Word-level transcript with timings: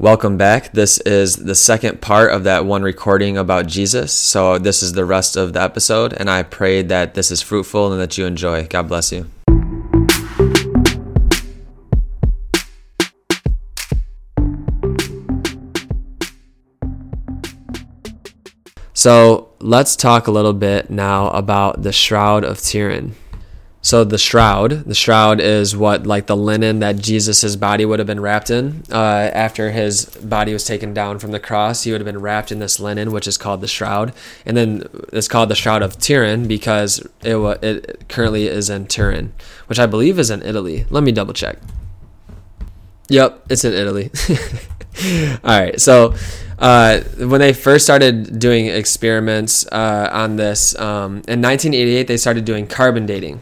Welcome 0.00 0.36
back. 0.36 0.70
This 0.70 0.98
is 0.98 1.34
the 1.34 1.56
second 1.56 2.00
part 2.00 2.30
of 2.30 2.44
that 2.44 2.64
one 2.64 2.84
recording 2.84 3.36
about 3.36 3.66
Jesus. 3.66 4.12
So, 4.12 4.56
this 4.56 4.80
is 4.80 4.92
the 4.92 5.04
rest 5.04 5.34
of 5.34 5.54
the 5.54 5.60
episode, 5.60 6.12
and 6.12 6.30
I 6.30 6.44
pray 6.44 6.82
that 6.82 7.14
this 7.14 7.32
is 7.32 7.42
fruitful 7.42 7.90
and 7.90 8.00
that 8.00 8.16
you 8.16 8.24
enjoy. 8.24 8.68
God 8.68 8.86
bless 8.86 9.10
you. 9.10 9.28
So, 18.94 19.48
let's 19.58 19.96
talk 19.96 20.28
a 20.28 20.30
little 20.30 20.52
bit 20.52 20.90
now 20.90 21.30
about 21.30 21.82
the 21.82 21.92
Shroud 21.92 22.44
of 22.44 22.62
Turin. 22.62 23.16
So 23.80 24.02
the 24.02 24.18
shroud, 24.18 24.84
the 24.84 24.94
shroud 24.94 25.40
is 25.40 25.76
what 25.76 26.04
like 26.04 26.26
the 26.26 26.36
linen 26.36 26.80
that 26.80 26.98
Jesus's 26.98 27.56
body 27.56 27.84
would 27.84 28.00
have 28.00 28.06
been 28.08 28.20
wrapped 28.20 28.50
in. 28.50 28.82
Uh, 28.90 29.30
after 29.32 29.70
his 29.70 30.06
body 30.06 30.52
was 30.52 30.64
taken 30.64 30.92
down 30.92 31.20
from 31.20 31.30
the 31.30 31.38
cross, 31.38 31.84
he 31.84 31.92
would 31.92 32.00
have 32.00 32.06
been 32.06 32.20
wrapped 32.20 32.50
in 32.50 32.58
this 32.58 32.80
linen, 32.80 33.12
which 33.12 33.28
is 33.28 33.38
called 33.38 33.60
the 33.60 33.68
shroud, 33.68 34.12
and 34.44 34.56
then 34.56 34.82
it's 35.12 35.28
called 35.28 35.48
the 35.48 35.54
shroud 35.54 35.82
of 35.82 35.96
Turin 35.98 36.48
because 36.48 36.98
it 37.22 37.36
it 37.62 38.08
currently 38.08 38.46
is 38.48 38.68
in 38.68 38.86
Turin, 38.86 39.32
which 39.66 39.78
I 39.78 39.86
believe 39.86 40.18
is 40.18 40.30
in 40.30 40.42
Italy. 40.42 40.84
Let 40.90 41.04
me 41.04 41.12
double 41.12 41.32
check. 41.32 41.58
Yep, 43.08 43.46
it's 43.48 43.64
in 43.64 43.72
Italy. 43.72 44.10
All 45.44 45.58
right, 45.58 45.80
so 45.80 46.14
uh, 46.58 46.98
when 47.18 47.40
they 47.40 47.52
first 47.52 47.84
started 47.84 48.40
doing 48.40 48.66
experiments 48.66 49.64
uh, 49.68 50.10
on 50.12 50.34
this 50.36 50.76
um, 50.78 51.22
in 51.28 51.40
1988, 51.40 52.08
they 52.08 52.16
started 52.16 52.44
doing 52.44 52.66
carbon 52.66 53.06
dating. 53.06 53.40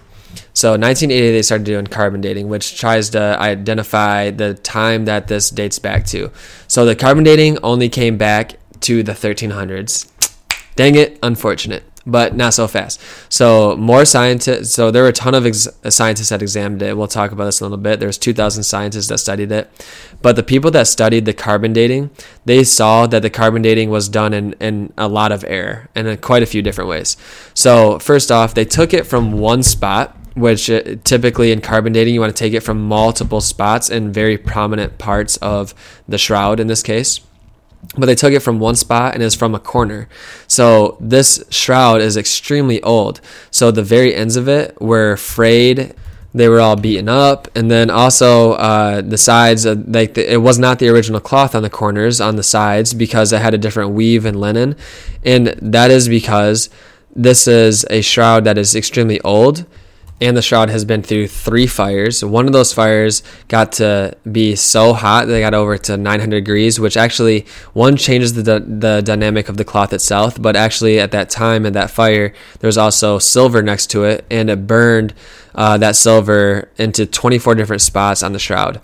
So 0.53 0.71
1980, 0.71 1.33
they 1.33 1.43
started 1.43 1.65
doing 1.65 1.87
carbon 1.87 2.21
dating, 2.21 2.49
which 2.49 2.79
tries 2.79 3.11
to 3.11 3.21
identify 3.39 4.31
the 4.31 4.55
time 4.55 5.05
that 5.05 5.29
this 5.29 5.51
dates 5.51 5.79
back 5.79 6.07
to. 6.07 6.31
So 6.69 6.85
the 6.85 6.97
carbon 6.97 7.25
dating 7.25 7.59
only 7.63 7.89
came 7.89 8.17
back 8.17 8.57
to 8.81 9.03
the 9.03 9.13
1300s. 9.13 10.11
Dang 10.77 10.95
it, 10.95 11.19
unfortunate, 11.23 11.85
but 12.05 12.37
not 12.37 12.53
so 12.53 12.69
fast. 12.69 13.01
So 13.31 13.77
more 13.77 14.05
scientists. 14.05 14.75
So 14.75 14.91
there 14.91 15.03
were 15.03 15.09
a 15.09 15.13
ton 15.13 15.35
of 15.35 15.47
ex- 15.47 15.67
uh, 15.67 15.91
scientists 15.91 16.29
that 16.29 16.43
examined 16.43 16.83
it. 16.83 16.97
We'll 16.97 17.09
talk 17.09 17.33
about 17.33 17.47
this 17.47 17.61
in 17.61 17.65
a 17.65 17.69
little 17.69 17.83
bit. 17.83 17.99
There's 17.99 18.19
2,000 18.19 18.63
scientists 18.63 19.09
that 19.09 19.19
studied 19.19 19.51
it, 19.51 19.71
but 20.21 20.37
the 20.37 20.43
people 20.43 20.71
that 20.73 20.87
studied 20.87 21.25
the 21.25 21.33
carbon 21.33 21.73
dating, 21.73 22.11
they 22.45 22.63
saw 22.63 23.07
that 23.07 23.23
the 23.23 23.31
carbon 23.31 23.63
dating 23.63 23.89
was 23.91 24.09
done 24.09 24.35
in 24.35 24.53
in 24.55 24.93
a 24.99 25.09
lot 25.09 25.33
of 25.33 25.45
error 25.49 25.89
and 25.95 26.07
in 26.07 26.19
quite 26.19 26.43
a 26.43 26.47
few 26.47 26.61
different 26.61 26.91
ways. 26.91 27.17
So 27.55 27.99
first 27.99 28.31
off, 28.31 28.53
they 28.53 28.67
took 28.67 28.93
it 28.93 29.07
from 29.07 29.33
one 29.33 29.63
spot 29.63 30.17
which 30.37 30.71
uh, 30.71 30.83
typically 31.03 31.51
in 31.51 31.61
carbon 31.61 31.93
dating 31.93 32.15
you 32.15 32.21
want 32.21 32.35
to 32.35 32.39
take 32.39 32.53
it 32.53 32.61
from 32.61 32.87
multiple 32.87 33.41
spots 33.41 33.89
and 33.91 34.13
very 34.13 34.37
prominent 34.37 34.99
parts 34.99 35.39
of 35.39 35.75
the 36.07 36.19
shroud 36.19 36.61
in 36.61 36.67
this 36.67 36.83
case. 36.83 37.21
But 37.97 38.07
they 38.07 38.15
took 38.15 38.33
it 38.33 38.41
from 38.41 38.59
one 38.59 38.75
spot 38.75 39.15
and 39.15 39.23
it's 39.23 39.35
from 39.35 39.55
a 39.55 39.61
corner. 39.61 40.09
So 40.47 40.99
this 41.01 41.43
shroud 41.51 42.01
is 42.01 42.17
extremely 42.17 42.83
old. 42.83 43.21
So 43.51 43.71
the 43.71 43.83
very 43.83 44.15
ends 44.15 44.37
of 44.37 44.49
it 44.49 44.81
were 44.81 45.17
frayed 45.17 45.95
they 46.35 46.51
were 46.51 46.61
all 46.61 46.77
beaten 46.77 47.09
up 47.09 47.49
and 47.57 47.71
then 47.71 47.89
also 47.89 48.53
uh, 48.53 49.01
the 49.01 49.17
sides 49.17 49.65
like 49.65 50.13
the, 50.13 50.35
it 50.35 50.37
was 50.37 50.59
not 50.59 50.79
the 50.79 50.89
original 50.91 51.19
cloth 51.19 51.55
on 51.55 51.63
the 51.63 51.71
corners 51.71 52.21
on 52.21 52.37
the 52.37 52.43
sides 52.43 52.93
because 52.93 53.33
it 53.33 53.41
had 53.41 53.55
a 53.55 53.59
different 53.59 53.93
weave 53.93 54.27
and 54.27 54.39
linen. 54.39 54.77
And 55.25 55.47
that 55.63 55.91
is 55.91 56.11
because 56.11 56.69
this 57.15 57.49
is 57.49 57.87
a 57.89 58.03
shroud 58.03 58.45
that 58.45 58.59
is 58.59 58.77
extremely 58.77 59.19
old 59.23 59.65
and 60.21 60.37
the 60.37 60.43
shroud 60.43 60.71
has 60.71 60.85
been 60.85 61.03
through 61.03 61.29
three 61.29 61.67
fires. 61.67 62.25
One 62.25 62.47
of 62.47 62.53
those 62.53 62.73
fires 62.73 63.23
got 63.49 63.73
to 63.73 64.17
be 64.31 64.57
so 64.57 64.95
hot 64.95 65.27
they 65.27 65.41
got 65.41 65.53
over 65.53 65.77
to 65.77 65.97
900 65.97 66.37
degrees, 66.37 66.81
which 66.81 66.97
actually 66.97 67.47
one 67.75 67.97
changes 67.97 68.33
the 68.33 68.43
the 68.61 69.03
dynamic 69.05 69.49
of 69.49 69.57
the 69.57 69.65
cloth 69.65 69.93
itself, 69.93 70.41
but 70.41 70.57
actually 70.57 70.99
at 70.99 71.11
that 71.13 71.29
time 71.29 71.67
in 71.67 71.75
that 71.75 71.91
fire 71.91 72.33
there 72.61 72.69
was 72.69 72.79
also 72.79 73.19
silver 73.19 73.63
next 73.63 73.89
to 73.89 74.05
it, 74.05 74.25
and 74.31 74.49
it 74.49 74.67
burned 74.67 75.13
uh, 75.55 75.77
that 75.79 75.97
silver 75.97 76.71
into 76.79 77.07
24 77.07 77.55
different 77.55 77.83
spots 77.83 78.23
on 78.23 78.33
the 78.33 78.39
shroud. 78.39 78.81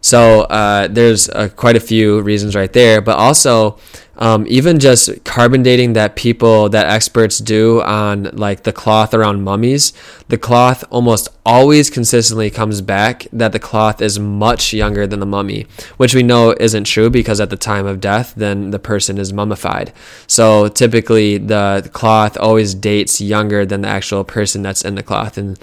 So 0.00 0.42
uh, 0.42 0.88
there's 0.88 1.30
uh, 1.30 1.48
quite 1.56 1.76
a 1.76 1.80
few 1.80 2.20
reasons 2.20 2.54
right 2.54 2.70
there, 2.72 3.00
but 3.00 3.16
also 3.16 3.78
um, 4.16 4.46
even 4.48 4.78
just 4.78 5.24
carbon 5.24 5.62
dating 5.62 5.94
that 5.94 6.16
people 6.16 6.68
that 6.68 6.86
experts 6.86 7.38
do 7.38 7.82
on 7.82 8.24
like 8.34 8.62
the 8.62 8.72
cloth 8.72 9.12
around 9.12 9.42
mummies, 9.42 9.92
the 10.28 10.38
cloth 10.38 10.84
almost 10.90 11.28
always 11.44 11.90
consistently 11.90 12.50
comes 12.50 12.80
back 12.80 13.26
that 13.32 13.52
the 13.52 13.58
cloth 13.58 14.00
is 14.00 14.18
much 14.18 14.72
younger 14.72 15.06
than 15.06 15.20
the 15.20 15.26
mummy, 15.26 15.66
which 15.96 16.14
we 16.14 16.22
know 16.22 16.54
isn't 16.60 16.84
true 16.84 17.10
because 17.10 17.40
at 17.40 17.50
the 17.50 17.56
time 17.56 17.86
of 17.86 18.00
death, 18.00 18.34
then 18.36 18.70
the 18.70 18.78
person 18.78 19.18
is 19.18 19.32
mummified. 19.32 19.92
So 20.26 20.68
typically 20.68 21.38
the 21.38 21.88
cloth 21.92 22.36
always 22.38 22.74
dates 22.74 23.20
younger 23.20 23.66
than 23.66 23.82
the 23.82 23.88
actual 23.88 24.24
person 24.24 24.62
that's 24.62 24.84
in 24.84 24.94
the 24.94 25.02
cloth, 25.02 25.36
and 25.36 25.58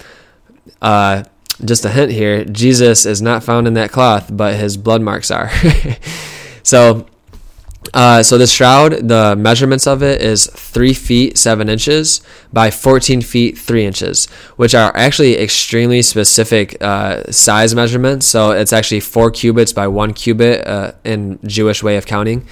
uh, 0.80 1.24
just 1.64 1.84
a 1.84 1.90
hint 1.90 2.12
here 2.12 2.44
Jesus 2.44 3.06
is 3.06 3.22
not 3.22 3.44
found 3.44 3.66
in 3.66 3.74
that 3.74 3.90
cloth, 3.90 4.30
but 4.34 4.56
his 4.56 4.76
blood 4.76 5.02
marks 5.02 5.30
are. 5.30 5.50
so, 6.62 7.06
uh, 7.94 8.22
so 8.22 8.38
the 8.38 8.46
shroud, 8.46 8.92
the 9.08 9.34
measurements 9.36 9.86
of 9.86 10.02
it 10.02 10.20
is 10.20 10.46
three 10.46 10.94
feet 10.94 11.36
seven 11.36 11.68
inches 11.68 12.22
by 12.52 12.70
14 12.70 13.20
feet 13.22 13.58
three 13.58 13.84
inches, 13.84 14.26
which 14.56 14.74
are 14.74 14.96
actually 14.96 15.38
extremely 15.38 16.00
specific 16.02 16.80
uh, 16.80 17.24
size 17.30 17.74
measurements. 17.74 18.26
So 18.26 18.52
it's 18.52 18.72
actually 18.72 19.00
four 19.00 19.30
cubits 19.30 19.72
by 19.72 19.88
one 19.88 20.14
cubit 20.14 20.66
uh, 20.66 20.92
in 21.04 21.38
Jewish 21.44 21.82
way 21.82 21.96
of 21.96 22.06
counting. 22.06 22.46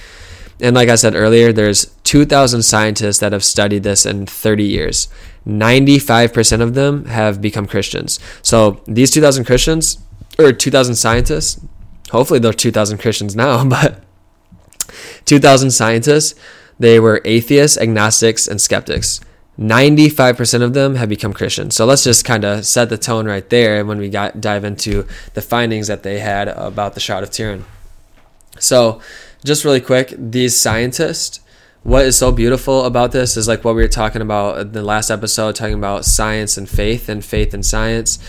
And 0.59 0.75
like 0.75 0.89
I 0.89 0.95
said 0.95 1.15
earlier, 1.15 1.51
there's 1.51 1.85
2,000 2.03 2.61
scientists 2.61 3.17
that 3.17 3.31
have 3.31 3.43
studied 3.43 3.81
this 3.81 4.05
in 4.05 4.27
30 4.27 4.63
years. 4.63 5.07
95% 5.47 6.61
of 6.61 6.75
them 6.75 7.05
have 7.05 7.41
become 7.41 7.65
Christians. 7.65 8.19
So 8.43 8.81
these 8.85 9.09
2,000 9.09 9.45
Christians, 9.45 9.97
or 10.37 10.51
2,000 10.51 10.95
scientists, 10.95 11.59
hopefully 12.11 12.39
they're 12.39 12.53
2,000 12.53 12.99
Christians 12.99 13.35
now, 13.35 13.65
but 13.67 14.03
2,000 15.25 15.71
scientists, 15.71 16.39
they 16.79 16.99
were 16.99 17.21
atheists, 17.25 17.77
agnostics, 17.77 18.47
and 18.47 18.59
skeptics. 18.59 19.21
95% 19.59 20.63
of 20.63 20.73
them 20.73 20.95
have 20.95 21.09
become 21.09 21.33
Christians. 21.33 21.75
So 21.75 21.85
let's 21.85 22.03
just 22.03 22.25
kind 22.25 22.43
of 22.43 22.65
set 22.65 22.89
the 22.89 22.97
tone 22.97 23.27
right 23.27 23.47
there 23.49 23.85
when 23.85 23.99
we 23.99 24.09
got, 24.09 24.41
dive 24.41 24.63
into 24.63 25.05
the 25.33 25.41
findings 25.41 25.87
that 25.87 26.03
they 26.03 26.19
had 26.19 26.47
about 26.47 26.93
the 26.95 26.99
Shroud 26.99 27.23
of 27.23 27.31
Turin. 27.31 27.65
So, 28.59 29.01
just 29.43 29.65
really 29.65 29.81
quick, 29.81 30.13
these 30.17 30.59
scientists, 30.59 31.39
what 31.83 32.05
is 32.05 32.17
so 32.17 32.31
beautiful 32.31 32.85
about 32.85 33.11
this 33.11 33.37
is 33.37 33.47
like 33.47 33.63
what 33.63 33.75
we 33.75 33.81
were 33.81 33.87
talking 33.87 34.21
about 34.21 34.59
in 34.59 34.71
the 34.71 34.83
last 34.83 35.09
episode, 35.09 35.55
talking 35.55 35.75
about 35.75 36.05
science 36.05 36.57
and 36.57 36.69
faith 36.69 37.09
and 37.09 37.25
faith 37.25 37.53
and 37.53 37.65
science. 37.65 38.19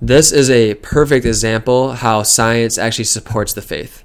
This 0.00 0.32
is 0.32 0.50
a 0.50 0.74
perfect 0.74 1.24
example 1.24 1.92
how 1.92 2.22
science 2.22 2.78
actually 2.78 3.04
supports 3.04 3.52
the 3.52 3.62
faith 3.62 4.02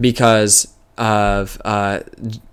because 0.00 0.71
of 0.98 1.60
uh, 1.64 2.00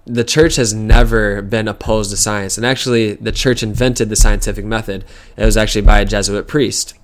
the 0.06 0.24
church 0.24 0.56
has 0.56 0.74
never 0.74 1.42
been 1.42 1.68
opposed 1.68 2.12
to 2.12 2.18
science. 2.18 2.58
And 2.58 2.66
actually, 2.66 3.14
the 3.16 3.32
church 3.32 3.62
invented 3.64 4.10
the 4.10 4.16
scientific 4.16 4.66
method. 4.66 5.06
It 5.38 5.46
was 5.46 5.58
actually 5.58 5.82
by 5.82 6.00
a 6.00 6.06
Jesuit 6.06 6.48
priest. 6.48 6.96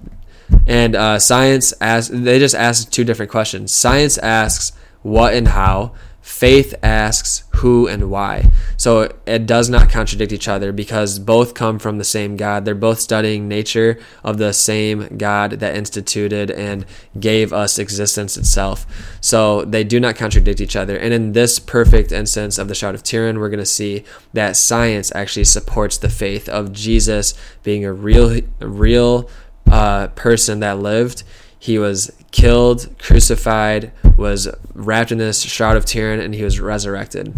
And 0.68 0.96
uh, 0.96 1.19
science 1.19 1.73
asks, 1.81 2.12
they 2.13 2.40
just 2.40 2.56
ask 2.56 2.90
two 2.90 3.03
different 3.03 3.31
questions. 3.31 3.72
Science 3.72 4.18
asks 4.19 4.72
what 5.01 5.34
and 5.34 5.50
how, 5.50 5.94
Faith 6.25 6.74
asks 6.81 7.44
who 7.58 7.88
and 7.88 8.09
why. 8.09 8.50
So 8.78 9.16
it 9.28 9.46
does 9.46 9.69
not 9.69 9.91
contradict 9.91 10.31
each 10.31 10.47
other 10.47 10.72
because 10.72 11.19
both 11.19 11.53
come 11.53 11.78
from 11.78 12.00
the 12.00 12.03
same 12.03 12.36
God. 12.36 12.66
They're 12.66 12.74
both 12.74 13.00
studying 13.00 13.47
nature 13.47 14.00
of 14.24 14.40
the 14.40 14.52
same 14.52 15.18
God 15.19 15.52
that 15.52 15.78
instituted 15.78 16.50
and 16.50 16.88
gave 17.19 17.53
us 17.53 17.78
existence 17.78 18.38
itself. 18.38 18.88
So 19.22 19.66
they 19.66 19.84
do 19.84 20.00
not 20.00 20.16
contradict 20.16 20.59
each 20.59 20.75
other. 20.75 20.97
And 20.97 21.14
in 21.14 21.34
this 21.34 21.59
perfect 21.59 22.11
instance 22.11 22.58
of 22.58 22.70
the 22.70 22.76
Shroud 22.76 22.96
of 22.96 23.03
Turin, 23.03 23.38
we're 23.38 23.49
going 23.49 23.59
to 23.59 23.66
see 23.66 24.03
that 24.34 24.58
science 24.58 25.11
actually 25.14 25.46
supports 25.46 25.99
the 25.99 26.09
faith 26.09 26.49
of 26.49 26.73
Jesus 26.73 27.35
being 27.61 27.85
a 27.85 27.94
real, 27.94 28.41
real 28.59 29.29
uh, 29.72 30.08
person 30.08 30.59
that 30.61 30.79
lived. 30.79 31.22
He 31.66 31.79
was 31.79 32.12
killed, 32.29 32.96
crucified, 33.00 33.91
was 34.17 34.47
wrapped 34.76 35.12
in 35.12 35.17
this 35.17 35.41
shroud 35.41 35.76
of 35.76 35.84
Turin, 35.84 36.20
and 36.20 36.35
he 36.35 36.44
was 36.44 36.59
resurrected. 36.59 37.34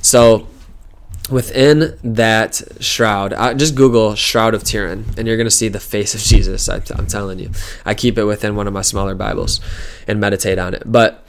So 0.00 0.46
within 1.30 1.98
that 2.02 2.62
shroud, 2.80 3.34
just 3.58 3.74
Google 3.74 4.14
Shroud 4.14 4.54
of 4.54 4.64
Turin, 4.64 5.04
and 5.18 5.28
you're 5.28 5.36
going 5.36 5.46
to 5.46 5.50
see 5.50 5.68
the 5.68 5.78
face 5.78 6.14
of 6.14 6.20
Jesus. 6.32 6.70
I, 6.70 6.76
am 6.96 7.06
telling 7.06 7.38
you. 7.38 7.50
I 7.84 7.92
keep 7.92 8.16
it 8.16 8.24
within 8.24 8.56
one 8.56 8.66
of 8.66 8.72
my 8.72 8.80
smaller 8.80 9.14
Bibles 9.14 9.60
and 10.08 10.18
meditate 10.18 10.58
on 10.58 10.72
it. 10.72 10.84
But 10.86 11.22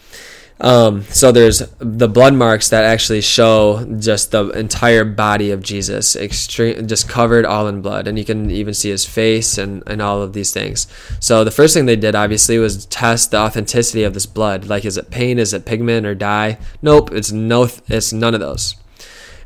Um, 0.62 1.04
so 1.06 1.32
there's 1.32 1.64
the 1.80 2.08
blood 2.08 2.36
marks 2.36 2.70
that 2.70 2.86
actually 2.86 3.22
show 3.22 3.84
just 4.00 4.30
the 4.30 4.50
entire 4.50 5.04
body 5.04 5.50
of 5.50 5.64
Jesus, 5.64 6.16
extreme, 6.16 6.88
just 6.88 7.10
covered 7.10 7.46
all 7.46 7.68
in 7.68 7.82
blood, 7.82 8.08
and 8.08 8.18
you 8.18 8.24
can 8.24 8.52
even 8.52 8.76
see 8.76 8.92
his 8.92 9.04
face 9.04 9.58
and 9.58 9.82
and 9.88 10.04
all 10.04 10.22
of 10.22 10.34
these 10.34 10.54
things. 10.54 10.88
So 11.20 11.44
the 11.44 11.52
first 11.52 11.74
thing 11.74 11.88
they 11.88 11.96
did 11.96 12.14
obviously 12.14 12.60
was 12.60 12.86
test 12.86 13.32
the 13.32 13.38
authenticity 13.38 14.04
of 14.04 14.14
this 14.14 14.28
blood. 14.28 14.66
Like, 14.66 14.86
is 14.86 14.98
it 14.98 15.10
paint? 15.10 15.40
Is 15.40 15.52
it 15.52 15.66
pigment 15.66 16.06
or 16.06 16.14
dye? 16.14 16.60
Nope, 16.84 17.12
it's 17.12 17.32
no, 17.32 17.68
it's 17.88 18.14
none 18.14 18.36
of 18.36 18.40
those. 18.40 18.76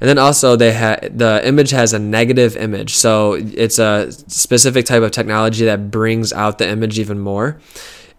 And 0.02 0.10
then 0.10 0.18
also 0.18 0.58
they 0.58 0.74
had 0.74 1.18
the 1.18 1.42
image 1.48 1.72
has 1.72 1.94
a 1.94 2.00
negative 2.00 2.58
image, 2.58 2.94
so 2.94 3.36
it's 3.36 3.80
a 3.80 4.12
specific 4.12 4.86
type 4.86 5.02
of 5.02 5.12
technology 5.12 5.64
that 5.64 5.90
brings 5.92 6.34
out 6.34 6.58
the 6.58 6.68
image 6.68 7.00
even 7.00 7.20
more 7.20 7.58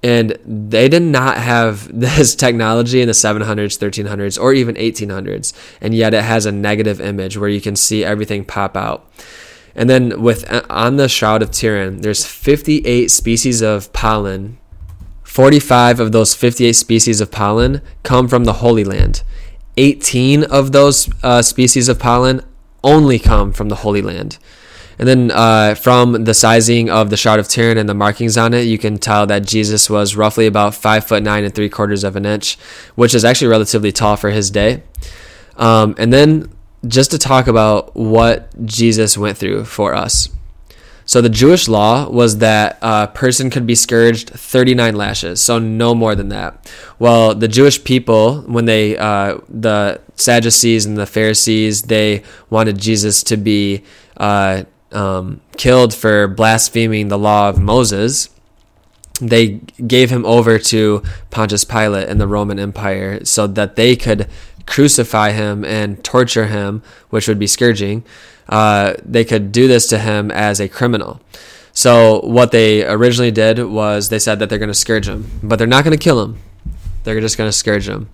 and 0.03 0.39
they 0.45 0.89
did 0.89 1.03
not 1.03 1.39
have 1.39 1.89
this 2.01 2.35
technology 2.35 3.01
in 3.01 3.07
the 3.07 3.13
700s 3.13 3.79
1300s 3.79 4.41
or 4.41 4.53
even 4.53 4.75
1800s 4.77 5.53
and 5.81 5.95
yet 5.95 6.15
it 6.15 6.25
has 6.25 6.47
a 6.47 6.53
negative 6.53 7.01
image 7.01 7.37
where 7.37 7.49
you 7.49 7.61
can 7.61 7.77
see 7.77 8.05
everything 8.05 8.45
pop 8.45 8.77
out. 8.77 9.11
And 9.75 9.91
then 9.91 10.23
with 10.23 10.49
on 10.71 10.97
the 10.97 11.09
shroud 11.09 11.43
of 11.43 11.51
Turin 11.51 12.01
there's 12.01 12.25
58 12.25 13.11
species 13.11 13.63
of 13.63 13.93
pollen. 13.93 14.59
45 15.25 16.01
of 16.01 16.13
those 16.13 16.35
58 16.35 16.73
species 16.73 17.21
of 17.21 17.31
pollen 17.31 17.83
come 18.03 18.27
from 18.27 18.45
the 18.45 18.55
holy 18.55 18.85
land. 18.85 19.23
18 19.77 20.45
of 20.45 20.73
those 20.73 21.11
uh, 21.23 21.43
species 21.43 21.91
of 21.91 21.99
pollen 21.99 22.41
only 22.83 23.19
come 23.19 23.53
from 23.53 23.69
the 23.69 23.77
holy 23.77 24.01
land 24.01 24.39
and 24.99 25.09
then 25.09 25.31
uh, 25.31 25.75
from 25.75 26.25
the 26.25 26.35
sizing 26.35 26.89
of 26.89 27.11
the 27.11 27.17
Shroud 27.17 27.39
of 27.39 27.49
Turin 27.49 27.77
and 27.79 27.89
the 27.89 27.95
markings 27.95 28.39
on 28.39 28.55
it, 28.55 28.63
you 28.63 28.79
can 28.79 28.99
tell 28.99 29.27
that 29.27 29.45
Jesus 29.45 29.91
was 29.91 30.17
roughly 30.17 30.47
about 30.47 30.75
five 30.75 31.07
foot 31.07 31.23
nine 31.23 31.45
and 31.45 31.55
three 31.55 31.69
quarters 31.69 32.03
of 32.03 32.17
an 32.17 32.25
inch, 32.25 32.57
which 32.95 33.15
is 33.15 33.25
actually 33.25 33.49
relatively 33.49 33.93
tall 33.93 34.17
for 34.17 34.31
his 34.31 34.51
day. 34.51 34.83
Um, 35.57 35.95
and 35.99 36.13
then 36.13 36.51
just 36.87 37.11
to 37.11 37.19
talk 37.19 37.47
about 37.47 37.95
what 37.95 38.65
Jesus 38.65 39.19
went 39.19 39.37
through 39.37 39.65
for 39.65 39.95
us. 39.95 40.31
So 41.05 41.21
the 41.21 41.29
Jewish 41.29 41.69
law 41.69 42.09
was 42.11 42.39
that 42.39 42.79
a 42.83 43.07
person 43.07 43.49
could 43.49 43.65
be 43.65 43.77
scourged 43.77 44.31
39 44.31 44.97
lashes, 44.97 45.41
so 45.41 45.61
no 45.61 45.95
more 45.95 46.17
than 46.17 46.31
that. 46.31 46.69
Well, 46.99 47.33
the 47.33 47.47
Jewish 47.47 47.85
people, 47.85 48.41
when 48.43 48.65
they, 48.65 48.97
uh, 48.97 49.39
the 49.49 50.01
Sadducees 50.17 50.85
and 50.85 50.97
the 50.97 51.07
Pharisees, 51.07 51.83
they 51.83 52.25
wanted 52.51 52.79
Jesus 52.79 53.23
to 53.25 53.37
be 53.37 53.85
uh, 54.17 54.65
um, 54.97 55.41
killed 55.57 55.95
for 55.95 56.27
blaspheming 56.27 57.09
the 57.09 57.19
law 57.19 57.49
of 57.49 57.61
Moses, 57.61 58.31
they 59.21 59.61
gave 59.87 60.11
him 60.11 60.25
over 60.25 60.59
to 60.59 61.03
Pontius 61.31 61.65
Pilate 61.65 62.09
and 62.09 62.21
the 62.21 62.27
Roman 62.27 62.59
Empire 62.59 63.25
so 63.25 63.47
that 63.47 63.77
they 63.77 63.95
could 63.95 64.29
crucify 64.67 65.33
him 65.33 65.65
and 65.65 66.03
torture 66.03 66.47
him, 66.47 66.83
which 67.11 67.29
would 67.29 67.39
be 67.39 67.47
scourging. 67.47 68.05
Uh, 68.49 68.95
they 69.05 69.25
could 69.25 69.53
do 69.53 69.69
this 69.69 69.87
to 69.89 69.99
him 69.99 70.31
as 70.31 70.61
a 70.61 70.69
criminal. 70.69 71.21
So 71.73 72.21
what 72.21 72.53
they 72.53 72.87
originally 72.87 73.31
did 73.31 73.59
was 73.59 74.09
they 74.09 74.19
said 74.19 74.39
that 74.39 74.49
they're 74.49 74.59
going 74.59 74.69
to 74.69 74.75
scourge 74.75 75.07
him, 75.07 75.31
but 75.43 75.57
they're 75.57 75.67
not 75.67 75.85
going 75.85 75.97
to 75.97 76.03
kill 76.03 76.23
him. 76.23 76.39
They're 77.05 77.21
just 77.21 77.37
going 77.37 77.49
to 77.49 77.53
scourge 77.53 77.87
him. 77.89 78.09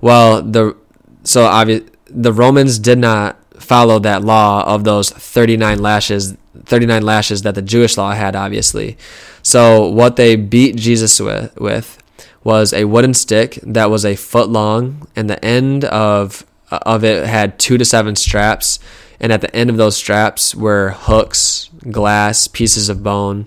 Well, 0.00 0.42
the 0.42 0.76
so 1.22 1.46
obvi- 1.46 1.88
the 2.08 2.32
Romans 2.32 2.78
did 2.78 2.98
not 2.98 3.38
follow 3.66 3.98
that 3.98 4.22
law 4.22 4.64
of 4.64 4.84
those 4.84 5.10
39 5.10 5.78
lashes 5.78 6.36
39 6.64 7.02
lashes 7.02 7.42
that 7.42 7.54
the 7.54 7.62
Jewish 7.62 7.96
law 7.96 8.12
had 8.12 8.34
obviously. 8.34 8.96
So 9.42 9.88
what 9.88 10.16
they 10.16 10.36
beat 10.36 10.76
Jesus 10.76 11.20
with, 11.20 11.54
with 11.60 12.02
was 12.42 12.72
a 12.72 12.84
wooden 12.84 13.14
stick 13.14 13.58
that 13.62 13.90
was 13.90 14.04
a 14.04 14.16
foot 14.16 14.48
long 14.48 15.06
and 15.16 15.28
the 15.28 15.44
end 15.44 15.84
of 15.84 16.46
of 16.70 17.04
it 17.04 17.26
had 17.26 17.58
2 17.58 17.78
to 17.78 17.84
7 17.84 18.16
straps 18.16 18.78
and 19.20 19.32
at 19.32 19.40
the 19.40 19.54
end 19.54 19.70
of 19.70 19.76
those 19.76 19.96
straps 19.96 20.54
were 20.54 20.90
hooks, 20.90 21.70
glass, 21.90 22.48
pieces 22.48 22.88
of 22.88 23.02
bone 23.02 23.46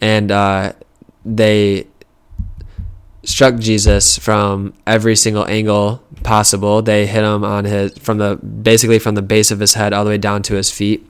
and 0.00 0.30
uh, 0.30 0.72
they 1.24 1.86
struck 3.28 3.56
Jesus 3.56 4.16
from 4.16 4.72
every 4.86 5.14
single 5.14 5.46
angle 5.46 6.02
possible. 6.22 6.80
They 6.80 7.06
hit 7.06 7.22
him 7.22 7.44
on 7.44 7.66
his 7.66 7.96
from 7.98 8.18
the 8.18 8.36
basically 8.36 8.98
from 8.98 9.14
the 9.14 9.22
base 9.22 9.50
of 9.50 9.60
his 9.60 9.74
head 9.74 9.92
all 9.92 10.04
the 10.04 10.10
way 10.10 10.18
down 10.18 10.42
to 10.44 10.54
his 10.54 10.70
feet, 10.70 11.06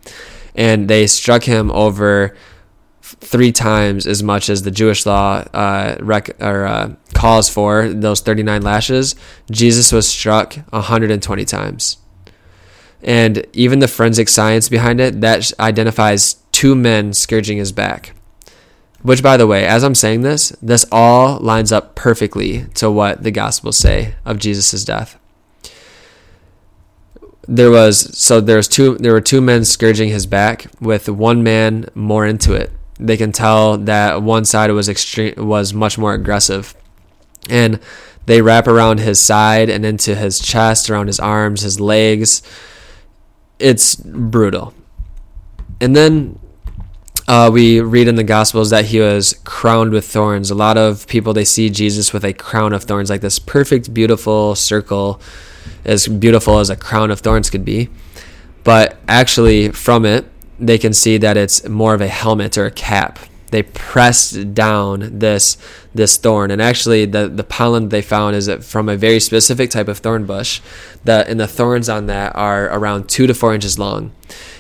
and 0.55 0.89
they 0.89 1.07
struck 1.07 1.45
him 1.45 1.71
over 1.71 2.37
three 3.03 3.53
times 3.53 4.05
as 4.07 4.23
much 4.23 4.51
as 4.51 4.63
the 4.63 4.71
Jewish 4.71 5.07
law 5.07 5.45
uh, 5.55 5.97
rec- 6.01 6.41
or 6.43 6.67
uh, 6.67 6.95
calls 7.15 7.49
for 7.49 7.89
those 7.89 8.21
39 8.21 8.63
lashes. 8.63 9.15
Jesus 9.51 9.93
was 9.93 10.07
struck 10.09 10.55
120 10.71 11.45
times. 11.45 11.97
And 13.01 13.47
even 13.53 13.79
the 13.79 13.89
forensic 13.89 14.29
science 14.29 14.69
behind 14.69 15.01
it 15.01 15.21
that 15.21 15.53
identifies 15.61 16.35
two 16.53 16.75
men 16.75 17.13
scourging 17.13 17.57
his 17.57 17.73
back. 17.73 18.13
Which, 19.03 19.23
by 19.23 19.37
the 19.37 19.47
way, 19.47 19.67
as 19.67 19.85
I'm 19.85 19.95
saying 19.95 20.23
this, 20.23 20.51
this 20.61 20.85
all 20.91 21.39
lines 21.39 21.71
up 21.71 21.95
perfectly 21.95 22.65
to 22.75 22.91
what 22.91 23.23
the 23.23 23.31
Gospels 23.31 23.79
say 23.79 24.15
of 24.25 24.39
Jesus' 24.39 24.85
death. 24.85 25.19
There 27.47 27.71
was 27.71 28.19
so 28.19 28.41
there's 28.41 28.69
two 28.69 28.97
there 28.99 29.13
were 29.13 29.23
two 29.23 29.41
men 29.41 29.65
scourging 29.65 30.11
his 30.11 30.27
back 30.27 30.67
with 30.81 31.09
one 31.09 31.43
man 31.43 31.87
more 31.95 32.27
into 32.27 32.53
it. 32.53 32.71
They 33.01 33.17
can 33.17 33.33
tell 33.33 33.79
that 33.79 34.23
one 34.23 34.45
side 34.45 34.71
was 34.73 34.89
extreme 34.89 35.35
was 35.39 35.73
much 35.73 35.97
more 35.97 36.13
aggressive, 36.13 36.75
and 37.49 37.81
they 38.27 38.43
wrap 38.43 38.67
around 38.67 38.99
his 38.99 39.19
side 39.19 39.71
and 39.71 39.87
into 39.87 40.15
his 40.15 40.41
chest, 40.41 40.91
around 40.91 41.07
his 41.07 41.19
arms, 41.19 41.63
his 41.63 41.81
legs. 41.81 42.43
It's 43.59 43.97
brutal. 43.97 44.75
And 45.81 45.97
then 45.97 46.39
uh, 47.29 47.51
we 47.53 47.81
read 47.81 48.09
in 48.09 48.15
the 48.15 48.25
Gospels 48.25 48.71
that 48.71 48.87
he 48.87 49.01
was 49.01 49.39
crowned 49.45 49.93
with 49.93 50.07
thorns. 50.07 50.51
A 50.51 50.55
lot 50.55 50.79
of 50.79 51.07
people 51.07 51.35
they 51.35 51.45
see 51.45 51.69
Jesus 51.69 52.11
with 52.15 52.25
a 52.25 52.33
crown 52.33 52.73
of 52.73 52.85
thorns, 52.85 53.11
like 53.11 53.21
this 53.21 53.39
perfect, 53.39 53.93
beautiful 53.93 54.55
circle, 54.55 55.21
as 55.85 56.09
beautiful 56.09 56.59
as 56.59 56.71
a 56.71 56.77
crown 56.77 57.11
of 57.11 57.21
thorns 57.21 57.51
could 57.51 57.67
be. 57.67 57.91
But 58.65 58.97
actually, 59.07 59.69
from 59.69 60.07
it, 60.07 60.25
they 60.59 60.79
can 60.79 60.95
see 60.95 61.19
that 61.19 61.37
it's 61.37 61.69
more 61.69 61.93
of 61.93 62.01
a 62.01 62.09
helmet 62.09 62.57
or 62.57 62.65
a 62.65 62.71
cap. 62.71 63.19
They 63.51 63.63
pressed 63.63 64.55
down 64.55 65.19
this 65.19 65.57
this 65.95 66.17
thorn, 66.17 66.51
and 66.51 66.61
actually, 66.61 67.07
the 67.07 67.29
the 67.29 67.45
pollen 67.45 67.89
they 67.89 68.03
found 68.03 68.37
is 68.37 68.51
from 68.61 68.89
a 68.89 68.97
very 68.97 69.21
specific 69.21 69.71
type 69.71 69.89
of 69.89 69.99
thorn 69.99 70.27
bush. 70.27 70.61
That 71.05 71.29
and 71.29 71.41
the 71.41 71.47
thorns 71.47 71.89
on 71.89 72.07
that 72.07 72.37
are 72.37 72.67
around 72.67 73.09
two 73.09 73.27
to 73.27 73.35
four 73.35 73.55
inches 73.55 73.79
long 73.79 74.13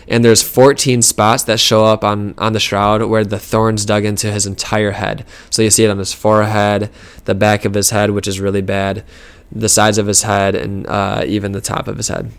and 0.08 0.24
there's 0.24 0.42
14 0.42 1.02
spots 1.02 1.44
that 1.44 1.60
show 1.60 1.84
up 1.84 2.02
on 2.02 2.34
on 2.38 2.52
the 2.52 2.60
shroud 2.60 3.02
where 3.02 3.24
the 3.24 3.38
thorns 3.38 3.84
dug 3.84 4.04
into 4.04 4.32
his 4.32 4.46
entire 4.46 4.92
head. 4.92 5.24
So 5.50 5.62
you 5.62 5.70
see 5.70 5.84
it 5.84 5.90
on 5.90 5.98
his 5.98 6.14
forehead, 6.14 6.90
the 7.26 7.34
back 7.34 7.64
of 7.64 7.74
his 7.74 7.90
head, 7.90 8.10
which 8.10 8.26
is 8.26 8.40
really 8.40 8.62
bad, 8.62 9.04
the 9.52 9.68
sides 9.68 9.98
of 9.98 10.06
his 10.06 10.22
head, 10.22 10.54
and 10.54 10.86
uh, 10.86 11.22
even 11.26 11.52
the 11.52 11.60
top 11.60 11.88
of 11.88 11.98
his 11.98 12.08
head. 12.08 12.32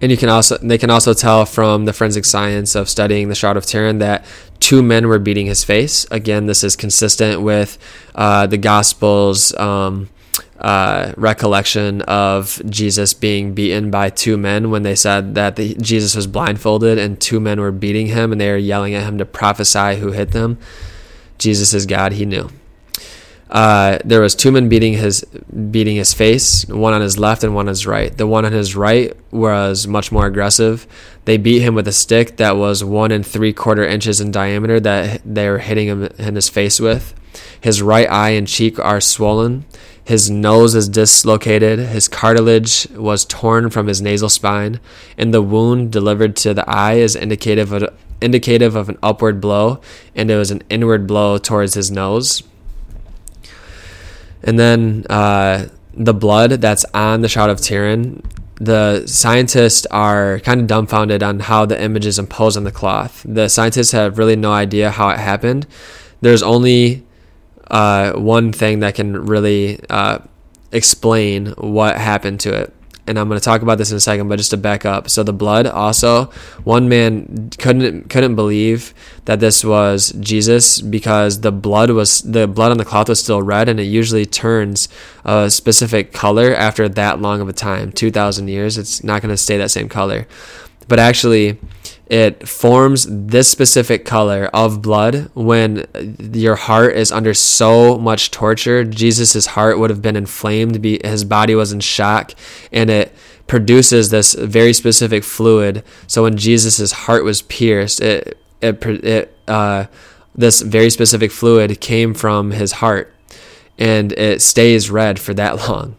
And 0.00 0.10
you 0.10 0.18
can 0.18 0.28
also 0.28 0.58
they 0.58 0.78
can 0.78 0.90
also 0.90 1.14
tell 1.14 1.46
from 1.46 1.86
the 1.86 1.92
forensic 1.92 2.24
science 2.24 2.74
of 2.74 2.88
studying 2.88 3.28
the 3.28 3.34
shroud 3.34 3.56
of 3.56 3.64
Turin 3.64 3.98
that 3.98 4.24
two 4.60 4.82
men 4.82 5.08
were 5.08 5.18
beating 5.18 5.46
his 5.46 5.64
face. 5.64 6.06
Again, 6.10 6.46
this 6.46 6.62
is 6.62 6.76
consistent 6.76 7.40
with 7.40 7.78
uh, 8.14 8.46
the 8.46 8.58
Gospels. 8.58 9.54
Um, 9.56 10.10
uh, 10.58 11.12
recollection 11.16 12.00
of 12.02 12.62
Jesus 12.68 13.12
being 13.12 13.52
beaten 13.54 13.90
by 13.90 14.08
two 14.08 14.38
men 14.38 14.70
when 14.70 14.84
they 14.84 14.94
said 14.94 15.34
that 15.34 15.56
the, 15.56 15.74
Jesus 15.74 16.16
was 16.16 16.26
blindfolded 16.26 16.98
and 16.98 17.20
two 17.20 17.40
men 17.40 17.60
were 17.60 17.72
beating 17.72 18.06
him 18.06 18.32
and 18.32 18.40
they 18.40 18.50
were 18.50 18.56
yelling 18.56 18.94
at 18.94 19.02
him 19.02 19.18
to 19.18 19.26
prophesy 19.26 19.96
who 19.96 20.12
hit 20.12 20.30
them. 20.30 20.58
Jesus 21.38 21.74
is 21.74 21.84
God, 21.84 22.12
he 22.12 22.24
knew. 22.24 22.48
Uh, 23.48 23.98
there 24.04 24.20
was 24.20 24.34
two 24.34 24.50
men 24.50 24.68
beating 24.68 24.94
his 24.94 25.24
beating 25.70 25.96
his 25.96 26.12
face, 26.12 26.66
one 26.66 26.92
on 26.92 27.00
his 27.00 27.16
left 27.16 27.44
and 27.44 27.54
one 27.54 27.66
on 27.66 27.68
his 27.68 27.86
right. 27.86 28.16
The 28.16 28.26
one 28.26 28.44
on 28.44 28.52
his 28.52 28.74
right 28.74 29.12
was 29.30 29.86
much 29.86 30.10
more 30.10 30.26
aggressive. 30.26 30.86
They 31.26 31.36
beat 31.36 31.60
him 31.60 31.74
with 31.74 31.86
a 31.86 31.92
stick 31.92 32.38
that 32.38 32.56
was 32.56 32.82
one 32.82 33.12
and 33.12 33.24
three 33.24 33.52
quarter 33.52 33.84
inches 33.84 34.20
in 34.20 34.32
diameter 34.32 34.80
that 34.80 35.22
they 35.24 35.48
were 35.48 35.58
hitting 35.58 35.86
him 35.86 36.04
in 36.18 36.34
his 36.34 36.48
face 36.48 36.80
with. 36.80 37.14
His 37.60 37.82
right 37.82 38.10
eye 38.10 38.30
and 38.30 38.48
cheek 38.48 38.78
are 38.80 39.00
swollen. 39.00 39.64
His 40.04 40.30
nose 40.30 40.76
is 40.76 40.88
dislocated, 40.88 41.80
his 41.80 42.06
cartilage 42.06 42.88
was 42.92 43.24
torn 43.24 43.70
from 43.70 43.88
his 43.88 44.00
nasal 44.00 44.28
spine, 44.28 44.78
and 45.18 45.34
the 45.34 45.42
wound 45.42 45.90
delivered 45.90 46.36
to 46.36 46.54
the 46.54 46.68
eye 46.70 46.94
is 46.94 47.16
indicative 47.16 47.72
of, 47.72 47.92
indicative 48.20 48.76
of 48.76 48.88
an 48.88 48.98
upward 49.02 49.40
blow, 49.40 49.80
and 50.14 50.30
it 50.30 50.36
was 50.36 50.52
an 50.52 50.62
inward 50.70 51.08
blow 51.08 51.38
towards 51.38 51.74
his 51.74 51.90
nose. 51.90 52.44
And 54.46 54.58
then 54.58 55.04
uh, 55.10 55.68
the 55.92 56.14
blood 56.14 56.52
that's 56.52 56.84
on 56.94 57.20
the 57.20 57.28
Shroud 57.28 57.50
of 57.50 57.60
Turin, 57.60 58.22
the 58.54 59.06
scientists 59.06 59.84
are 59.86 60.38
kind 60.40 60.60
of 60.60 60.66
dumbfounded 60.66 61.22
on 61.22 61.40
how 61.40 61.66
the 61.66 61.80
image 61.80 62.06
is 62.06 62.18
imposed 62.18 62.56
on 62.56 62.64
the 62.64 62.72
cloth. 62.72 63.24
The 63.28 63.48
scientists 63.48 63.92
have 63.92 64.18
really 64.18 64.36
no 64.36 64.52
idea 64.52 64.90
how 64.90 65.10
it 65.10 65.18
happened. 65.18 65.66
There's 66.20 66.42
only 66.42 67.04
uh, 67.70 68.12
one 68.12 68.52
thing 68.52 68.80
that 68.80 68.94
can 68.94 69.26
really 69.26 69.80
uh, 69.90 70.20
explain 70.72 71.48
what 71.58 71.98
happened 71.98 72.40
to 72.40 72.54
it 72.54 72.72
and 73.06 73.18
I'm 73.18 73.28
going 73.28 73.38
to 73.38 73.44
talk 73.44 73.62
about 73.62 73.78
this 73.78 73.90
in 73.90 73.96
a 73.96 74.00
second, 74.00 74.28
but 74.28 74.36
just 74.36 74.50
to 74.50 74.56
back 74.56 74.84
up. 74.84 75.08
So 75.08 75.22
the 75.22 75.32
blood 75.32 75.66
also, 75.66 76.26
one 76.64 76.88
man 76.88 77.50
couldn't 77.58 78.10
couldn't 78.10 78.34
believe 78.34 78.94
that 79.26 79.40
this 79.40 79.64
was 79.64 80.12
Jesus 80.20 80.80
because 80.80 81.40
the 81.40 81.52
blood 81.52 81.90
was 81.90 82.22
the 82.22 82.46
blood 82.46 82.70
on 82.70 82.78
the 82.78 82.84
cloth 82.84 83.08
was 83.08 83.22
still 83.22 83.42
red, 83.42 83.68
and 83.68 83.78
it 83.78 83.84
usually 83.84 84.26
turns 84.26 84.88
a 85.24 85.50
specific 85.50 86.12
color 86.12 86.54
after 86.54 86.88
that 86.88 87.20
long 87.20 87.40
of 87.40 87.48
a 87.48 87.52
time, 87.52 87.92
two 87.92 88.10
thousand 88.10 88.48
years. 88.48 88.78
It's 88.78 89.04
not 89.04 89.22
going 89.22 89.32
to 89.32 89.36
stay 89.36 89.56
that 89.58 89.70
same 89.70 89.88
color, 89.88 90.26
but 90.88 90.98
actually. 90.98 91.58
It 92.06 92.48
forms 92.48 93.06
this 93.10 93.50
specific 93.50 94.04
color 94.04 94.48
of 94.54 94.80
blood 94.80 95.28
when 95.34 95.86
your 96.32 96.54
heart 96.54 96.96
is 96.96 97.10
under 97.10 97.34
so 97.34 97.98
much 97.98 98.30
torture. 98.30 98.84
Jesus' 98.84 99.46
heart 99.46 99.80
would 99.80 99.90
have 99.90 100.02
been 100.02 100.14
inflamed, 100.14 100.84
his 100.84 101.24
body 101.24 101.56
was 101.56 101.72
in 101.72 101.80
shock, 101.80 102.32
and 102.70 102.90
it 102.90 103.12
produces 103.48 104.10
this 104.10 104.34
very 104.34 104.72
specific 104.72 105.24
fluid. 105.24 105.82
So 106.06 106.22
when 106.22 106.36
Jesus' 106.36 106.92
heart 106.92 107.24
was 107.24 107.42
pierced, 107.42 108.00
it 108.00 108.38
it, 108.60 108.84
it 108.84 109.36
uh, 109.48 109.86
this 110.32 110.62
very 110.62 110.90
specific 110.90 111.32
fluid 111.32 111.80
came 111.80 112.14
from 112.14 112.52
his 112.52 112.72
heart, 112.72 113.12
and 113.78 114.12
it 114.12 114.42
stays 114.42 114.90
red 114.90 115.18
for 115.18 115.34
that 115.34 115.56
long. 115.68 115.96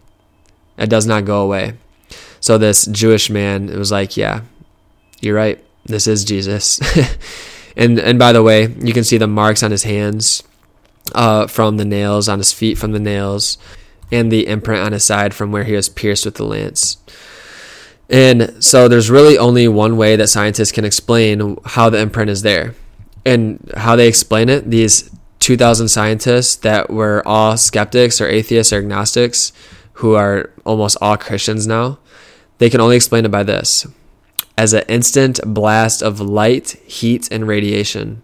It 0.78 0.90
does 0.90 1.06
not 1.06 1.26
go 1.26 1.42
away. 1.42 1.74
So 2.40 2.58
this 2.58 2.86
Jewish 2.86 3.30
man, 3.30 3.68
it 3.68 3.78
was 3.78 3.92
like, 3.92 4.16
yeah, 4.16 4.42
you're 5.20 5.36
right 5.36 5.62
this 5.88 6.08
is 6.08 6.24
Jesus. 6.24 6.80
and 7.78 8.00
and 8.00 8.20
by 8.20 8.32
the 8.32 8.44
way, 8.44 8.68
you 8.80 8.94
can 8.94 9.04
see 9.04 9.18
the 9.18 9.28
marks 9.28 9.64
on 9.64 9.72
his 9.72 9.84
hands 9.84 10.44
uh, 11.16 11.48
from 11.48 11.78
the 11.78 11.86
nails, 11.86 12.30
on 12.30 12.38
his 12.40 12.54
feet 12.54 12.78
from 12.78 12.92
the 12.92 13.00
nails, 13.00 13.58
and 14.12 14.32
the 14.32 14.48
imprint 14.48 14.86
on 14.86 14.92
his 14.92 15.04
side 15.04 15.34
from 15.34 15.52
where 15.52 15.64
he 15.64 15.74
was 15.74 15.90
pierced 15.90 16.26
with 16.26 16.36
the 16.36 16.46
lance. 16.46 16.98
And 18.10 18.64
so 18.64 18.88
there's 18.88 19.10
really 19.10 19.38
only 19.38 19.68
one 19.68 19.98
way 19.98 20.16
that 20.16 20.30
scientists 20.30 20.72
can 20.72 20.86
explain 20.86 21.58
how 21.66 21.90
the 21.90 22.00
imprint 22.00 22.30
is 22.30 22.42
there. 22.42 22.76
And 23.26 23.72
how 23.76 23.98
they 23.98 24.08
explain 24.08 24.48
it, 24.48 24.70
these 24.70 25.10
2,000 25.40 25.90
scientists 25.90 26.56
that 26.58 26.90
were 26.90 27.22
all 27.26 27.58
skeptics 27.58 28.22
or 28.22 28.28
atheists 28.28 28.72
or 28.72 28.78
agnostics, 28.78 29.52
who 29.94 30.14
are 30.14 30.52
almost 30.64 30.96
all 31.02 31.18
Christians 31.18 31.68
now, 31.68 32.00
they 32.60 32.70
can 32.70 32.80
only 32.80 32.96
explain 32.96 33.26
it 33.26 33.32
by 33.32 33.44
this 33.44 33.86
as 34.58 34.74
an 34.74 34.84
instant 34.88 35.40
blast 35.46 36.02
of 36.02 36.20
light, 36.20 36.72
heat, 36.88 37.32
and 37.32 37.48
radiation. 37.48 38.24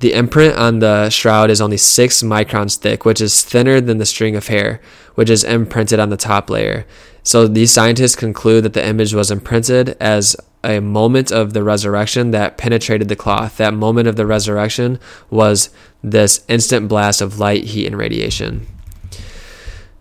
The 0.00 0.12
imprint 0.12 0.56
on 0.56 0.78
the 0.78 1.10
shroud 1.10 1.50
is 1.50 1.60
only 1.60 1.76
6 1.76 2.22
microns 2.22 2.76
thick, 2.76 3.04
which 3.04 3.20
is 3.20 3.44
thinner 3.44 3.80
than 3.80 3.98
the 3.98 4.06
string 4.06 4.36
of 4.36 4.46
hair, 4.46 4.80
which 5.14 5.30
is 5.30 5.44
imprinted 5.44 6.00
on 6.00 6.10
the 6.10 6.16
top 6.16 6.48
layer. 6.48 6.86
So 7.22 7.46
these 7.46 7.72
scientists 7.72 8.16
conclude 8.16 8.64
that 8.64 8.72
the 8.72 8.86
image 8.86 9.12
was 9.12 9.30
imprinted 9.30 9.96
as 10.00 10.36
a 10.64 10.80
moment 10.80 11.30
of 11.30 11.52
the 11.52 11.62
resurrection 11.62 12.30
that 12.30 12.56
penetrated 12.56 13.08
the 13.08 13.16
cloth. 13.16 13.58
That 13.58 13.74
moment 13.74 14.08
of 14.08 14.16
the 14.16 14.26
resurrection 14.26 14.98
was 15.28 15.70
this 16.02 16.44
instant 16.48 16.88
blast 16.88 17.20
of 17.20 17.38
light, 17.38 17.64
heat, 17.64 17.86
and 17.86 17.96
radiation. 17.96 18.66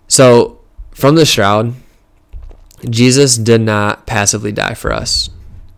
So 0.08 0.60
from 0.92 1.16
the 1.16 1.26
shroud, 1.26 1.74
Jesus 2.90 3.38
did 3.38 3.62
not 3.62 4.06
passively 4.06 4.54
die 4.54 4.74
for 4.74 4.94
us. 4.94 5.30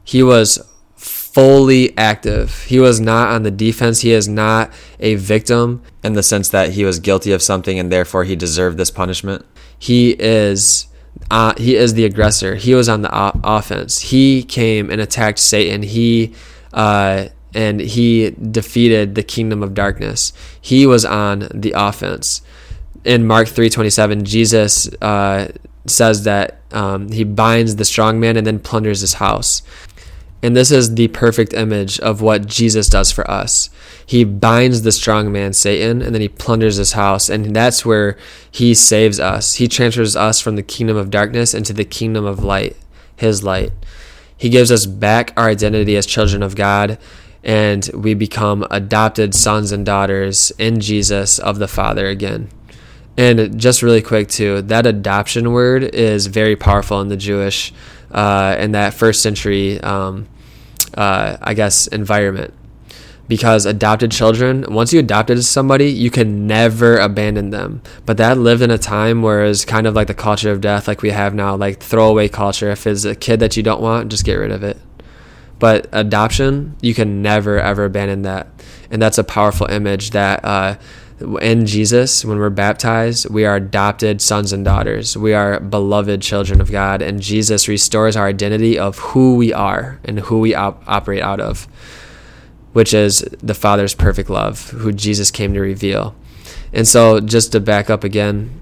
He 0.03 0.24
was 0.24 0.60
fully 0.96 1.98
active. 1.98 2.63
He 2.63 2.79
was 2.79 3.00
not 3.00 3.29
on 3.29 3.43
the 3.43 3.51
defense. 3.51 4.01
He 4.01 4.12
is 4.12 4.27
not 4.27 4.72
a 5.00 5.15
victim 5.15 5.81
in 6.03 6.13
the 6.13 6.24
sense 6.24 6.50
that 6.50 6.72
he 6.72 6.84
was 6.84 7.00
guilty 7.00 7.31
of 7.31 7.41
something 7.41 7.79
and 7.79 7.91
therefore 7.91 8.25
he 8.25 8.36
deserved 8.36 8.77
this 8.77 8.91
punishment. 8.91 9.46
He 9.79 10.12
is 10.20 10.88
uh, 11.29 11.53
he 11.58 11.75
is 11.75 11.93
the 11.93 12.05
aggressor. 12.05 12.55
He 12.55 12.74
was 12.74 12.89
on 12.89 13.01
the 13.01 13.15
o- 13.15 13.39
offense. 13.43 14.00
He 14.00 14.43
came 14.43 14.89
and 14.89 15.00
attacked 15.01 15.39
Satan. 15.39 15.84
He 15.84 16.34
uh, 16.74 17.27
and 17.53 17.79
he 17.81 18.31
defeated 18.31 19.15
the 19.15 19.24
kingdom 19.24 19.62
of 19.62 19.74
darkness. 19.74 20.34
He 20.60 20.86
was 20.86 21.03
on 21.03 21.48
the 21.53 21.74
offense. 21.75 22.41
In 23.03 23.25
Mark 23.25 23.48
three 23.48 23.70
twenty 23.70 23.89
seven, 23.89 24.25
Jesus 24.25 24.88
uh, 25.01 25.50
says 25.86 26.24
that 26.24 26.61
um, 26.74 27.12
he 27.12 27.24
binds 27.24 27.75
the 27.75 27.86
strong 27.86 28.20
man 28.20 28.38
and 28.38 28.46
then 28.46 28.60
plunders 28.60 29.01
his 29.01 29.16
house. 29.16 29.63
And 30.44 30.56
this 30.56 30.72
is 30.72 30.96
the 30.96 31.08
perfect 31.10 31.54
image 31.54 32.00
of 32.00 32.22
what 32.22 32.48
Jesus 32.48 32.90
does 32.90 33.12
for 33.12 33.30
us. 33.30 33.70
He 34.06 34.24
binds 34.24 34.82
the 34.82 34.92
strong 34.92 35.32
man, 35.32 35.54
Satan, 35.54 36.01
and 36.01 36.16
then 36.16 36.22
he 36.22 36.30
plunders 36.30 36.78
his 36.78 36.94
house. 36.94 37.30
And 37.30 37.56
that's 37.56 37.86
where 37.86 38.18
he 38.50 38.74
saves 38.74 39.20
us. 39.20 39.56
He 39.56 39.68
transfers 39.68 40.16
us 40.16 40.40
from 40.40 40.56
the 40.56 40.63
kingdom 40.63 40.98
of 40.98 41.12
darkness 41.12 41.54
into 41.54 41.74
the 41.74 41.86
kingdom 41.86 42.25
of 42.25 42.44
light, 42.44 42.75
his 43.16 43.44
light. 43.44 43.72
He 44.36 44.50
gives 44.50 44.72
us 44.72 44.88
back 44.88 45.32
our 45.38 45.48
identity 45.50 45.96
as 45.96 46.08
children 46.08 46.42
of 46.42 46.56
God, 46.56 46.98
and 47.44 47.88
we 47.94 48.16
become 48.16 48.66
adopted 48.72 49.36
sons 49.36 49.72
and 49.72 49.86
daughters 49.86 50.51
in 50.58 50.80
Jesus 50.80 51.38
of 51.38 51.60
the 51.60 51.68
Father 51.68 52.08
again. 52.08 52.50
And 53.18 53.60
just 53.60 53.84
really 53.84 54.01
quick, 54.01 54.30
too, 54.30 54.62
that 54.63 54.86
adoption 54.86 55.51
word 55.51 55.84
is 55.84 56.27
very 56.27 56.56
powerful 56.56 57.01
in 57.01 57.10
the 57.10 57.18
Jewish 57.18 57.74
uh, 58.10 58.56
in 58.58 58.72
that 58.72 58.94
first 58.94 59.22
century, 59.22 59.80
um, 59.82 60.27
uh, 60.94 61.38
I 61.41 61.53
guess, 61.53 61.88
environment. 61.88 62.53
Because 63.27 63.65
adopted 63.65 64.12
children, 64.12 64.65
once 64.70 64.91
you 64.91 65.00
adopted 65.00 65.44
somebody, 65.46 65.89
you 65.89 66.10
can 66.12 66.48
never 66.48 66.98
abandon 66.98 67.51
them. 67.51 67.82
But 68.06 68.18
that 68.18 68.38
lived 68.38 68.62
in 68.62 68.72
a 68.72 68.77
time 68.77 69.22
where 69.22 69.46
it's 69.46 69.63
kind 69.63 69.88
of 69.88 69.96
like 69.96 70.08
the 70.08 70.13
culture 70.13 70.51
of 70.51 70.60
death, 70.60 70.88
like 70.88 71.01
we 71.01 71.12
have 71.12 71.34
now, 71.34 71.56
like 71.56 71.80
throwaway 71.82 72.27
culture. 72.27 72.72
If 72.72 72.86
it's 72.86 73.06
a 73.06 73.15
kid 73.15 73.39
that 73.39 73.56
you 73.56 73.63
don't 73.63 73.82
want, 73.82 74.10
just 74.10 74.25
get 74.25 74.34
rid 74.34 74.51
of 74.51 74.63
it. 74.63 74.77
But 75.60 75.88
adoption, 75.94 76.75
you 76.82 76.94
can 76.94 77.22
never 77.22 77.60
ever 77.60 77.86
abandon 77.86 78.24
that, 78.24 78.48
and 78.89 79.01
that's 79.01 79.20
a 79.20 79.24
powerful 79.24 79.68
image 79.68 80.10
that 80.10 80.44
uh, 80.44 80.77
in 81.22 81.66
Jesus, 81.66 82.25
when 82.25 82.40
we're 82.40 82.50
baptized, 82.50 83.30
we 83.30 83.46
are 83.46 83.56
adopted 83.56 84.22
sons 84.22 84.51
and 84.51 84.66
daughters. 84.66 85.16
We 85.16 85.34
are 85.34 85.60
beloved 85.60 86.22
children 86.22 86.60
of 86.60 86.72
God, 86.72 87.01
and 87.01 87.22
Jesus 87.22 87.68
restores 87.68 88.16
our 88.16 88.28
identity 88.28 88.78
of 88.78 88.98
who 89.00 89.36
we 89.36 89.54
are 89.54 90.00
and 90.04 90.20
who 90.20 90.40
we 90.40 90.56
op- 90.56 90.84
operate 90.88 91.22
out 91.22 91.40
of, 91.40 91.68
which 92.74 92.94
is 92.94 93.20
the 93.42 93.54
Father's 93.54 93.94
perfect 93.94 94.30
love, 94.30 94.70
who 94.72 94.92
Jesus 94.92 95.32
came 95.32 95.54
to 95.54 95.62
reveal. 95.62 96.16
And 96.74 96.88
so, 96.88 97.20
just 97.20 97.51
to 97.51 97.60
back 97.60 97.90
up 97.90 98.04
again, 98.04 98.60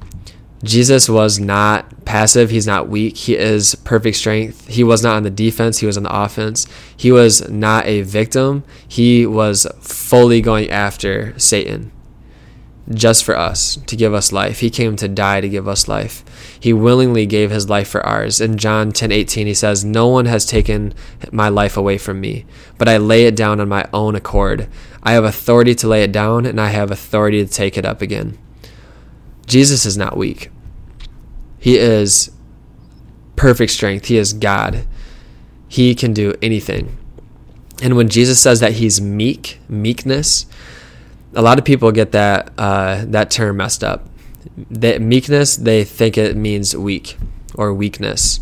Jesus 0.63 1.07
was 1.07 1.39
not 1.39 2.05
passive. 2.05 2.49
He's 2.49 2.67
not 2.67 2.89
weak. 2.89 3.15
He 3.15 3.37
is 3.37 3.75
perfect 3.75 4.17
strength. 4.17 4.67
He 4.67 4.83
was 4.83 5.03
not 5.03 5.15
on 5.15 5.23
the 5.23 5.29
defense. 5.29 5.77
He 5.77 5.85
was 5.85 5.95
on 5.95 6.03
the 6.03 6.13
offense. 6.13 6.67
He 6.97 7.11
was 7.11 7.47
not 7.49 7.85
a 7.85 8.01
victim. 8.01 8.63
He 8.87 9.25
was 9.25 9.65
fully 9.79 10.41
going 10.41 10.69
after 10.69 11.37
Satan 11.39 11.91
just 12.91 13.23
for 13.23 13.37
us 13.37 13.77
to 13.85 13.95
give 13.95 14.13
us 14.13 14.31
life. 14.31 14.59
He 14.59 14.69
came 14.69 14.95
to 14.95 15.07
die 15.07 15.41
to 15.41 15.49
give 15.49 15.67
us 15.67 15.87
life. 15.87 16.23
He 16.59 16.73
willingly 16.73 17.25
gave 17.25 17.51
his 17.51 17.69
life 17.69 17.87
for 17.87 18.05
ours. 18.05 18.41
In 18.41 18.57
John 18.57 18.91
10:18 18.91 19.45
he 19.45 19.53
says, 19.53 19.85
"No 19.85 20.07
one 20.07 20.25
has 20.25 20.45
taken 20.45 20.93
my 21.31 21.49
life 21.49 21.77
away 21.77 21.97
from 21.97 22.19
me, 22.19 22.45
but 22.77 22.89
I 22.89 22.97
lay 22.97 23.25
it 23.25 23.35
down 23.35 23.59
on 23.59 23.69
my 23.69 23.85
own 23.93 24.15
accord. 24.15 24.67
I 25.03 25.13
have 25.13 25.23
authority 25.23 25.75
to 25.75 25.87
lay 25.87 26.03
it 26.03 26.11
down 26.11 26.45
and 26.45 26.59
I 26.59 26.69
have 26.69 26.91
authority 26.91 27.45
to 27.45 27.51
take 27.51 27.77
it 27.77 27.85
up 27.85 28.01
again." 28.01 28.37
Jesus 29.45 29.85
is 29.85 29.97
not 29.97 30.17
weak. 30.17 30.49
He 31.59 31.77
is 31.77 32.31
perfect 33.35 33.71
strength. 33.71 34.05
He 34.05 34.17
is 34.17 34.33
God. 34.33 34.85
He 35.67 35.93
can 35.93 36.13
do 36.13 36.33
anything. 36.41 36.97
And 37.81 37.95
when 37.95 38.09
Jesus 38.09 38.39
says 38.39 38.59
that 38.59 38.73
he's 38.73 38.99
meek, 38.99 39.59
meekness, 39.69 40.45
a 41.33 41.41
lot 41.41 41.59
of 41.59 41.65
people 41.65 41.91
get 41.91 42.11
that 42.11 42.51
uh, 42.57 43.05
that 43.07 43.31
term 43.31 43.57
messed 43.57 43.83
up. 43.83 44.05
That 44.69 45.01
meekness, 45.01 45.55
they 45.55 45.83
think 45.83 46.17
it 46.17 46.35
means 46.35 46.75
weak 46.75 47.17
or 47.55 47.73
weakness. 47.73 48.39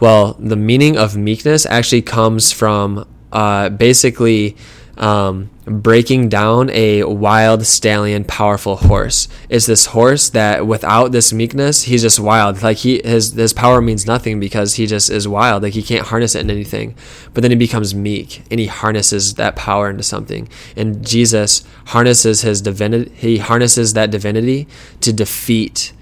Well, 0.00 0.34
the 0.38 0.56
meaning 0.56 0.96
of 0.96 1.16
meekness 1.16 1.66
actually 1.66 2.02
comes 2.02 2.52
from 2.52 3.06
uh, 3.32 3.68
basically 3.68 4.56
um, 4.96 5.50
breaking 5.66 6.28
down 6.28 6.68
a 6.70 7.04
wild 7.04 7.64
stallion 7.64 8.24
powerful 8.24 8.76
horse. 8.76 9.28
Is 9.48 9.66
this 9.66 9.86
horse 9.86 10.28
that 10.30 10.66
without 10.66 11.12
this 11.12 11.32
meekness 11.32 11.84
he's 11.84 12.02
just 12.02 12.20
wild. 12.20 12.62
Like 12.62 12.78
he 12.78 13.00
his 13.04 13.32
his 13.32 13.52
power 13.52 13.80
means 13.80 14.06
nothing 14.06 14.38
because 14.38 14.74
he 14.74 14.86
just 14.86 15.10
is 15.10 15.26
wild. 15.26 15.62
Like 15.62 15.72
he 15.72 15.82
can't 15.82 16.06
harness 16.06 16.34
it 16.34 16.40
in 16.40 16.50
anything. 16.50 16.94
But 17.32 17.42
then 17.42 17.50
he 17.50 17.56
becomes 17.56 17.94
meek 17.94 18.42
and 18.50 18.60
he 18.60 18.66
harnesses 18.66 19.34
that 19.34 19.56
power 19.56 19.88
into 19.88 20.02
something. 20.02 20.48
And 20.76 21.06
jesus 21.06 21.64
harnesses 21.86 22.42
his 22.42 22.60
divinity 22.60 23.10
he 23.14 23.38
harnesses 23.38 23.94
that 23.94 24.10
divinity 24.10 24.68
to 25.00 25.12
defeat 25.12 25.92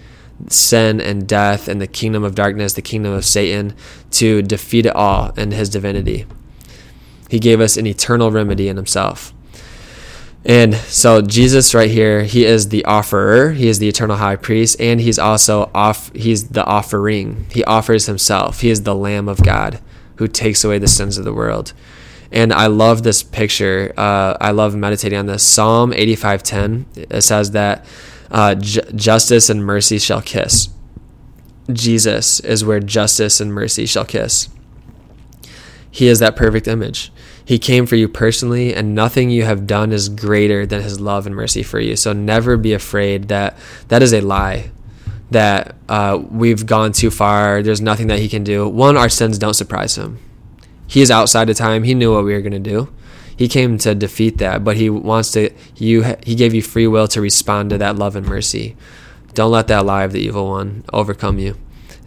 sin 0.48 1.00
and 1.00 1.28
death 1.28 1.68
and 1.68 1.80
the 1.80 1.86
kingdom 1.86 2.24
of 2.24 2.34
darkness 2.34 2.72
the 2.72 2.82
kingdom 2.82 3.12
of 3.12 3.24
satan 3.24 3.76
to 4.10 4.42
defeat 4.42 4.86
it 4.86 4.96
all 4.96 5.30
in 5.36 5.52
his 5.52 5.68
divinity. 5.68 6.26
He 7.28 7.38
gave 7.38 7.60
us 7.60 7.76
an 7.76 7.86
eternal 7.86 8.30
remedy 8.30 8.68
in 8.68 8.76
himself. 8.76 9.32
And 10.44 10.74
so 10.74 11.22
Jesus 11.22 11.74
right 11.74 11.90
here, 11.90 12.24
he 12.24 12.44
is 12.44 12.70
the 12.70 12.84
offerer, 12.84 13.52
he 13.52 13.68
is 13.68 13.78
the 13.78 13.88
eternal 13.88 14.16
high 14.16 14.36
priest, 14.36 14.80
and 14.80 15.00
he's 15.00 15.18
also 15.18 15.70
off 15.72 16.12
he's 16.14 16.48
the 16.48 16.64
offering. 16.64 17.46
He 17.52 17.62
offers 17.64 18.06
himself. 18.06 18.60
He 18.60 18.70
is 18.70 18.82
the 18.82 18.94
lamb 18.94 19.28
of 19.28 19.42
God 19.42 19.80
who 20.16 20.26
takes 20.26 20.64
away 20.64 20.78
the 20.78 20.88
sins 20.88 21.16
of 21.16 21.24
the 21.24 21.32
world. 21.32 21.72
And 22.32 22.52
I 22.52 22.66
love 22.66 23.02
this 23.02 23.22
picture. 23.22 23.92
Uh, 23.96 24.36
I 24.40 24.50
love 24.50 24.74
meditating 24.74 25.18
on 25.18 25.26
this. 25.26 25.42
Psalm 25.44 25.92
85:10 25.92 26.86
it 27.10 27.22
says 27.22 27.52
that 27.52 27.84
uh, 28.30 28.54
justice 28.56 29.48
and 29.48 29.64
mercy 29.64 29.98
shall 29.98 30.22
kiss. 30.22 30.70
Jesus 31.70 32.40
is 32.40 32.64
where 32.64 32.80
justice 32.80 33.40
and 33.40 33.54
mercy 33.54 33.86
shall 33.86 34.04
kiss. 34.04 34.48
He 35.90 36.08
is 36.08 36.18
that 36.18 36.34
perfect 36.34 36.66
image. 36.66 37.12
He 37.44 37.58
came 37.58 37.86
for 37.86 37.96
you 37.96 38.08
personally, 38.08 38.74
and 38.74 38.94
nothing 38.94 39.30
you 39.30 39.44
have 39.44 39.66
done 39.66 39.92
is 39.92 40.08
greater 40.08 40.64
than 40.64 40.82
his 40.82 41.00
love 41.00 41.26
and 41.26 41.34
mercy 41.34 41.62
for 41.62 41.80
you. 41.80 41.96
So 41.96 42.12
never 42.12 42.56
be 42.56 42.72
afraid 42.72 43.28
that 43.28 43.56
that 43.88 44.02
is 44.02 44.12
a 44.12 44.20
lie, 44.20 44.70
that 45.30 45.74
uh, 45.88 46.22
we've 46.30 46.66
gone 46.66 46.92
too 46.92 47.10
far. 47.10 47.62
There's 47.62 47.80
nothing 47.80 48.06
that 48.08 48.20
he 48.20 48.28
can 48.28 48.44
do. 48.44 48.68
One, 48.68 48.96
our 48.96 49.08
sins 49.08 49.38
don't 49.38 49.54
surprise 49.54 49.96
him. 49.96 50.18
He 50.86 51.00
is 51.00 51.10
outside 51.10 51.50
of 51.50 51.56
time. 51.56 51.82
He 51.84 51.94
knew 51.94 52.14
what 52.14 52.24
we 52.24 52.32
were 52.32 52.42
going 52.42 52.52
to 52.52 52.58
do. 52.58 52.92
He 53.36 53.48
came 53.48 53.78
to 53.78 53.94
defeat 53.94 54.38
that, 54.38 54.62
but 54.62 54.76
he 54.76 54.88
wants 54.88 55.32
to. 55.32 55.50
You. 55.76 56.16
He 56.24 56.34
gave 56.34 56.54
you 56.54 56.62
free 56.62 56.86
will 56.86 57.08
to 57.08 57.20
respond 57.20 57.70
to 57.70 57.78
that 57.78 57.96
love 57.96 58.14
and 58.14 58.26
mercy. 58.26 58.76
Don't 59.34 59.50
let 59.50 59.68
that 59.68 59.86
lie 59.86 60.04
of 60.04 60.12
the 60.12 60.20
evil 60.20 60.48
one 60.48 60.84
overcome 60.92 61.38
you. 61.38 61.56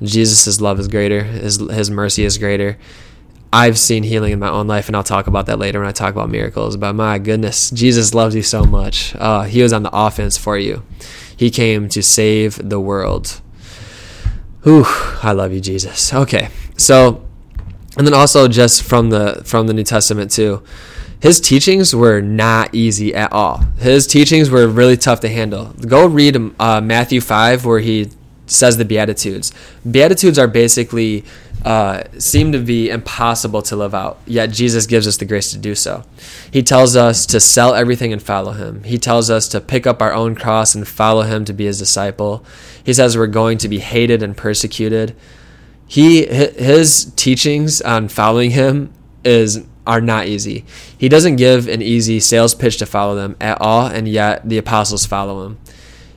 Jesus' 0.02 0.62
love 0.62 0.80
is 0.80 0.88
greater. 0.88 1.24
His 1.24 1.58
His 1.58 1.90
mercy 1.90 2.24
is 2.24 2.38
greater 2.38 2.78
I've 3.56 3.80
seen 3.80 4.04
healing 4.04 4.34
in 4.34 4.40
my 4.40 4.50
own 4.50 4.68
life, 4.68 4.88
and 4.88 4.98
I'll 4.98 5.04
talk 5.04 5.28
about 5.28 5.46
that 5.46 5.60
later 5.60 5.80
when 5.80 5.88
I 5.88 5.94
talk 5.94 6.14
about 6.14 6.30
miracles. 6.30 6.76
But 6.76 6.92
my 6.92 7.18
goodness, 7.20 7.72
Jesus 7.72 8.14
loves 8.14 8.36
you 8.36 8.44
so 8.44 8.66
much. 8.66 9.16
Uh, 9.16 9.44
he 9.44 9.64
was 9.64 9.72
on 9.72 9.82
the 9.82 9.90
offense 9.94 10.38
for 10.38 10.58
you. 10.58 10.84
He 11.38 11.50
came 11.50 11.88
to 11.88 12.04
save 12.04 12.58
the 12.68 12.82
world. 12.82 13.40
Whew, 14.64 14.84
I 15.24 15.32
love 15.32 15.54
you, 15.54 15.62
Jesus. 15.62 16.14
Okay, 16.14 16.50
so, 16.76 17.26
and 17.98 18.06
then 18.06 18.14
also 18.14 18.50
just 18.50 18.84
from 18.84 19.10
the 19.10 19.42
from 19.46 19.68
the 19.68 19.74
New 19.74 19.86
Testament 19.86 20.32
too, 20.32 20.62
his 21.22 21.40
teachings 21.40 21.96
were 21.96 22.20
not 22.20 22.76
easy 22.76 23.16
at 23.16 23.32
all. 23.32 23.60
His 23.78 24.06
teachings 24.06 24.50
were 24.50 24.68
really 24.68 24.98
tough 24.98 25.22
to 25.22 25.30
handle. 25.30 25.74
Go 25.88 26.08
read 26.08 26.36
uh, 26.60 26.82
Matthew 26.82 27.22
five, 27.22 27.64
where 27.64 27.80
he 27.80 28.10
says 28.48 28.76
the 28.76 28.86
Beatitudes. 28.86 29.54
Beatitudes 29.90 30.38
are 30.38 30.48
basically 30.48 31.24
uh, 31.66 32.04
seem 32.20 32.52
to 32.52 32.60
be 32.60 32.92
impossible 32.92 33.64
to 33.64 33.76
live 33.76 33.96
out, 33.96 34.20
yet 34.28 34.52
Jesus 34.52 34.86
gives 34.86 35.08
us 35.08 35.18
the 35.18 35.26
grace 35.26 35.50
to 35.52 35.58
do 35.58 35.74
so. 35.74 36.04
He 36.52 36.62
tells 36.62 36.96
us 36.96 37.26
to 37.26 37.40
sell 37.40 37.74
everything 37.74 38.14
and 38.14 38.22
follow 38.22 38.52
him. 38.52 38.84
He 38.84 39.00
tells 39.00 39.32
us 39.32 39.48
to 39.48 39.60
pick 39.60 39.88
up 39.88 40.00
our 40.00 40.14
own 40.14 40.36
cross 40.36 40.76
and 40.76 40.88
follow 40.88 41.24
him 41.24 41.44
to 41.46 41.54
be 41.54 41.66
his 41.66 41.80
disciple. 41.80 42.46
He 42.84 42.94
says 42.94 43.18
we're 43.18 43.26
going 43.26 43.58
to 43.58 43.68
be 43.68 43.80
hated 43.80 44.22
and 44.22 44.38
persecuted. 44.38 45.16
He 45.88 46.28
his 46.28 47.12
teachings 47.16 47.82
on 47.82 48.10
following 48.10 48.52
him 48.52 48.94
is 49.24 49.66
are 49.88 50.02
not 50.02 50.28
easy. 50.28 50.66
He 50.96 51.10
doesn't 51.10 51.38
give 51.38 51.68
an 51.68 51.82
easy 51.82 52.20
sales 52.20 52.54
pitch 52.54 52.78
to 52.78 52.86
follow 52.86 53.16
them 53.16 53.36
at 53.42 53.60
all, 53.60 53.88
and 53.88 54.08
yet 54.08 54.48
the 54.48 54.60
apostles 54.60 55.08
follow 55.08 55.48
him 55.48 55.58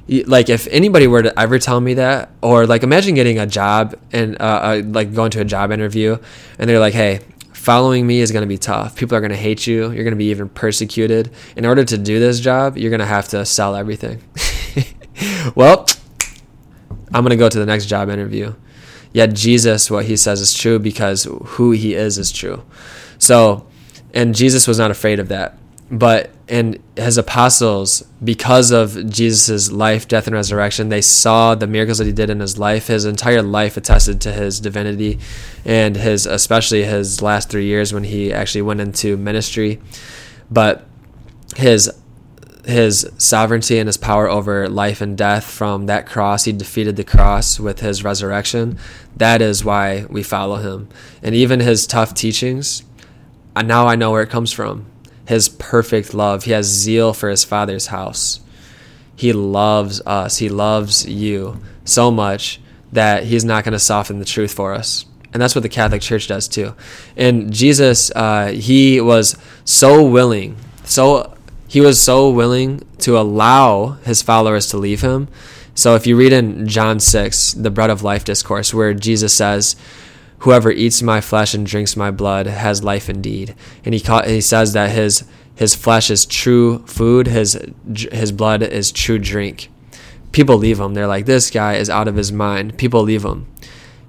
like 0.08 0.48
if 0.48 0.66
anybody 0.68 1.06
were 1.06 1.22
to 1.22 1.38
ever 1.38 1.58
tell 1.58 1.80
me 1.80 1.94
that 1.94 2.30
or 2.40 2.66
like 2.66 2.82
imagine 2.82 3.14
getting 3.14 3.38
a 3.38 3.46
job 3.46 3.94
and 4.10 4.40
uh, 4.40 4.44
uh, 4.44 4.82
like 4.84 5.14
going 5.14 5.30
to 5.30 5.40
a 5.40 5.44
job 5.44 5.70
interview 5.70 6.16
and 6.58 6.68
they're 6.68 6.80
like 6.80 6.94
hey 6.94 7.20
following 7.52 8.06
me 8.06 8.20
is 8.20 8.32
going 8.32 8.42
to 8.42 8.48
be 8.48 8.56
tough. 8.56 8.96
People 8.96 9.16
are 9.16 9.20
going 9.20 9.32
to 9.32 9.36
hate 9.36 9.66
you. 9.66 9.90
You're 9.90 10.04
going 10.04 10.12
to 10.12 10.16
be 10.16 10.30
even 10.30 10.48
persecuted. 10.48 11.30
In 11.56 11.66
order 11.66 11.84
to 11.84 11.98
do 11.98 12.18
this 12.18 12.40
job 12.40 12.78
you're 12.78 12.90
going 12.90 13.00
to 13.00 13.06
have 13.06 13.28
to 13.28 13.44
sell 13.44 13.76
everything. 13.76 14.22
Well 15.56 15.86
i'm 17.12 17.24
going 17.24 17.30
to 17.30 17.36
go 17.36 17.48
to 17.48 17.58
the 17.58 17.66
next 17.66 17.86
job 17.86 18.08
interview. 18.08 18.54
Yet 19.12 19.34
jesus 19.34 19.90
what 19.90 20.04
he 20.06 20.16
says 20.16 20.40
is 20.40 20.54
true 20.54 20.78
because 20.78 21.24
who 21.24 21.72
he 21.72 21.94
is 21.94 22.18
is 22.18 22.32
true. 22.32 22.62
So 23.18 23.66
and 24.14 24.34
jesus 24.34 24.66
was 24.68 24.78
not 24.78 24.90
afraid 24.90 25.18
of 25.18 25.28
that 25.28 25.58
but 25.90 26.30
and 26.48 26.78
his 26.96 27.18
apostles 27.18 28.02
because 28.22 28.70
of 28.70 29.10
jesus' 29.10 29.70
life 29.70 30.08
death 30.08 30.26
and 30.26 30.34
resurrection 30.34 30.88
they 30.88 31.00
saw 31.00 31.54
the 31.54 31.66
miracles 31.66 31.98
that 31.98 32.06
he 32.06 32.12
did 32.12 32.30
in 32.30 32.40
his 32.40 32.58
life. 32.58 32.86
His 32.86 33.04
entire 33.04 33.42
life 33.42 33.76
attested 33.76 34.20
to 34.22 34.32
his 34.32 34.60
divinity 34.60 35.18
and 35.64 35.96
his 35.96 36.26
especially 36.26 36.84
his 36.84 37.22
last 37.22 37.48
three 37.50 37.66
years 37.66 37.92
when 37.92 38.04
he 38.04 38.32
actually 38.32 38.62
went 38.62 38.80
into 38.80 39.16
ministry. 39.16 39.80
But 40.50 40.86
his 41.56 41.90
his 42.64 43.10
sovereignty 43.16 43.78
and 43.78 43.86
his 43.86 43.96
power 43.96 44.28
over 44.28 44.68
life 44.68 45.00
and 45.00 45.16
death 45.16 45.44
from 45.44 45.86
that 45.86 46.06
cross 46.06 46.44
he 46.44 46.52
defeated 46.52 46.96
the 46.96 47.04
cross 47.04 47.58
with 47.58 47.80
his 47.80 48.04
resurrection. 48.04 48.78
That 49.16 49.40
is 49.40 49.64
why 49.64 50.06
we 50.10 50.22
follow 50.22 50.56
him. 50.56 50.88
And 51.22 51.34
even 51.34 51.60
his 51.60 51.86
tough 51.86 52.14
teachings 52.14 52.84
and 53.56 53.66
now 53.66 53.86
i 53.86 53.96
know 53.96 54.10
where 54.10 54.22
it 54.22 54.30
comes 54.30 54.52
from 54.52 54.86
his 55.28 55.50
perfect 55.50 56.14
love. 56.14 56.44
He 56.44 56.52
has 56.52 56.64
zeal 56.64 57.12
for 57.12 57.28
his 57.28 57.44
father's 57.44 57.88
house. 57.88 58.40
He 59.14 59.34
loves 59.34 60.00
us. 60.06 60.38
He 60.38 60.48
loves 60.48 61.06
you 61.06 61.60
so 61.84 62.10
much 62.10 62.62
that 62.92 63.24
he's 63.24 63.44
not 63.44 63.62
going 63.62 63.72
to 63.72 63.78
soften 63.78 64.20
the 64.20 64.24
truth 64.24 64.54
for 64.54 64.72
us. 64.72 65.04
And 65.34 65.42
that's 65.42 65.54
what 65.54 65.60
the 65.60 65.68
Catholic 65.68 66.00
Church 66.00 66.28
does 66.28 66.48
too. 66.48 66.74
And 67.14 67.52
Jesus, 67.52 68.10
uh, 68.16 68.52
he 68.52 69.02
was 69.02 69.36
so 69.66 70.02
willing, 70.02 70.56
so 70.84 71.36
he 71.68 71.82
was 71.82 72.00
so 72.00 72.30
willing 72.30 72.80
to 73.00 73.18
allow 73.18 73.98
his 74.06 74.22
followers 74.22 74.68
to 74.68 74.78
leave 74.78 75.02
him. 75.02 75.28
So 75.74 75.94
if 75.94 76.06
you 76.06 76.16
read 76.16 76.32
in 76.32 76.66
John 76.66 77.00
6, 77.00 77.52
the 77.52 77.70
bread 77.70 77.90
of 77.90 78.02
life 78.02 78.24
discourse, 78.24 78.72
where 78.72 78.94
Jesus 78.94 79.34
says, 79.34 79.76
whoever 80.40 80.70
eats 80.70 81.02
my 81.02 81.20
flesh 81.20 81.54
and 81.54 81.66
drinks 81.66 81.96
my 81.96 82.10
blood 82.10 82.46
has 82.46 82.84
life 82.84 83.08
indeed. 83.08 83.54
And 83.84 83.94
he 83.94 84.04
he 84.26 84.40
says 84.40 84.72
that 84.72 84.90
his 84.90 85.24
his 85.54 85.74
flesh 85.74 86.10
is 86.10 86.24
true 86.24 86.84
food, 86.86 87.26
his 87.26 87.58
his 88.12 88.32
blood 88.32 88.62
is 88.62 88.92
true 88.92 89.18
drink. 89.18 89.70
People 90.30 90.56
leave 90.56 90.78
him. 90.78 90.94
They're 90.94 91.06
like, 91.06 91.26
this 91.26 91.50
guy 91.50 91.74
is 91.74 91.90
out 91.90 92.06
of 92.06 92.16
his 92.16 92.30
mind. 92.30 92.76
People 92.76 93.02
leave 93.02 93.24
him. 93.24 93.46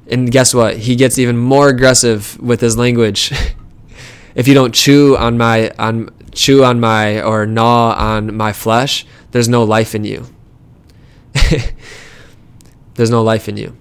And 0.08 0.32
guess 0.32 0.54
what? 0.54 0.78
He 0.78 0.96
gets 0.96 1.18
even 1.18 1.38
more 1.38 1.70
aggressive 1.70 2.40
with 2.42 2.62
his 2.62 2.78
language. 2.78 3.32
if 4.36 4.48
you 4.48 4.54
don't 4.54 4.74
chew 4.74 5.16
on 5.18 5.38
my 5.38 5.72
on 5.80 6.10
chew 6.32 6.64
on 6.64 6.80
my 6.80 7.22
or 7.22 7.46
gnaw 7.46 7.96
on 7.98 8.36
my 8.36 8.54
flesh, 8.54 9.06
there's 9.32 9.50
no 9.50 9.64
life 9.64 9.96
in 9.96 10.04
you. 10.04 10.26
there's 12.96 13.10
no 13.10 13.24
life 13.24 13.48
in 13.48 13.56
you 13.56 13.79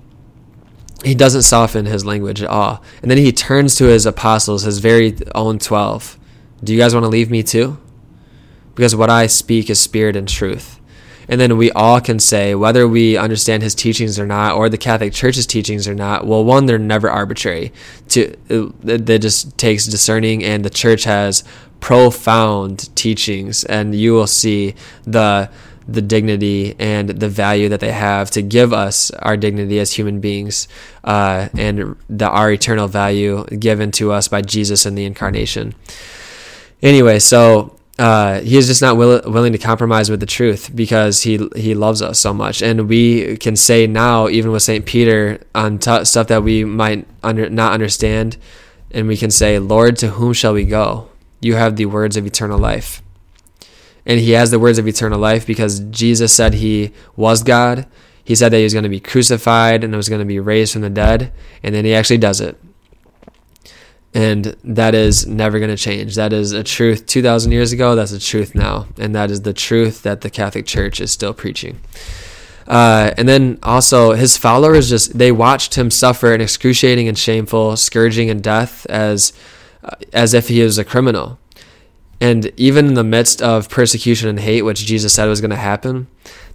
he 1.05 1.15
doesn't 1.15 1.43
soften 1.43 1.87
his 1.87 2.05
language 2.05 2.43
at 2.43 2.49
all. 2.49 2.83
And 3.03 3.11
then 3.11 3.19
he 3.19 3.33
turns 3.33 3.77
to 3.77 3.85
his 3.85 4.07
apostles, 4.07 4.63
his 4.63 4.79
very 4.79 5.17
own 5.35 5.59
12. 5.59 6.19
Do 6.65 6.73
you 6.73 6.79
guys 6.79 6.95
want 6.95 7.05
to 7.05 7.09
leave 7.09 7.31
me 7.31 7.43
too? 7.43 7.79
Because 8.75 8.97
what 8.97 9.11
I 9.11 9.27
speak 9.27 9.71
is 9.71 9.81
spirit 9.81 10.17
and 10.17 10.29
truth. 10.29 10.79
And 11.29 11.41
then 11.41 11.59
we 11.59 11.71
all 11.73 12.01
can 12.01 12.19
say, 12.19 12.55
whether 12.55 12.89
we 12.89 13.17
understand 13.17 13.63
his 13.63 13.75
teachings 13.75 14.19
or 14.19 14.27
not, 14.27 14.57
or 14.57 14.69
the 14.69 14.79
Catholic 14.79 15.13
Church's 15.13 15.47
teachings 15.47 15.87
or 15.87 15.95
not, 15.95 16.27
well, 16.27 16.43
one, 16.43 16.65
they're 16.65 16.79
never 16.79 17.11
arbitrary. 17.11 17.71
To 18.09 18.35
uh, 18.49 18.71
That 18.83 19.21
just 19.21 19.59
takes 19.59 19.85
discerning, 19.87 20.43
and 20.43 20.65
the 20.65 20.71
church 20.71 21.05
has 21.05 21.45
profound 21.81 22.95
teachings, 22.97 23.63
and 23.65 23.95
you 23.95 24.15
will 24.15 24.27
see 24.27 24.75
the 25.05 25.51
the 25.89 26.03
dignity 26.03 26.77
and 26.79 27.09
the 27.09 27.29
value 27.29 27.71
that 27.71 27.81
they 27.81 27.91
have 27.91 28.31
to 28.31 28.43
give 28.43 28.75
us 28.75 29.11
our 29.13 29.37
dignity 29.37 29.79
as 29.79 29.93
human 29.93 30.21
beings 30.21 30.69
uh, 31.05 31.49
and 31.57 31.97
the 32.11 32.29
our 32.29 32.53
eternal 32.53 32.87
value 32.87 33.45
given 33.47 33.91
to 33.91 34.13
us 34.13 34.29
by 34.29 34.43
Jesus 34.43 34.85
in 34.85 34.95
the 34.95 35.07
incarnation. 35.07 35.75
Anyway, 36.83 37.19
so 37.19 37.75
uh, 37.99 38.41
he 38.41 38.57
is 38.57 38.69
just 38.69 38.83
not 38.83 38.97
will, 38.97 39.23
willing 39.25 39.53
to 39.53 39.59
compromise 39.59 40.11
with 40.11 40.21
the 40.21 40.27
truth 40.27 40.71
because 40.75 41.23
he 41.23 41.49
he 41.57 41.75
loves 41.75 42.01
us 42.01 42.21
so 42.21 42.33
much, 42.33 42.63
and 42.63 42.89
we 42.89 43.37
can 43.39 43.57
say 43.57 43.87
now, 43.87 44.29
even 44.29 44.53
with 44.53 44.63
Saint 44.63 44.87
Peter, 44.87 45.41
on 45.55 45.79
t- 45.79 46.05
stuff 46.05 46.29
that 46.29 46.45
we 46.45 46.65
might 46.65 47.09
under, 47.25 47.51
not 47.51 47.73
understand, 47.73 48.37
and 48.93 49.09
we 49.09 49.17
can 49.17 49.33
say, 49.33 49.59
"Lord, 49.59 49.97
to 49.97 50.11
whom 50.11 50.33
shall 50.33 50.53
we 50.53 50.65
go? 50.65 51.09
You 51.41 51.57
have 51.57 51.75
the 51.75 51.87
words 51.87 52.17
of 52.17 52.25
eternal 52.25 52.59
life." 52.59 53.03
And 54.09 54.19
he 54.19 54.33
has 54.33 54.51
the 54.51 54.59
words 54.59 54.79
of 54.79 54.89
eternal 54.89 55.21
life 55.21 55.47
because 55.47 55.81
Jesus 55.81 56.33
said 56.33 56.55
he 56.55 56.93
was 57.15 57.43
God. 57.43 57.87
He 58.25 58.35
said 58.35 58.51
that 58.51 58.57
he 58.57 58.65
was 58.65 58.73
going 58.73 58.85
to 58.85 58.89
be 58.89 59.01
crucified 59.01 59.85
and 59.85 59.95
was 59.95 60.09
going 60.09 60.21
to 60.21 60.25
be 60.25 60.41
raised 60.41 60.73
from 60.73 60.83
the 60.83 60.91
dead, 60.91 61.33
and 61.63 61.75
then 61.75 61.85
he 61.85 61.95
actually 61.95 62.19
does 62.19 62.41
it. 62.41 62.59
And 64.15 64.57
that 64.65 64.95
is 64.95 65.27
never 65.27 65.59
going 65.59 65.71
to 65.71 65.77
change. 65.77 66.15
That 66.15 66.33
is 66.33 66.53
a 66.53 66.65
truth 66.65 67.07
2,000 67.07 67.53
years 67.53 67.73
ago. 67.73 67.95
That's 67.95 68.13
a 68.13 68.19
truth 68.19 68.55
now. 68.55 68.87
And 68.99 69.15
that 69.15 69.31
is 69.31 69.43
the 69.43 69.53
truth 69.53 70.03
that 70.03 70.23
the 70.23 70.31
Catholic 70.31 70.65
Church 70.65 70.99
is 70.99 71.13
still 71.13 71.35
preaching. 71.35 71.79
Uh, 72.67 73.13
and 73.19 73.29
then 73.29 73.59
also, 73.63 74.13
his 74.13 74.39
followers 74.39 74.89
just, 74.89 75.19
they 75.19 75.31
watched 75.31 75.75
him 75.75 75.91
suffer 75.91 76.33
an 76.33 76.41
excruciating 76.41 77.07
and 77.07 77.19
shameful 77.19 77.77
scourging 77.77 78.31
and 78.31 78.43
death 78.43 78.87
as, 78.87 79.35
uh, 79.85 79.91
as 80.13 80.33
if 80.33 80.49
he 80.49 80.63
was 80.63 80.79
a 80.79 80.85
criminal 80.85 81.39
And 82.21 82.53
even 82.57 82.87
in 82.87 82.95
the 82.95 83.05
midst 83.05 83.41
of 83.41 83.69
persecution 83.69 84.29
and 84.29 84.41
hate, 84.41 84.63
which 84.63 84.85
Jesus 84.85 85.15
said 85.15 85.27
was 85.27 85.41
going 85.41 85.51
to 85.51 85.57
happen, 85.57 86.09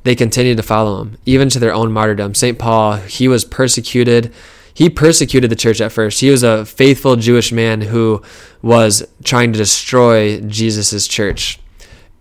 they 0.03 0.15
continued 0.15 0.57
to 0.57 0.63
follow 0.63 1.01
him, 1.01 1.17
even 1.25 1.49
to 1.49 1.59
their 1.59 1.73
own 1.73 1.91
martyrdom. 1.91 2.35
St. 2.35 2.59
Paul, 2.59 2.97
he 2.97 3.27
was 3.27 3.45
persecuted. 3.45 4.33
He 4.73 4.89
persecuted 4.89 5.49
the 5.49 5.55
church 5.55 5.79
at 5.79 5.91
first. 5.91 6.19
He 6.19 6.29
was 6.29 6.43
a 6.43 6.65
faithful 6.65 7.15
Jewish 7.15 7.51
man 7.51 7.81
who 7.81 8.21
was 8.61 9.07
trying 9.23 9.53
to 9.53 9.57
destroy 9.57 10.41
Jesus' 10.41 11.07
church. 11.07 11.59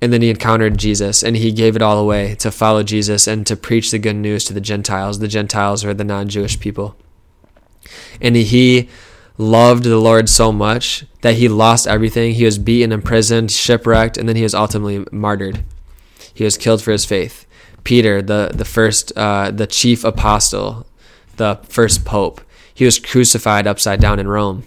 And 0.01 0.13
then 0.13 0.23
he 0.23 0.31
encountered 0.31 0.79
Jesus 0.79 1.23
and 1.23 1.37
he 1.37 1.53
gave 1.53 1.77
it 1.77 1.83
all 1.83 1.99
away 1.99 2.35
to 2.37 2.51
follow 2.51 2.83
Jesus 2.83 3.29
and 3.29 3.47
to 3.47 3.57
preach 3.57 3.91
the 3.91 4.01
good 4.01 4.17
news 4.17 4.45
to 4.45 4.53
the 4.53 4.61
Gentiles. 4.61 5.21
The 5.21 5.29
Gentiles 5.29 5.85
are 5.85 5.95
the 5.95 6.05
non 6.05 6.29
Jewish 6.29 6.59
people. 6.59 6.97
And 8.21 8.35
he 8.35 8.89
loved 9.39 9.85
the 9.85 9.99
Lord 9.99 10.29
so 10.29 10.53
much 10.53 11.05
that 11.23 11.35
he 11.35 11.49
lost 11.49 11.87
everything. 11.87 12.35
He 12.35 12.45
was 12.45 12.59
beaten, 12.59 12.93
imprisoned, 12.93 13.51
shipwrecked, 13.51 14.17
and 14.17 14.29
then 14.29 14.37
he 14.37 14.43
was 14.43 14.55
ultimately 14.55 15.05
martyred. 15.11 15.65
He 16.35 16.45
was 16.45 16.57
killed 16.57 16.83
for 16.83 16.93
his 16.93 17.05
faith. 17.05 17.47
Peter, 17.85 18.23
the 18.23 18.51
the 18.55 18.65
first, 18.65 19.13
uh, 19.17 19.51
the 19.51 19.67
chief 19.67 20.05
apostle, 20.05 20.87
the 21.37 21.59
first 21.65 22.05
pope, 22.05 22.41
he 22.73 22.85
was 22.85 22.99
crucified 22.99 23.67
upside 23.67 24.01
down 24.01 24.19
in 24.19 24.29
Rome. 24.29 24.65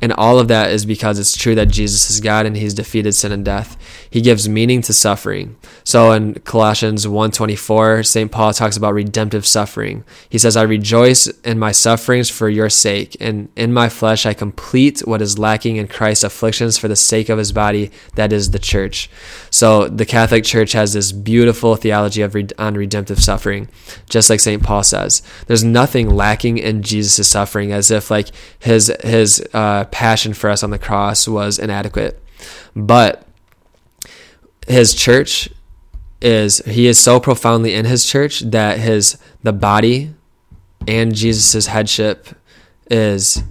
And 0.00 0.12
all 0.14 0.38
of 0.38 0.48
that 0.48 0.70
is 0.70 0.84
because 0.84 1.18
it's 1.18 1.36
true 1.36 1.54
that 1.54 1.68
Jesus 1.68 2.10
is 2.10 2.20
God 2.20 2.46
and 2.46 2.56
he's 2.56 2.74
defeated 2.74 3.12
sin 3.12 3.32
and 3.32 3.44
death. 3.44 3.76
He 4.08 4.20
gives 4.20 4.48
meaning 4.48 4.82
to 4.82 4.92
suffering. 4.92 5.56
So 5.84 6.12
in 6.12 6.34
Colossians 6.40 7.06
1:24, 7.06 8.02
St. 8.02 8.30
Paul 8.30 8.52
talks 8.52 8.76
about 8.76 8.94
redemptive 8.94 9.46
suffering. 9.46 10.04
He 10.28 10.38
says, 10.38 10.56
"I 10.56 10.62
rejoice 10.62 11.26
in 11.44 11.58
my 11.58 11.72
sufferings 11.72 12.30
for 12.30 12.48
your 12.48 12.70
sake, 12.70 13.16
and 13.20 13.48
in 13.56 13.72
my 13.72 13.88
flesh 13.88 14.26
I 14.26 14.34
complete 14.34 15.00
what 15.06 15.22
is 15.22 15.38
lacking 15.38 15.76
in 15.76 15.86
Christ's 15.86 16.24
afflictions 16.24 16.78
for 16.78 16.88
the 16.88 16.96
sake 16.96 17.28
of 17.28 17.38
his 17.38 17.52
body, 17.52 17.90
that 18.14 18.32
is 18.32 18.50
the 18.50 18.58
church." 18.58 19.10
So 19.50 19.88
the 19.88 20.06
Catholic 20.06 20.44
Church 20.44 20.72
has 20.72 20.92
this 20.92 21.12
beautiful 21.12 21.76
theology 21.76 22.22
of 22.22 22.36
on 22.58 22.74
redemptive 22.74 23.22
suffering, 23.22 23.68
just 24.08 24.30
like 24.30 24.40
St. 24.40 24.62
Paul 24.62 24.82
says. 24.82 25.22
There's 25.46 25.64
nothing 25.64 26.10
lacking 26.10 26.58
in 26.58 26.82
Jesus' 26.82 27.28
suffering 27.28 27.72
as 27.72 27.90
if 27.90 28.10
like 28.10 28.28
his 28.58 28.92
his 29.02 29.42
uh, 29.52 29.84
passion 29.92 30.34
for 30.34 30.50
us 30.50 30.62
on 30.62 30.70
the 30.70 30.78
cross 30.78 31.26
was 31.28 31.58
inadequate. 31.58 32.22
But 32.74 33.26
his 34.66 34.94
church 34.94 35.48
is 36.20 36.58
he 36.66 36.86
is 36.86 36.98
so 36.98 37.18
profoundly 37.18 37.74
in 37.74 37.84
his 37.86 38.06
church 38.06 38.40
that 38.40 38.78
his 38.78 39.18
the 39.42 39.52
body 39.52 40.14
and 40.86 41.14
Jesus' 41.14 41.66
headship 41.66 42.28
is 42.90 43.42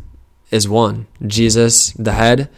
is 0.52 0.68
one. 0.68 1.08
Jesus, 1.26 1.92
the 1.94 2.14
head, 2.14 2.50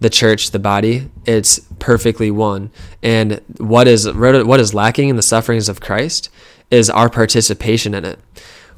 the 0.00 0.10
church, 0.10 0.50
the 0.50 0.58
body, 0.58 1.10
it's 1.24 1.60
perfectly 1.78 2.30
one. 2.30 2.70
And 3.02 3.40
what 3.58 3.88
is 3.88 4.10
what 4.12 4.60
is 4.60 4.74
lacking 4.74 5.08
in 5.08 5.16
the 5.16 5.22
sufferings 5.22 5.68
of 5.68 5.80
Christ 5.80 6.30
is 6.70 6.90
our 6.90 7.08
participation 7.08 7.94
in 7.94 8.04
it. 8.04 8.18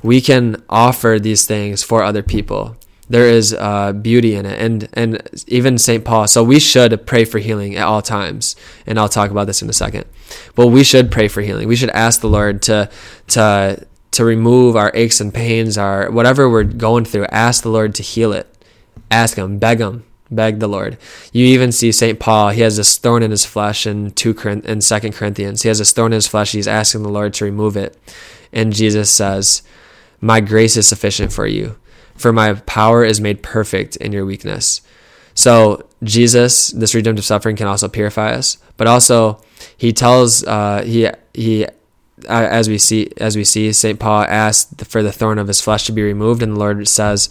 We 0.02 0.20
can 0.20 0.62
offer 0.68 1.18
these 1.20 1.46
things 1.46 1.82
for 1.82 2.02
other 2.02 2.22
people 2.22 2.76
there 3.08 3.28
is 3.28 3.54
uh, 3.54 3.92
beauty 3.92 4.34
in 4.34 4.46
it. 4.46 4.60
And 4.60 4.88
and 4.92 5.44
even 5.46 5.78
st 5.78 6.04
paul 6.04 6.26
so 6.26 6.42
we 6.44 6.60
should 6.60 7.06
pray 7.06 7.24
for 7.24 7.38
healing 7.38 7.76
at 7.76 7.86
all 7.86 8.02
times. 8.02 8.56
And 8.86 8.98
i'll 8.98 9.08
talk 9.08 9.30
about 9.30 9.46
this 9.46 9.62
in 9.62 9.70
a 9.70 9.72
second. 9.74 10.04
But 10.54 10.68
we 10.68 10.84
should 10.84 11.10
pray 11.10 11.28
for 11.28 11.40
healing. 11.40 11.68
We 11.68 11.76
should 11.76 11.90
ask 11.90 12.20
the 12.20 12.28
lord 12.28 12.62
to 12.62 12.90
to 13.28 13.86
to 14.10 14.24
remove 14.24 14.76
our 14.76 14.90
aches 14.94 15.20
and 15.20 15.32
pains 15.32 15.76
our 15.78 16.10
whatever 16.10 16.48
we're 16.48 16.64
going 16.64 17.04
through. 17.04 17.26
Ask 17.26 17.62
the 17.62 17.70
lord 17.70 17.94
to 17.96 18.02
heal 18.02 18.32
it. 18.32 18.46
Ask 19.10 19.36
him. 19.36 19.58
Beg 19.58 19.80
him. 19.80 20.04
Beg 20.30 20.60
the 20.60 20.68
lord. 20.68 20.98
You 21.32 21.46
even 21.46 21.72
see 21.72 21.90
st 21.92 22.20
paul 22.20 22.50
he 22.50 22.60
has 22.60 22.76
this 22.76 22.98
thorn 22.98 23.22
in 23.22 23.30
his 23.30 23.46
flesh 23.46 23.86
in 23.86 24.10
2 24.12 24.30
in 24.64 24.80
2 24.80 25.12
corinthians. 25.12 25.62
He 25.62 25.68
has 25.68 25.78
this 25.78 25.92
thorn 25.92 26.12
in 26.12 26.16
his 26.16 26.28
flesh. 26.28 26.52
He's 26.52 26.68
asking 26.68 27.02
the 27.02 27.08
lord 27.08 27.32
to 27.34 27.44
remove 27.44 27.76
it. 27.76 27.96
And 28.52 28.74
jesus 28.74 29.10
says 29.10 29.62
my 30.20 30.40
grace 30.40 30.76
is 30.76 30.86
sufficient 30.86 31.32
for 31.32 31.46
you 31.46 31.76
for 32.18 32.32
my 32.32 32.54
power 32.54 33.04
is 33.04 33.20
made 33.20 33.42
perfect 33.42 33.96
in 33.96 34.12
your 34.12 34.26
weakness. 34.26 34.82
So 35.34 35.88
Jesus, 36.02 36.68
this 36.68 36.94
redemptive 36.94 37.24
suffering 37.24 37.56
can 37.56 37.66
also 37.66 37.88
purify 37.88 38.32
us, 38.32 38.58
but 38.76 38.86
also 38.86 39.40
he 39.76 39.92
tells 39.92 40.44
uh, 40.44 40.82
he 40.82 41.08
he 41.32 41.64
uh, 41.64 41.68
as 42.28 42.68
we 42.68 42.78
see 42.78 43.10
as 43.18 43.36
we 43.36 43.44
see 43.44 43.72
Saint 43.72 44.00
Paul 44.00 44.22
asked 44.22 44.84
for 44.86 45.02
the 45.02 45.12
thorn 45.12 45.38
of 45.38 45.46
his 45.46 45.60
flesh 45.60 45.86
to 45.86 45.92
be 45.92 46.02
removed, 46.02 46.42
and 46.42 46.54
the 46.54 46.58
Lord 46.58 46.86
says, 46.88 47.30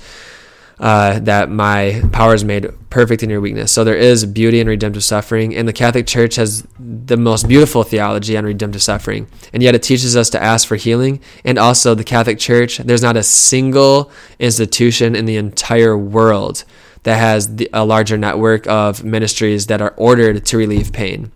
uh, 0.79 1.19
that 1.19 1.49
my 1.49 2.03
power 2.11 2.35
is 2.35 2.43
made 2.43 2.69
perfect 2.89 3.23
in 3.23 3.29
your 3.29 3.41
weakness. 3.41 3.71
So 3.71 3.83
there 3.83 3.95
is 3.95 4.25
beauty 4.25 4.59
in 4.59 4.67
redemptive 4.67 5.03
suffering, 5.03 5.55
and 5.55 5.67
the 5.67 5.73
Catholic 5.73 6.05
Church 6.05 6.35
has 6.35 6.67
the 6.79 7.17
most 7.17 7.47
beautiful 7.47 7.83
theology 7.83 8.37
on 8.37 8.45
redemptive 8.45 8.83
suffering, 8.83 9.27
and 9.53 9.63
yet 9.63 9.73
it 9.73 9.83
teaches 9.83 10.15
us 10.15 10.29
to 10.31 10.43
ask 10.43 10.67
for 10.67 10.75
healing. 10.75 11.19
And 11.43 11.57
also, 11.57 11.95
the 11.95 12.03
Catholic 12.03 12.37
Church, 12.37 12.77
there's 12.77 13.01
not 13.01 13.17
a 13.17 13.23
single 13.23 14.11
institution 14.39 15.15
in 15.15 15.25
the 15.25 15.37
entire 15.37 15.97
world 15.97 16.63
that 17.03 17.17
has 17.17 17.55
the, 17.55 17.69
a 17.73 17.85
larger 17.85 18.17
network 18.17 18.67
of 18.67 19.03
ministries 19.03 19.67
that 19.67 19.81
are 19.81 19.93
ordered 19.97 20.45
to 20.45 20.57
relieve 20.57 20.93
pain. 20.93 21.31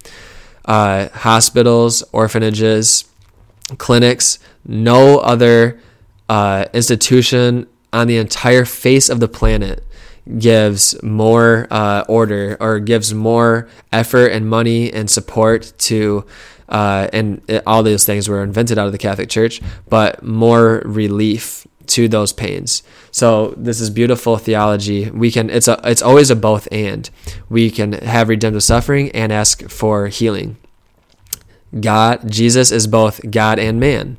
Uh, 0.65 1.09
hospitals, 1.09 2.03
orphanages, 2.11 3.05
clinics, 3.77 4.37
no 4.65 5.17
other 5.17 5.79
uh, 6.29 6.65
institution 6.73 7.67
on 7.93 8.07
the 8.07 8.17
entire 8.17 8.65
face 8.65 9.09
of 9.09 9.19
the 9.19 9.27
planet 9.27 9.83
gives 10.37 11.01
more 11.01 11.67
uh, 11.71 12.03
order 12.07 12.55
or 12.59 12.79
gives 12.79 13.13
more 13.13 13.67
effort 13.91 14.27
and 14.27 14.49
money 14.49 14.91
and 14.91 15.09
support 15.09 15.73
to 15.77 16.25
uh, 16.69 17.09
and 17.11 17.41
all 17.67 17.83
those 17.83 18.05
things 18.05 18.29
were 18.29 18.41
invented 18.41 18.77
out 18.77 18.85
of 18.85 18.93
the 18.93 18.97
Catholic 18.97 19.29
Church, 19.29 19.61
but 19.89 20.23
more 20.23 20.81
relief 20.85 21.67
to 21.87 22.07
those 22.07 22.31
pains. 22.31 22.81
So 23.11 23.53
this 23.57 23.81
is 23.81 23.89
beautiful 23.89 24.37
theology. 24.37 25.09
We 25.09 25.31
can 25.31 25.49
it's 25.49 25.67
a 25.67 25.79
it's 25.83 26.01
always 26.01 26.29
a 26.29 26.35
both 26.35 26.67
and. 26.71 27.09
We 27.49 27.69
can 27.69 27.93
have 27.93 28.29
redemptive 28.29 28.63
suffering 28.63 29.11
and 29.11 29.33
ask 29.33 29.69
for 29.69 30.07
healing. 30.07 30.55
God, 31.77 32.31
Jesus 32.31 32.71
is 32.71 32.87
both 32.87 33.29
God 33.29 33.59
and 33.59 33.79
man. 33.79 34.17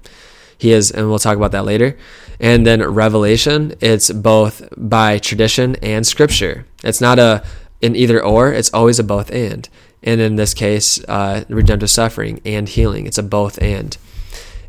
He 0.56 0.72
is, 0.72 0.90
and 0.90 1.08
we'll 1.08 1.18
talk 1.18 1.37
about 1.37 1.52
that 1.52 1.64
later. 1.64 1.98
And 2.42 2.66
then 2.66 2.83
revelation, 2.83 3.74
it's 3.81 4.11
both 4.11 4.68
by 4.76 5.18
tradition 5.18 5.76
and 5.76 6.07
scripture. 6.07 6.66
It's 6.83 7.00
not 7.00 7.18
a 7.18 7.44
an 7.83 7.96
either 7.96 8.22
or, 8.22 8.52
it's 8.52 8.72
always 8.74 8.98
a 8.98 9.05
both 9.05 9.31
and. 9.31 9.68
And 10.02 10.20
in 10.20 10.37
this 10.37 10.55
case, 10.55 11.02
uh, 11.05 11.44
redemptive 11.48 11.90
suffering 11.90 12.40
and 12.44 12.68
healing, 12.68 13.07
it's 13.07 13.18
a 13.18 13.22
both 13.22 13.61
and. 13.62 13.96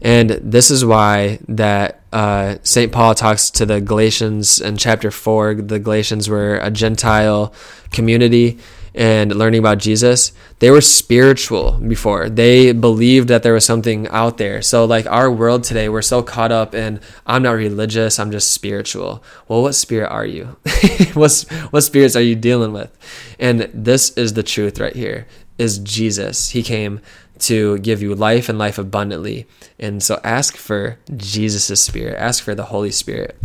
And 0.02 0.32
this 0.32 0.70
is 0.70 0.84
why 0.84 1.40
that 1.48 2.02
uh, 2.12 2.58
St. 2.64 2.92
Paul 2.92 3.16
talks 3.16 3.50
to 3.52 3.66
the 3.66 3.80
Galatians 3.82 4.60
in 4.60 4.78
chapter 4.78 5.12
4. 5.12 5.56
The 5.56 5.80
Galatians 5.80 6.30
were 6.30 6.58
a 6.58 6.70
Gentile 6.70 7.54
community 7.92 8.60
and 8.96 9.36
learning 9.36 9.60
about 9.60 9.80
Jesus, 9.80 10.34
they 10.60 10.70
were 10.70 10.82
spiritual 10.82 11.74
before. 11.74 12.30
They 12.30 12.72
believed 12.74 13.28
that 13.30 13.42
there 13.42 13.54
was 13.54 13.66
something 13.66 14.08
out 14.10 14.38
there. 14.38 14.62
So, 14.62 14.86
like 14.86 15.08
our 15.08 15.32
world 15.32 15.64
today, 15.64 15.90
we're 15.90 16.02
so 16.04 16.22
caught 16.22 16.52
up 16.52 16.76
in 16.76 17.00
I'm 17.26 17.44
not 17.44 17.54
religious, 17.54 18.20
I'm 18.20 18.32
just 18.32 18.52
spiritual. 18.52 19.24
Well, 19.48 19.64
what 19.64 19.74
spirit 19.74 20.10
are 20.10 20.26
you? 20.26 20.58
What's, 21.14 21.50
what 21.72 21.82
spirits 21.82 22.16
are 22.16 22.22
you 22.22 22.36
dealing 22.36 22.72
with? 22.72 22.96
And 23.40 23.70
this 23.74 24.12
is 24.12 24.34
the 24.34 24.44
truth 24.44 24.80
right 24.80 24.96
here 24.96 25.28
is 25.58 25.80
Jesus. 25.80 26.50
He 26.50 26.64
came 26.64 27.02
to 27.40 27.78
give 27.80 28.02
you 28.02 28.16
life 28.16 28.48
and 28.50 28.58
life 28.58 28.78
abundantly. 28.78 29.48
And 29.80 30.02
so 30.02 30.20
ask 30.24 30.56
for 30.56 30.98
Jesus' 31.16 31.82
spirit, 31.82 32.18
ask 32.18 32.44
for 32.44 32.56
the 32.56 32.66
Holy 32.66 32.92
Spirit. 32.92 33.38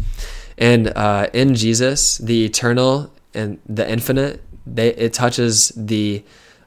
And 0.57 0.89
uh, 0.89 1.29
in 1.33 1.55
Jesus, 1.55 2.19
the 2.19 2.45
eternal 2.45 3.13
and 3.35 3.59
the 3.67 3.89
infinite 3.91 4.43
they 4.75 4.95
it 4.95 5.13
touches 5.13 5.73
the 5.77 6.23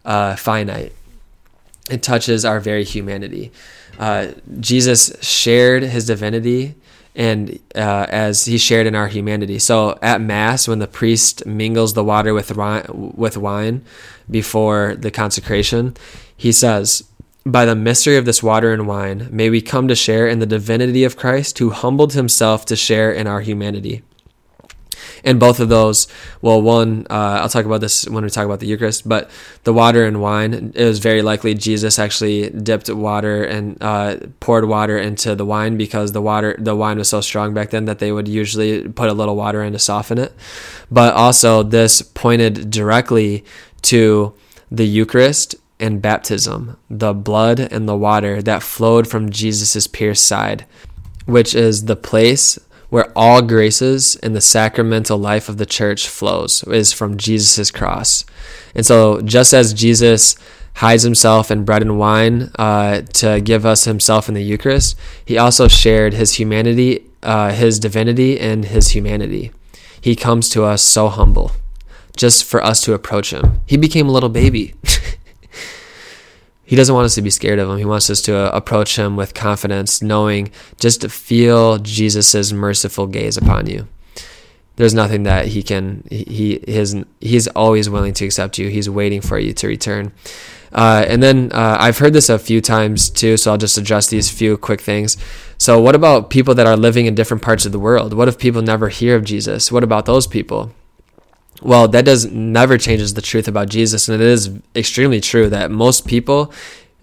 uh, 0.06 0.36
finite. 0.36 0.94
It 1.90 2.04
touches 2.04 2.46
our 2.46 2.60
very 2.60 2.84
humanity. 2.84 3.52
Uh, 4.00 4.28
Jesus 4.60 5.14
shared 5.22 5.84
his 5.84 6.06
divinity 6.06 6.76
and 7.16 7.60
uh, 7.76 8.08
as 8.10 8.46
he 8.46 8.58
shared 8.58 8.88
in 8.88 8.96
our 8.96 9.08
humanity. 9.08 9.60
So 9.60 10.00
at 10.02 10.22
Mass, 10.22 10.68
when 10.68 10.80
the 10.80 10.88
priest 10.88 11.46
mingles 11.46 11.94
the 11.94 12.04
water 12.04 12.34
with 12.34 12.56
wine, 12.56 12.86
with 12.90 13.38
wine 13.38 13.84
before 14.30 14.96
the 14.98 15.12
consecration, 15.12 15.96
he 16.38 16.52
says, 16.52 17.04
"By 17.46 17.66
the 17.66 17.76
mystery 17.76 18.16
of 18.16 18.26
this 18.26 18.42
water 18.42 18.72
and 18.72 18.88
wine, 18.88 19.28
may 19.32 19.50
we 19.50 19.62
come 19.62 19.88
to 19.88 19.96
share 19.96 20.28
in 20.28 20.40
the 20.40 20.46
divinity 20.46 21.04
of 21.04 21.18
Christ, 21.18 21.60
who 21.60 21.72
humbled 21.72 22.14
himself 22.14 22.66
to 22.66 22.76
share 22.76 23.12
in 23.12 23.28
our 23.28 23.42
humanity." 23.42 24.04
And 25.24 25.40
both 25.40 25.60
of 25.60 25.70
those 25.70 26.08
well 26.42 26.62
one 26.62 27.06
uh, 27.10 27.40
i'll 27.42 27.50
talk 27.50 27.66
about 27.66 27.82
this 27.82 28.08
when 28.10 28.24
we 28.24 28.30
talk 28.30 28.46
about 28.46 28.60
the 28.60 28.68
eucharist 28.68 29.08
but 29.08 29.30
the 29.64 29.74
water 29.74 30.04
and 30.06 30.22
wine 30.22 30.72
it 30.76 30.86
was 30.86 31.00
very 31.00 31.22
likely 31.22 31.54
jesus 31.54 32.00
actually 32.00 32.50
dipped 32.50 32.90
water 32.90 33.44
and 33.44 33.78
uh, 33.82 34.18
poured 34.40 34.66
water 34.66 34.98
into 34.98 35.36
the 35.36 35.46
wine 35.46 35.78
because 35.78 36.12
the 36.12 36.22
water 36.22 36.56
the 36.58 36.76
wine 36.76 36.98
was 36.98 37.10
so 37.10 37.22
strong 37.22 37.54
back 37.54 37.70
then 37.72 37.86
that 37.86 38.00
they 38.00 38.12
would 38.12 38.28
usually 38.28 38.88
put 38.88 39.10
a 39.10 39.14
little 39.14 39.36
water 39.36 39.64
in 39.64 39.74
to 39.74 39.80
soften 39.80 40.18
it. 40.18 40.34
But 40.90 41.14
also 41.14 41.64
this 41.64 42.02
pointed 42.02 42.70
directly 42.70 43.44
to 43.84 44.34
the 44.70 44.86
Eucharist 44.86 45.56
and 45.80 46.02
baptism, 46.02 46.78
the 46.90 47.14
blood 47.14 47.60
and 47.60 47.88
the 47.88 47.98
water 47.98 48.42
that 48.42 48.64
flowed 48.64 49.08
from 49.08 49.32
Jesus' 49.32 49.88
pierced 49.88 50.26
side, 50.26 50.66
which 51.26 51.56
is 51.56 51.86
the 51.86 51.96
place 51.96 52.60
where 52.92 53.10
all 53.16 53.42
graces 53.42 54.18
and 54.18 54.36
the 54.36 54.42
sacramental 54.42 55.18
life 55.18 55.48
of 55.48 55.58
the 55.58 55.66
church 55.66 56.10
flows, 56.10 56.62
is 56.64 56.92
from 56.92 57.18
Jesus' 57.18 57.72
cross. 57.72 58.26
And 58.76 58.86
so, 58.86 59.22
just 59.22 59.54
as 59.54 59.74
Jesus 59.74 60.36
hides 60.76 61.04
himself 61.04 61.50
in 61.50 61.64
bread 61.64 61.82
and 61.82 61.98
wine 61.98 62.52
uh, 62.60 63.02
to 63.14 63.40
give 63.40 63.66
us 63.66 63.86
himself 63.86 64.28
in 64.28 64.36
the 64.36 64.44
Eucharist, 64.44 64.98
he 65.26 65.38
also 65.38 65.70
shared 65.70 66.14
his 66.14 66.34
humanity, 66.34 67.06
uh, 67.24 67.52
his 67.52 67.80
divinity, 67.80 68.38
and 68.38 68.66
his 68.66 68.90
humanity. 68.90 69.52
He 70.02 70.14
comes 70.14 70.50
to 70.50 70.66
us 70.66 70.82
so 70.82 71.08
humble, 71.08 71.54
just 72.18 72.44
for 72.44 72.62
us 72.62 72.82
to 72.82 72.94
approach 72.94 73.32
him. 73.32 73.62
He 73.66 73.78
became 73.78 74.10
a 74.10 74.12
little 74.12 74.30
baby. 74.30 74.76
he 76.72 76.78
doesn't 76.78 76.96
want 76.96 77.04
us 77.04 77.16
to 77.16 77.22
be 77.22 77.30
scared 77.30 77.60
of 77.60 77.70
him. 77.70 77.78
He 77.78 77.84
wants 77.84 78.10
us 78.10 78.22
to 78.22 78.34
uh, 78.34 78.50
approach 78.54 78.98
him 78.98 79.18
with 79.18 79.34
confidence, 79.34 80.02
knowing 80.02 80.52
just 80.80 81.02
to 81.02 81.10
feel 81.10 81.80
Jesus' 81.80 82.54
merciful 82.54 83.08
gaze 83.08 83.36
upon 83.36 83.68
you 83.68 83.90
there's 84.78 84.94
nothing 84.94 85.24
that 85.24 85.48
he 85.48 85.62
can 85.62 86.02
he 86.10 86.64
his 86.66 86.96
he's 87.20 87.48
always 87.50 87.90
willing 87.90 88.14
to 88.14 88.26
accept 88.26 88.58
you 88.58 88.70
he's 88.70 88.90
waiting 88.90 89.20
for 89.20 89.38
you 89.38 89.52
to 89.54 89.68
return 89.68 90.14
uh, 90.74 91.04
and 91.08 91.22
then 91.22 91.52
uh, 91.52 91.78
I've 91.80 91.98
heard 91.98 92.14
this 92.14 92.30
a 92.30 92.40
few 92.40 92.62
times 92.62 93.10
too, 93.10 93.36
so 93.36 93.52
I'll 93.52 93.58
just 93.58 93.78
address 93.78 94.08
these 94.08 94.30
few 94.30 94.58
quick 94.58 94.80
things. 94.80 95.18
So, 95.58 95.82
what 95.82 95.96
about 95.96 96.30
people 96.30 96.56
that 96.56 96.66
are 96.66 96.78
living 96.78 97.08
in 97.08 97.16
different 97.16 97.44
parts 97.44 97.66
of 97.66 97.72
the 97.72 97.80
world? 97.80 98.14
What 98.14 98.28
if 98.28 98.38
people 98.38 98.62
never 98.62 98.88
hear 98.88 99.16
of 99.16 99.26
Jesus? 99.26 99.72
What 99.72 99.84
about 99.84 100.06
those 100.06 100.28
people? 100.28 100.72
Well, 101.62 101.88
that 101.90 102.06
does 102.06 102.26
never 102.26 102.78
changes 102.78 103.14
the 103.14 103.22
truth 103.22 103.48
about 103.48 103.70
Jesus, 103.70 104.08
and 104.10 104.22
it 104.22 104.26
is 104.26 104.50
extremely 104.76 105.22
true 105.22 105.50
that 105.50 105.70
most 105.70 106.08
people, 106.08 106.52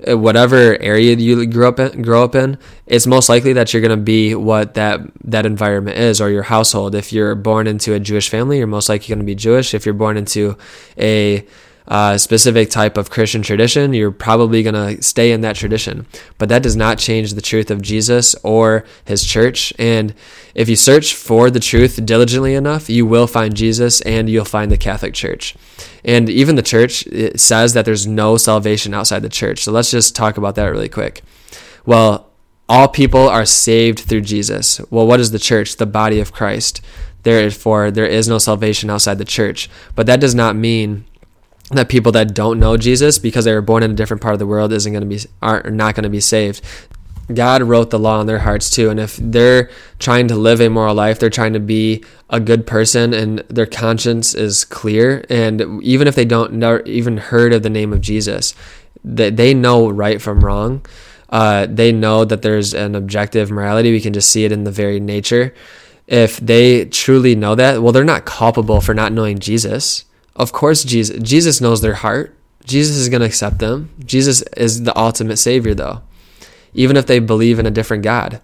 uh, 0.08 0.18
whatever 0.18 0.76
area 0.80 1.14
you 1.14 1.46
grew 1.46 1.68
up 1.68 1.78
in, 1.78 2.02
grow 2.02 2.24
up 2.24 2.34
in, 2.34 2.58
it's 2.86 3.06
most 3.06 3.28
likely 3.28 3.52
that 3.52 3.72
you're 3.72 3.82
going 3.82 3.96
to 3.96 4.02
be 4.02 4.34
what 4.34 4.74
that 4.74 5.00
that 5.24 5.46
environment 5.46 5.96
is, 5.98 6.20
or 6.20 6.30
your 6.30 6.42
household. 6.44 6.94
If 6.94 7.12
you're 7.12 7.36
born 7.36 7.68
into 7.68 7.94
a 7.94 8.00
Jewish 8.00 8.28
family, 8.28 8.58
you're 8.58 8.66
most 8.66 8.88
likely 8.88 9.08
going 9.08 9.20
to 9.20 9.24
be 9.24 9.36
Jewish. 9.36 9.74
If 9.74 9.86
you're 9.86 9.94
born 9.94 10.16
into 10.16 10.56
a 10.98 11.46
uh, 11.88 12.18
specific 12.18 12.68
type 12.68 12.98
of 12.98 13.10
Christian 13.10 13.42
tradition, 13.42 13.94
you're 13.94 14.10
probably 14.10 14.62
going 14.62 14.74
to 14.74 15.02
stay 15.02 15.32
in 15.32 15.40
that 15.40 15.56
tradition. 15.56 16.06
But 16.36 16.50
that 16.50 16.62
does 16.62 16.76
not 16.76 16.98
change 16.98 17.32
the 17.32 17.40
truth 17.40 17.70
of 17.70 17.82
Jesus 17.82 18.34
or 18.44 18.84
his 19.06 19.24
church. 19.24 19.72
And 19.78 20.14
if 20.54 20.68
you 20.68 20.76
search 20.76 21.14
for 21.14 21.50
the 21.50 21.60
truth 21.60 22.04
diligently 22.04 22.54
enough, 22.54 22.90
you 22.90 23.06
will 23.06 23.26
find 23.26 23.56
Jesus 23.56 24.02
and 24.02 24.28
you'll 24.28 24.44
find 24.44 24.70
the 24.70 24.76
Catholic 24.76 25.14
Church. 25.14 25.56
And 26.04 26.28
even 26.28 26.56
the 26.56 26.62
church 26.62 27.04
says 27.36 27.72
that 27.72 27.86
there's 27.86 28.06
no 28.06 28.36
salvation 28.36 28.92
outside 28.92 29.20
the 29.20 29.28
church. 29.30 29.64
So 29.64 29.72
let's 29.72 29.90
just 29.90 30.14
talk 30.14 30.36
about 30.36 30.56
that 30.56 30.66
really 30.66 30.90
quick. 30.90 31.22
Well, 31.86 32.28
all 32.68 32.88
people 32.88 33.28
are 33.28 33.46
saved 33.46 34.00
through 34.00 34.20
Jesus. 34.20 34.78
Well, 34.90 35.06
what 35.06 35.20
is 35.20 35.30
the 35.30 35.38
church? 35.38 35.76
The 35.76 35.86
body 35.86 36.20
of 36.20 36.32
Christ. 36.32 36.82
Therefore, 37.22 37.90
there 37.90 38.06
is 38.06 38.28
no 38.28 38.38
salvation 38.38 38.90
outside 38.90 39.16
the 39.16 39.24
church. 39.24 39.70
But 39.94 40.06
that 40.06 40.20
does 40.20 40.34
not 40.34 40.54
mean 40.54 41.06
that 41.70 41.88
people 41.88 42.12
that 42.12 42.34
don't 42.34 42.58
know 42.58 42.76
Jesus 42.76 43.18
because 43.18 43.44
they 43.44 43.52
were 43.52 43.62
born 43.62 43.82
in 43.82 43.90
a 43.90 43.94
different 43.94 44.22
part 44.22 44.32
of 44.32 44.38
the 44.38 44.46
world 44.46 44.72
isn't 44.72 44.92
going 44.92 45.02
to 45.02 45.06
be 45.06 45.20
are 45.42 45.70
not 45.70 45.94
going 45.94 46.04
to 46.04 46.08
be 46.08 46.20
saved. 46.20 46.62
God 47.32 47.62
wrote 47.62 47.90
the 47.90 47.98
law 47.98 48.20
in 48.22 48.26
their 48.26 48.38
hearts 48.38 48.70
too, 48.70 48.88
and 48.88 48.98
if 48.98 49.16
they're 49.16 49.70
trying 49.98 50.28
to 50.28 50.34
live 50.34 50.62
a 50.62 50.70
moral 50.70 50.94
life, 50.94 51.18
they're 51.18 51.28
trying 51.28 51.52
to 51.52 51.60
be 51.60 52.02
a 52.30 52.40
good 52.40 52.66
person, 52.66 53.12
and 53.12 53.40
their 53.48 53.66
conscience 53.66 54.34
is 54.34 54.64
clear, 54.64 55.24
and 55.28 55.82
even 55.82 56.08
if 56.08 56.14
they 56.14 56.24
don't 56.24 56.54
know, 56.54 56.80
even 56.86 57.18
heard 57.18 57.52
of 57.52 57.62
the 57.62 57.70
name 57.70 57.92
of 57.92 58.00
Jesus, 58.00 58.54
they 59.04 59.28
they 59.28 59.52
know 59.52 59.90
right 59.90 60.22
from 60.22 60.42
wrong. 60.42 60.84
Uh, 61.28 61.66
they 61.68 61.92
know 61.92 62.24
that 62.24 62.40
there's 62.40 62.72
an 62.72 62.94
objective 62.94 63.50
morality. 63.50 63.92
We 63.92 64.00
can 64.00 64.14
just 64.14 64.30
see 64.30 64.46
it 64.46 64.52
in 64.52 64.64
the 64.64 64.70
very 64.70 64.98
nature. 64.98 65.54
If 66.06 66.38
they 66.38 66.86
truly 66.86 67.34
know 67.34 67.54
that, 67.54 67.82
well, 67.82 67.92
they're 67.92 68.04
not 68.04 68.24
culpable 68.24 68.80
for 68.80 68.94
not 68.94 69.12
knowing 69.12 69.38
Jesus 69.38 70.06
of 70.38 70.52
course, 70.52 70.84
Jesus 70.84 71.18
Jesus 71.22 71.60
knows 71.60 71.80
their 71.80 71.94
heart. 71.94 72.34
Jesus 72.64 72.96
is 72.96 73.08
going 73.08 73.20
to 73.20 73.26
accept 73.26 73.58
them. 73.58 73.90
Jesus 74.04 74.42
is 74.56 74.82
the 74.82 74.96
ultimate 74.96 75.38
savior 75.38 75.74
though. 75.74 76.02
Even 76.74 76.96
if 76.96 77.06
they 77.06 77.18
believe 77.18 77.58
in 77.58 77.66
a 77.66 77.70
different 77.70 78.02
God, 78.02 78.40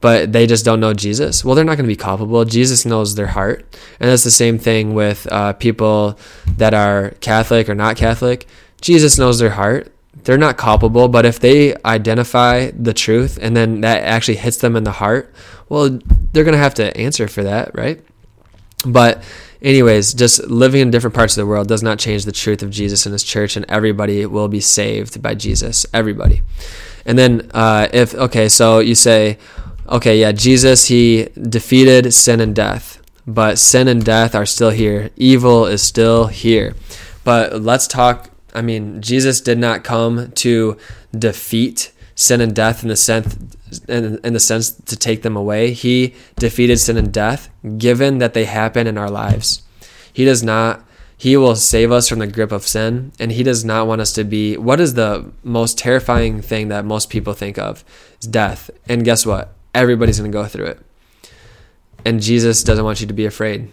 but 0.00 0.32
they 0.32 0.46
just 0.46 0.64
don't 0.64 0.80
know 0.80 0.94
Jesus, 0.94 1.44
well, 1.44 1.54
they're 1.54 1.64
not 1.64 1.76
going 1.76 1.86
to 1.86 1.92
be 1.92 1.96
culpable. 1.96 2.44
Jesus 2.44 2.84
knows 2.84 3.14
their 3.14 3.28
heart. 3.28 3.60
And 3.98 4.10
that's 4.10 4.22
the 4.22 4.30
same 4.30 4.58
thing 4.58 4.94
with 4.94 5.26
uh, 5.30 5.54
people 5.54 6.18
that 6.56 6.74
are 6.74 7.10
Catholic 7.20 7.68
or 7.68 7.74
not 7.74 7.96
Catholic. 7.96 8.46
Jesus 8.80 9.18
knows 9.18 9.38
their 9.38 9.50
heart. 9.50 9.90
They're 10.22 10.38
not 10.38 10.56
culpable, 10.56 11.08
but 11.08 11.26
if 11.26 11.40
they 11.40 11.74
identify 11.84 12.70
the 12.70 12.94
truth 12.94 13.38
and 13.40 13.56
then 13.56 13.80
that 13.80 14.04
actually 14.04 14.36
hits 14.36 14.58
them 14.58 14.76
in 14.76 14.84
the 14.84 14.92
heart, 14.92 15.34
well, 15.68 15.98
they're 16.32 16.44
going 16.44 16.52
to 16.52 16.58
have 16.58 16.74
to 16.74 16.96
answer 16.96 17.26
for 17.26 17.42
that, 17.42 17.74
right? 17.74 18.04
But 18.86 19.22
anyways, 19.64 20.14
just 20.14 20.46
living 20.46 20.80
in 20.80 20.90
different 20.90 21.14
parts 21.14 21.36
of 21.36 21.42
the 21.42 21.46
world 21.46 21.66
does 21.66 21.82
not 21.82 21.98
change 21.98 22.24
the 22.24 22.32
truth 22.32 22.62
of 22.62 22.70
Jesus 22.70 23.06
and 23.06 23.12
his 23.12 23.24
church, 23.24 23.56
and 23.56 23.64
everybody 23.68 24.26
will 24.26 24.48
be 24.48 24.60
saved 24.60 25.20
by 25.22 25.34
Jesus. 25.34 25.86
Everybody. 25.92 26.42
And 27.06 27.18
then, 27.18 27.50
uh, 27.52 27.88
if, 27.92 28.14
okay, 28.14 28.48
so 28.48 28.78
you 28.78 28.94
say, 28.94 29.38
okay, 29.88 30.20
yeah, 30.20 30.32
Jesus, 30.32 30.86
he 30.86 31.28
defeated 31.34 32.14
sin 32.14 32.40
and 32.40 32.54
death, 32.54 33.02
but 33.26 33.58
sin 33.58 33.88
and 33.88 34.04
death 34.04 34.34
are 34.34 34.46
still 34.46 34.70
here. 34.70 35.10
Evil 35.16 35.66
is 35.66 35.82
still 35.82 36.28
here. 36.28 36.74
But 37.24 37.62
let's 37.62 37.86
talk. 37.86 38.30
I 38.54 38.62
mean, 38.62 39.02
Jesus 39.02 39.40
did 39.40 39.58
not 39.58 39.82
come 39.82 40.30
to 40.32 40.76
defeat 41.18 41.90
sin 42.14 42.40
and 42.40 42.54
death 42.54 42.82
in 42.82 42.88
the 42.88 42.96
sense 42.96 43.36
in, 43.80 44.18
in 44.24 44.32
the 44.32 44.40
sense 44.40 44.70
to 44.70 44.96
take 44.96 45.22
them 45.22 45.36
away. 45.36 45.72
He 45.72 46.14
defeated 46.36 46.78
sin 46.78 46.96
and 46.96 47.12
death, 47.12 47.48
given 47.78 48.18
that 48.18 48.34
they 48.34 48.44
happen 48.44 48.86
in 48.86 48.98
our 48.98 49.10
lives. 49.10 49.62
He 50.12 50.24
does 50.24 50.42
not. 50.42 50.84
He 51.16 51.36
will 51.36 51.56
save 51.56 51.92
us 51.92 52.08
from 52.08 52.18
the 52.18 52.26
grip 52.26 52.52
of 52.52 52.66
sin, 52.66 53.12
and 53.18 53.32
He 53.32 53.42
does 53.42 53.64
not 53.64 53.86
want 53.86 54.00
us 54.00 54.12
to 54.14 54.24
be. 54.24 54.56
What 54.56 54.80
is 54.80 54.94
the 54.94 55.32
most 55.42 55.78
terrifying 55.78 56.42
thing 56.42 56.68
that 56.68 56.84
most 56.84 57.08
people 57.08 57.34
think 57.34 57.58
of? 57.58 57.84
Is 58.20 58.26
death. 58.26 58.70
And 58.88 59.04
guess 59.04 59.24
what? 59.24 59.54
Everybody's 59.74 60.18
going 60.18 60.30
to 60.30 60.36
go 60.36 60.46
through 60.46 60.66
it. 60.66 60.80
And 62.04 62.20
Jesus 62.20 62.62
doesn't 62.62 62.84
want 62.84 63.00
you 63.00 63.06
to 63.06 63.14
be 63.14 63.26
afraid 63.26 63.70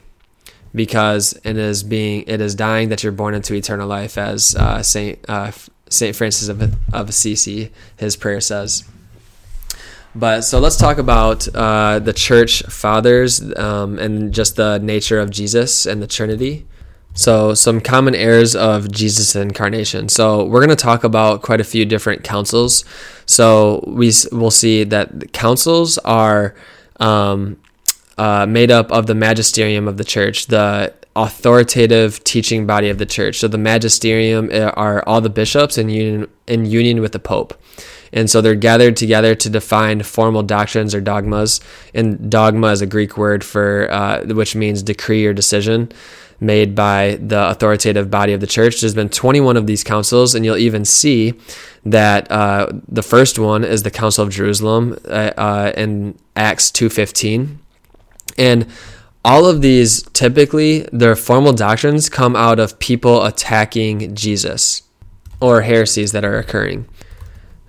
because 0.74 1.38
it 1.44 1.58
is 1.58 1.84
being 1.84 2.24
it 2.28 2.42
is 2.42 2.56
dying 2.56 2.90
that 2.90 3.04
you're 3.04 3.12
born 3.12 3.34
into 3.34 3.54
eternal 3.54 3.88
life 3.88 4.18
as 4.18 4.56
uh, 4.56 4.82
Saint 4.82 5.20
uh, 5.28 5.52
Saint 5.90 6.16
Francis 6.16 6.48
of, 6.48 6.62
of 6.94 7.10
Assisi 7.10 7.72
his 7.98 8.16
prayer 8.16 8.42
says. 8.42 8.86
But 10.14 10.42
so 10.42 10.60
let's 10.60 10.78
talk 10.78 10.98
about 10.98 11.48
uh, 11.56 12.00
the 12.00 12.14
church 12.14 12.64
fathers 12.64 13.42
um, 13.56 13.98
and 13.98 14.34
just 14.34 14.58
the 14.58 14.80
nature 14.80 15.20
of 15.20 15.30
Jesus 15.30 15.86
and 15.86 16.02
the 16.02 16.08
Trinity. 16.08 16.68
So, 17.14 17.54
some 17.54 17.82
common 17.82 18.16
errors 18.16 18.56
of 18.56 18.90
Jesus' 18.90 19.36
incarnation. 19.36 20.08
So, 20.08 20.46
we're 20.46 20.62
going 20.62 20.70
to 20.70 20.78
talk 20.78 21.04
about 21.04 21.42
quite 21.42 21.60
a 21.60 21.66
few 21.66 21.84
different 21.84 22.24
councils. 22.24 22.86
So, 23.26 23.84
we 23.86 24.14
will 24.32 24.50
see 24.50 24.86
that 24.86 25.34
councils 25.34 25.98
are 26.00 26.56
um, 27.02 27.60
uh, 28.18 28.46
made 28.46 28.72
up 28.72 28.94
of 28.94 29.08
the 29.08 29.16
magisterium 29.16 29.90
of 29.90 29.98
the 29.98 30.06
church, 30.06 30.48
the 30.48 30.94
authoritative 31.16 32.24
teaching 32.24 32.66
body 32.66 32.90
of 32.90 32.98
the 32.98 33.06
church. 33.06 33.40
So, 33.40 33.48
the 33.48 33.58
magisterium 33.58 34.50
uh, 34.52 34.72
are 34.76 35.04
all 35.08 35.22
the 35.22 35.30
bishops 35.30 35.78
in 35.78 35.90
union, 35.90 36.30
in 36.48 36.66
union 36.66 37.02
with 37.02 37.12
the 37.12 37.20
pope. 37.20 37.60
And 38.14 38.30
so 38.30 38.42
they're 38.42 38.56
gathered 38.56 38.98
together 38.98 39.36
to 39.36 39.50
define 39.50 40.04
formal 40.04 40.44
doctrines 40.44 40.94
or 40.94 41.02
dogmas. 41.02 41.62
And 41.94 42.30
dogma 42.30 42.68
is 42.68 42.82
a 42.82 42.86
Greek 42.86 43.18
word 43.18 43.44
for 43.44 43.90
uh, 43.90 44.26
which 44.26 44.56
means 44.56 44.84
decree 44.84 45.26
or 45.26 45.34
decision 45.34 45.92
made 46.42 46.74
by 46.74 47.20
the 47.22 47.50
authoritative 47.50 48.10
body 48.10 48.34
of 48.34 48.42
the 48.42 48.48
church. 48.48 48.82
There's 48.82 48.96
been 48.96 49.10
21 49.10 49.56
of 49.58 49.68
these 49.68 49.84
councils, 49.84 50.34
and 50.34 50.44
you'll 50.44 50.58
even 50.58 50.84
see 50.84 51.36
that 51.86 52.30
uh, 52.32 52.68
the 52.88 53.04
first 53.04 53.38
one 53.38 53.64
is 53.64 53.84
the 53.84 53.92
Council 53.92 54.24
of 54.24 54.32
Jerusalem 54.32 54.98
uh, 55.06 55.32
uh 55.38 55.72
in 55.78 56.18
Acts 56.36 56.72
2:15, 56.72 57.58
and 58.38 58.66
all 59.24 59.46
of 59.46 59.62
these 59.62 60.04
typically 60.14 60.82
their 60.92 61.16
formal 61.16 61.54
doctrines 61.54 62.10
come 62.10 62.36
out 62.36 62.60
of 62.60 62.80
people 62.80 63.26
attacking 63.26 64.16
Jesus 64.16 64.84
or 65.40 65.62
heresies 65.62 66.12
that 66.12 66.26
are 66.26 66.38
occurring 66.38 66.88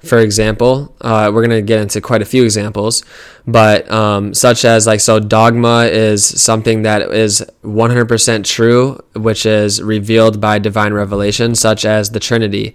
for 0.04 0.18
example. 0.18 0.94
Uh, 1.00 1.30
we're 1.32 1.46
going 1.46 1.60
to 1.60 1.62
get 1.62 1.80
into 1.80 2.00
quite 2.00 2.22
a 2.22 2.24
few 2.24 2.44
examples, 2.44 3.04
but 3.46 3.90
um, 3.90 4.34
such 4.34 4.64
as 4.64 4.86
like, 4.86 5.00
so 5.00 5.20
dogma 5.20 5.84
is 5.84 6.24
something 6.24 6.82
that 6.82 7.02
is 7.12 7.44
100% 7.64 8.44
true, 8.44 9.00
which 9.14 9.46
is 9.46 9.82
revealed 9.82 10.40
by 10.40 10.58
divine 10.58 10.92
revelation, 10.92 11.54
such 11.54 11.84
as 11.84 12.10
the 12.10 12.20
Trinity, 12.20 12.74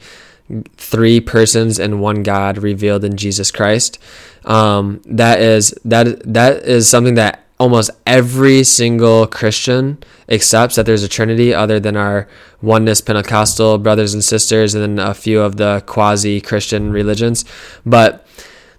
three 0.77 1.19
persons 1.19 1.79
and 1.79 1.99
one 1.99 2.23
God 2.23 2.57
revealed 2.59 3.03
in 3.03 3.17
Jesus 3.17 3.51
Christ. 3.51 3.99
Um, 4.45 5.01
that 5.05 5.41
is 5.41 5.77
that 5.83 6.23
that 6.23 6.63
is 6.63 6.89
something 6.89 7.15
that 7.15 7.46
almost 7.59 7.89
every 8.05 8.63
single 8.63 9.27
Christian 9.27 9.97
accepts 10.29 10.75
that 10.75 10.85
there's 10.85 11.03
a 11.03 11.07
Trinity, 11.07 11.53
other 11.53 11.79
than 11.79 11.97
our 11.97 12.27
oneness 12.61 13.01
Pentecostal 13.01 13.77
brothers 13.77 14.13
and 14.13 14.23
sisters, 14.23 14.75
and 14.75 14.97
then 14.97 15.07
a 15.07 15.13
few 15.13 15.41
of 15.41 15.57
the 15.57 15.83
quasi 15.85 16.39
Christian 16.41 16.91
religions. 16.91 17.45
But 17.85 18.25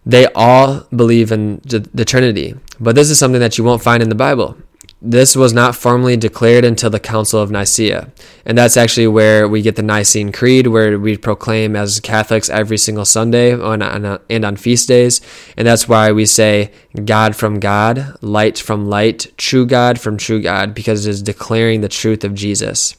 they 0.07 0.27
all 0.35 0.87
believe 0.95 1.33
in 1.33 1.61
the 1.65 2.05
Trinity. 2.05 2.55
But 2.81 2.95
this 2.95 3.11
is 3.11 3.19
something 3.19 3.41
that 3.41 3.59
you 3.59 3.65
won't 3.65 3.83
find 3.83 4.03
in 4.03 4.09
the 4.09 4.15
Bible 4.15 4.57
this 5.01 5.37
was 5.37 5.53
not 5.53 5.77
formally 5.77 6.17
declared 6.17 6.65
until 6.65 6.91
the 6.91 6.99
Council 6.99 7.41
of 7.41 7.53
Nicaea. 7.53 8.11
And 8.45 8.59
that's 8.59 8.77
actually 8.77 9.07
where 9.07 9.47
we 9.47 9.63
get 9.63 9.77
the 9.77 9.83
Nicene 9.83 10.33
Creed, 10.33 10.67
where 10.67 10.99
we 10.99 11.17
proclaim 11.17 11.77
as 11.77 12.01
Catholics 12.01 12.51
every 12.51 12.79
single 12.79 13.05
Sunday 13.05 13.53
on, 13.53 13.81
on, 13.81 14.19
and 14.29 14.45
on 14.45 14.57
feast 14.57 14.89
days. 14.89 15.21
And 15.57 15.69
that's 15.69 15.89
why 15.89 16.11
we 16.11 16.27
say 16.27 16.73
God 17.05 17.37
from 17.37 17.61
God, 17.61 18.17
light 18.23 18.59
from 18.59 18.89
light, 18.89 19.33
true 19.37 19.67
God 19.67 20.01
from 20.01 20.17
true 20.17 20.43
God, 20.43 20.75
because 20.75 21.07
it 21.07 21.11
is 21.11 21.23
declaring 21.23 21.81
the 21.81 21.89
truth 21.89 22.25
of 22.25 22.35
Jesus, 22.35 22.97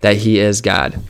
that 0.00 0.16
he 0.16 0.40
is 0.40 0.60
God. 0.60 1.00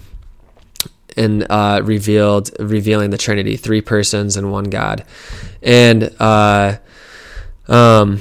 And 1.16 1.46
uh, 1.48 1.80
revealed, 1.82 2.50
revealing 2.60 3.08
the 3.08 3.16
Trinity, 3.16 3.56
three 3.56 3.80
persons 3.80 4.36
and 4.36 4.52
one 4.52 4.64
God. 4.64 5.02
And, 5.62 6.14
uh, 6.20 6.76
um, 7.68 8.20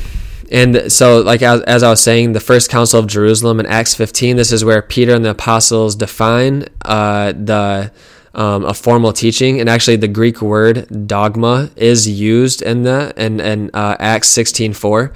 and 0.52 0.92
so, 0.92 1.22
like 1.22 1.42
as, 1.42 1.62
as, 1.64 1.84
I 1.84 1.90
was 1.90 2.02
saying, 2.02 2.34
the 2.34 2.40
first 2.40 2.70
council 2.70 3.00
of 3.00 3.08
Jerusalem 3.08 3.60
in 3.60 3.66
Acts 3.66 3.96
15, 3.96 4.36
this 4.36 4.52
is 4.52 4.64
where 4.64 4.82
Peter 4.82 5.16
and 5.16 5.26
the 5.26 5.32
apostles 5.32 5.96
define 5.96 6.66
uh, 6.84 7.32
the 7.32 7.92
um, 8.36 8.66
a 8.66 8.74
formal 8.74 9.14
teaching, 9.14 9.60
and 9.60 9.70
actually 9.70 9.96
the 9.96 10.10
Greek 10.10 10.42
word 10.42 11.08
dogma 11.08 11.70
is 11.78 12.08
used 12.08 12.62
in 12.62 12.84
that 12.84 13.18
in, 13.18 13.40
in 13.40 13.72
uh, 13.74 13.96
Acts 14.00 14.30
16:4. 14.30 15.14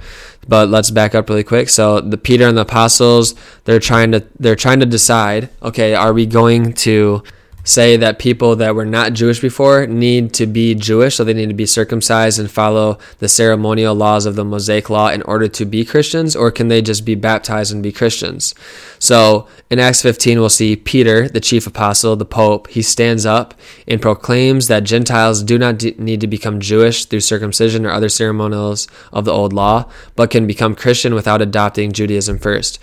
But 0.48 0.70
let's 0.70 0.90
back 0.90 1.14
up 1.14 1.28
really 1.28 1.44
quick. 1.44 1.68
So 1.68 2.00
the 2.00 2.16
Peter 2.16 2.48
and 2.48 2.56
the 2.56 2.62
apostles, 2.62 3.34
they're 3.64 3.78
trying 3.78 4.12
to 4.12 4.24
they're 4.38 4.56
trying 4.56 4.80
to 4.80 4.86
decide, 4.86 5.50
okay, 5.62 5.94
are 5.94 6.14
we 6.14 6.24
going 6.24 6.72
to 6.72 7.22
say 7.64 7.96
that 7.96 8.18
people 8.18 8.56
that 8.56 8.74
were 8.74 8.84
not 8.84 9.12
Jewish 9.12 9.40
before 9.40 9.86
need 9.86 10.32
to 10.34 10.46
be 10.46 10.74
Jewish, 10.74 11.16
so 11.16 11.24
they 11.24 11.34
need 11.34 11.48
to 11.48 11.54
be 11.54 11.66
circumcised 11.66 12.38
and 12.38 12.50
follow 12.50 12.98
the 13.18 13.28
ceremonial 13.28 13.94
laws 13.94 14.26
of 14.26 14.36
the 14.36 14.44
Mosaic 14.44 14.90
Law 14.90 15.08
in 15.08 15.22
order 15.22 15.48
to 15.48 15.64
be 15.64 15.84
Christians, 15.84 16.34
or 16.34 16.50
can 16.50 16.68
they 16.68 16.82
just 16.82 17.04
be 17.04 17.14
baptized 17.14 17.72
and 17.72 17.82
be 17.82 17.92
Christians? 17.92 18.54
So 18.98 19.46
in 19.70 19.78
Acts 19.78 20.02
15, 20.02 20.40
we'll 20.40 20.48
see 20.48 20.76
Peter, 20.76 21.28
the 21.28 21.40
chief 21.40 21.66
apostle, 21.66 22.16
the 22.16 22.24
Pope, 22.24 22.68
he 22.68 22.82
stands 22.82 23.24
up 23.24 23.54
and 23.86 24.02
proclaims 24.02 24.68
that 24.68 24.84
Gentiles 24.84 25.42
do 25.42 25.58
not 25.58 25.82
need 25.98 26.20
to 26.20 26.26
become 26.26 26.60
Jewish 26.60 27.04
through 27.04 27.20
circumcision 27.20 27.86
or 27.86 27.90
other 27.90 28.08
ceremonials 28.08 28.88
of 29.12 29.24
the 29.24 29.32
old 29.32 29.52
law, 29.52 29.88
but 30.16 30.30
can 30.30 30.46
become 30.46 30.74
Christian 30.74 31.14
without 31.14 31.42
adopting 31.42 31.92
Judaism 31.92 32.38
first. 32.38 32.78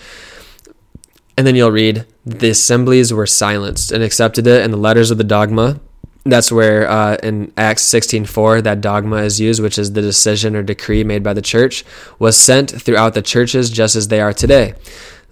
And 1.38 1.46
then 1.46 1.56
you'll 1.56 1.72
read, 1.72 2.06
the 2.26 2.50
assemblies 2.50 3.14
were 3.14 3.28
silenced 3.28 3.92
and 3.92 4.04
accepted 4.04 4.48
it 4.48 4.64
in 4.64 4.72
the 4.72 4.78
letters 4.78 5.12
of 5.12 5.20
the 5.20 5.24
dogma. 5.24 5.80
That's 6.26 6.52
where 6.52 6.90
uh, 6.90 7.18
in 7.24 7.54
Acts 7.56 7.84
16:4 7.84 8.64
that 8.64 8.82
dogma 8.82 9.18
is 9.18 9.40
used, 9.40 9.62
which 9.62 9.78
is 9.78 9.94
the 9.94 10.02
decision 10.02 10.56
or 10.56 10.64
decree 10.64 11.04
made 11.06 11.24
by 11.24 11.34
the 11.34 11.42
church, 11.42 11.86
was 12.20 12.38
sent 12.38 12.70
throughout 12.70 13.14
the 13.14 13.22
churches 13.22 13.70
just 13.70 13.96
as 13.96 14.10
they 14.10 14.20
are 14.20 14.34
today. 14.34 14.74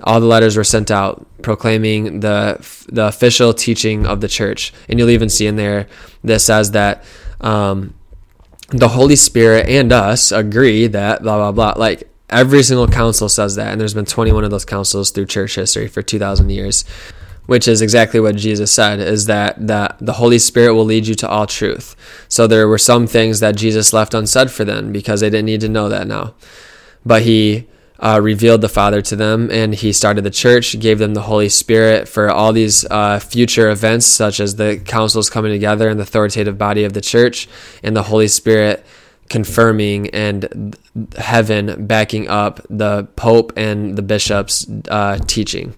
All 0.03 0.21
the 0.21 0.25
letters 0.25 0.55
were 0.55 0.63
sent 0.63 0.91
out 0.91 1.25
proclaiming 1.41 2.21
the 2.21 2.65
the 2.89 3.07
official 3.07 3.53
teaching 3.53 4.05
of 4.05 4.21
the 4.21 4.29
church, 4.29 4.71
and 4.87 4.97
you'll 4.97 5.09
even 5.09 5.27
see 5.27 5.47
in 5.47 5.57
there 5.57 5.87
this 6.23 6.45
says 6.45 6.71
that 6.71 7.03
um, 7.41 7.93
the 8.69 8.89
Holy 8.89 9.15
Spirit 9.17 9.67
and 9.67 9.91
us 9.91 10.31
agree 10.31 10.87
that 10.87 11.23
blah 11.23 11.37
blah 11.37 11.51
blah. 11.51 11.73
Like 11.79 12.09
Every 12.29 12.63
single 12.63 12.87
council 12.87 13.29
says 13.29 13.55
that, 13.55 13.71
and 13.71 13.79
there's 13.79 13.93
been 13.93 14.05
21 14.05 14.43
of 14.43 14.51
those 14.51 14.65
councils 14.65 15.11
through 15.11 15.27
church 15.27 15.55
history 15.55 15.87
for 15.87 16.01
2,000 16.01 16.49
years, 16.49 16.83
which 17.45 17.67
is 17.67 17.81
exactly 17.81 18.19
what 18.19 18.35
Jesus 18.35 18.71
said: 18.71 18.99
is 18.99 19.27
that 19.27 19.67
that 19.67 19.97
the 19.99 20.13
Holy 20.13 20.39
Spirit 20.39 20.73
will 20.73 20.85
lead 20.85 21.05
you 21.05 21.13
to 21.15 21.29
all 21.29 21.45
truth. 21.45 21.95
So 22.27 22.47
there 22.47 22.67
were 22.67 22.79
some 22.79 23.05
things 23.05 23.39
that 23.41 23.55
Jesus 23.55 23.93
left 23.93 24.15
unsaid 24.15 24.49
for 24.49 24.65
them 24.65 24.91
because 24.91 25.21
they 25.21 25.29
didn't 25.29 25.45
need 25.45 25.61
to 25.61 25.69
know 25.69 25.87
that 25.89 26.07
now, 26.07 26.33
but 27.05 27.21
he 27.21 27.67
uh, 27.99 28.19
revealed 28.21 28.61
the 28.61 28.69
Father 28.69 29.01
to 29.01 29.15
them, 29.15 29.49
and 29.51 29.73
he 29.73 29.93
started 29.93 30.23
the 30.23 30.31
church, 30.31 30.77
gave 30.79 30.99
them 30.99 31.13
the 31.13 31.21
Holy 31.21 31.49
Spirit 31.49 32.07
for 32.09 32.29
all 32.29 32.51
these 32.51 32.85
uh, 32.85 33.19
future 33.19 33.69
events, 33.69 34.05
such 34.05 34.39
as 34.39 34.55
the 34.55 34.81
councils 34.83 35.29
coming 35.29 35.51
together 35.51 35.89
and 35.89 35.99
the 35.99 36.03
authoritative 36.03 36.57
body 36.57 36.83
of 36.83 36.93
the 36.93 37.01
church, 37.01 37.47
and 37.83 37.95
the 37.95 38.03
Holy 38.03 38.27
Spirit 38.27 38.85
confirming 39.29 40.09
and 40.09 40.77
heaven 41.17 41.85
backing 41.87 42.27
up 42.27 42.61
the 42.69 43.05
Pope 43.15 43.53
and 43.57 43.95
the 43.97 44.01
bishops' 44.01 44.67
uh, 44.89 45.17
teaching 45.27 45.75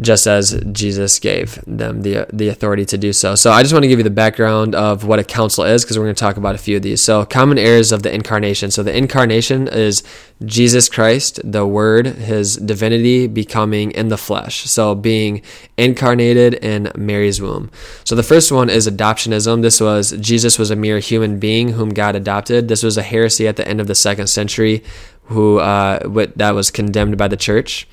just 0.00 0.26
as 0.26 0.58
Jesus 0.72 1.18
gave 1.18 1.62
them 1.66 2.02
the 2.02 2.26
the 2.32 2.48
authority 2.48 2.84
to 2.86 2.98
do 2.98 3.12
so. 3.12 3.34
So 3.34 3.52
I 3.52 3.62
just 3.62 3.72
want 3.72 3.82
to 3.84 3.88
give 3.88 3.98
you 3.98 4.04
the 4.04 4.10
background 4.10 4.74
of 4.74 5.04
what 5.04 5.18
a 5.18 5.24
council 5.24 5.64
is 5.64 5.84
because 5.84 5.98
we're 5.98 6.04
going 6.04 6.14
to 6.14 6.20
talk 6.20 6.36
about 6.36 6.54
a 6.54 6.58
few 6.58 6.76
of 6.76 6.82
these. 6.82 7.02
So 7.02 7.24
common 7.24 7.58
errors 7.58 7.92
of 7.92 8.02
the 8.02 8.12
incarnation. 8.12 8.70
So 8.70 8.82
the 8.82 8.96
incarnation 8.96 9.68
is 9.68 10.02
Jesus 10.44 10.88
Christ, 10.88 11.40
the 11.44 11.66
word, 11.66 12.06
his 12.06 12.56
divinity 12.56 13.26
becoming 13.26 13.90
in 13.92 14.08
the 14.08 14.16
flesh. 14.16 14.64
So 14.64 14.94
being 14.94 15.42
incarnated 15.76 16.54
in 16.54 16.90
Mary's 16.96 17.42
womb. 17.42 17.70
So 18.04 18.14
the 18.14 18.22
first 18.22 18.50
one 18.50 18.70
is 18.70 18.88
adoptionism. 18.88 19.62
This 19.62 19.80
was 19.80 20.12
Jesus 20.12 20.58
was 20.58 20.70
a 20.70 20.76
mere 20.76 20.98
human 20.98 21.38
being 21.38 21.70
whom 21.70 21.90
God 21.90 22.16
adopted. 22.16 22.68
This 22.68 22.82
was 22.82 22.96
a 22.96 23.02
heresy 23.02 23.46
at 23.46 23.56
the 23.56 23.68
end 23.68 23.80
of 23.80 23.86
the 23.86 23.92
2nd 23.94 24.28
century 24.28 24.82
who 25.24 25.58
uh, 25.58 26.00
that 26.36 26.54
was 26.54 26.70
condemned 26.70 27.16
by 27.16 27.28
the 27.28 27.36
church. 27.36 27.86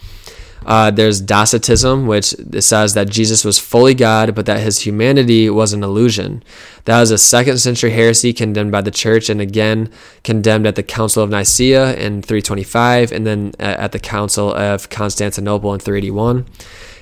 Uh, 0.68 0.92
there's 0.92 1.22
Docetism, 1.22 2.08
which 2.08 2.36
says 2.60 2.94
that 2.94 3.10
Jesus 3.10 3.46
was 3.46 3.58
fully 3.58 3.94
God, 3.94 4.36
but 4.36 4.46
that 4.48 4.60
his 4.60 4.82
humanity 4.82 5.50
was 5.50 5.72
an 5.72 5.82
illusion. 5.82 6.44
That 6.84 7.00
was 7.00 7.10
a 7.10 7.18
second 7.18 7.60
century 7.60 7.92
heresy 7.92 8.34
condemned 8.34 8.74
by 8.74 8.82
the 8.82 8.92
church 8.92 9.30
and 9.30 9.40
again 9.40 9.90
condemned 10.26 10.68
at 10.68 10.76
the 10.76 10.84
Council 10.84 11.24
of 11.24 11.30
Nicaea 11.30 11.96
in 11.96 12.22
325 12.22 13.14
and 13.14 13.26
then 13.26 13.54
at 13.60 13.94
the 13.94 14.00
Council 14.00 14.54
of 14.54 14.90
Constantinople 14.90 15.74
in 15.74 15.80
381. 15.80 16.46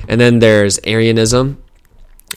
And 0.07 0.21
then 0.21 0.37
there's 0.39 0.79
Arianism. 0.83 1.59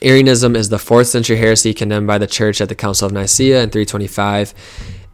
Arianism 0.00 0.56
is 0.56 0.70
the 0.70 0.78
fourth 0.78 1.08
century 1.08 1.36
heresy 1.36 1.74
condemned 1.74 2.06
by 2.06 2.16
the 2.16 2.26
church 2.26 2.62
at 2.62 2.70
the 2.70 2.74
Council 2.74 3.06
of 3.06 3.12
Nicaea 3.12 3.62
in 3.62 3.68
325 3.68 4.54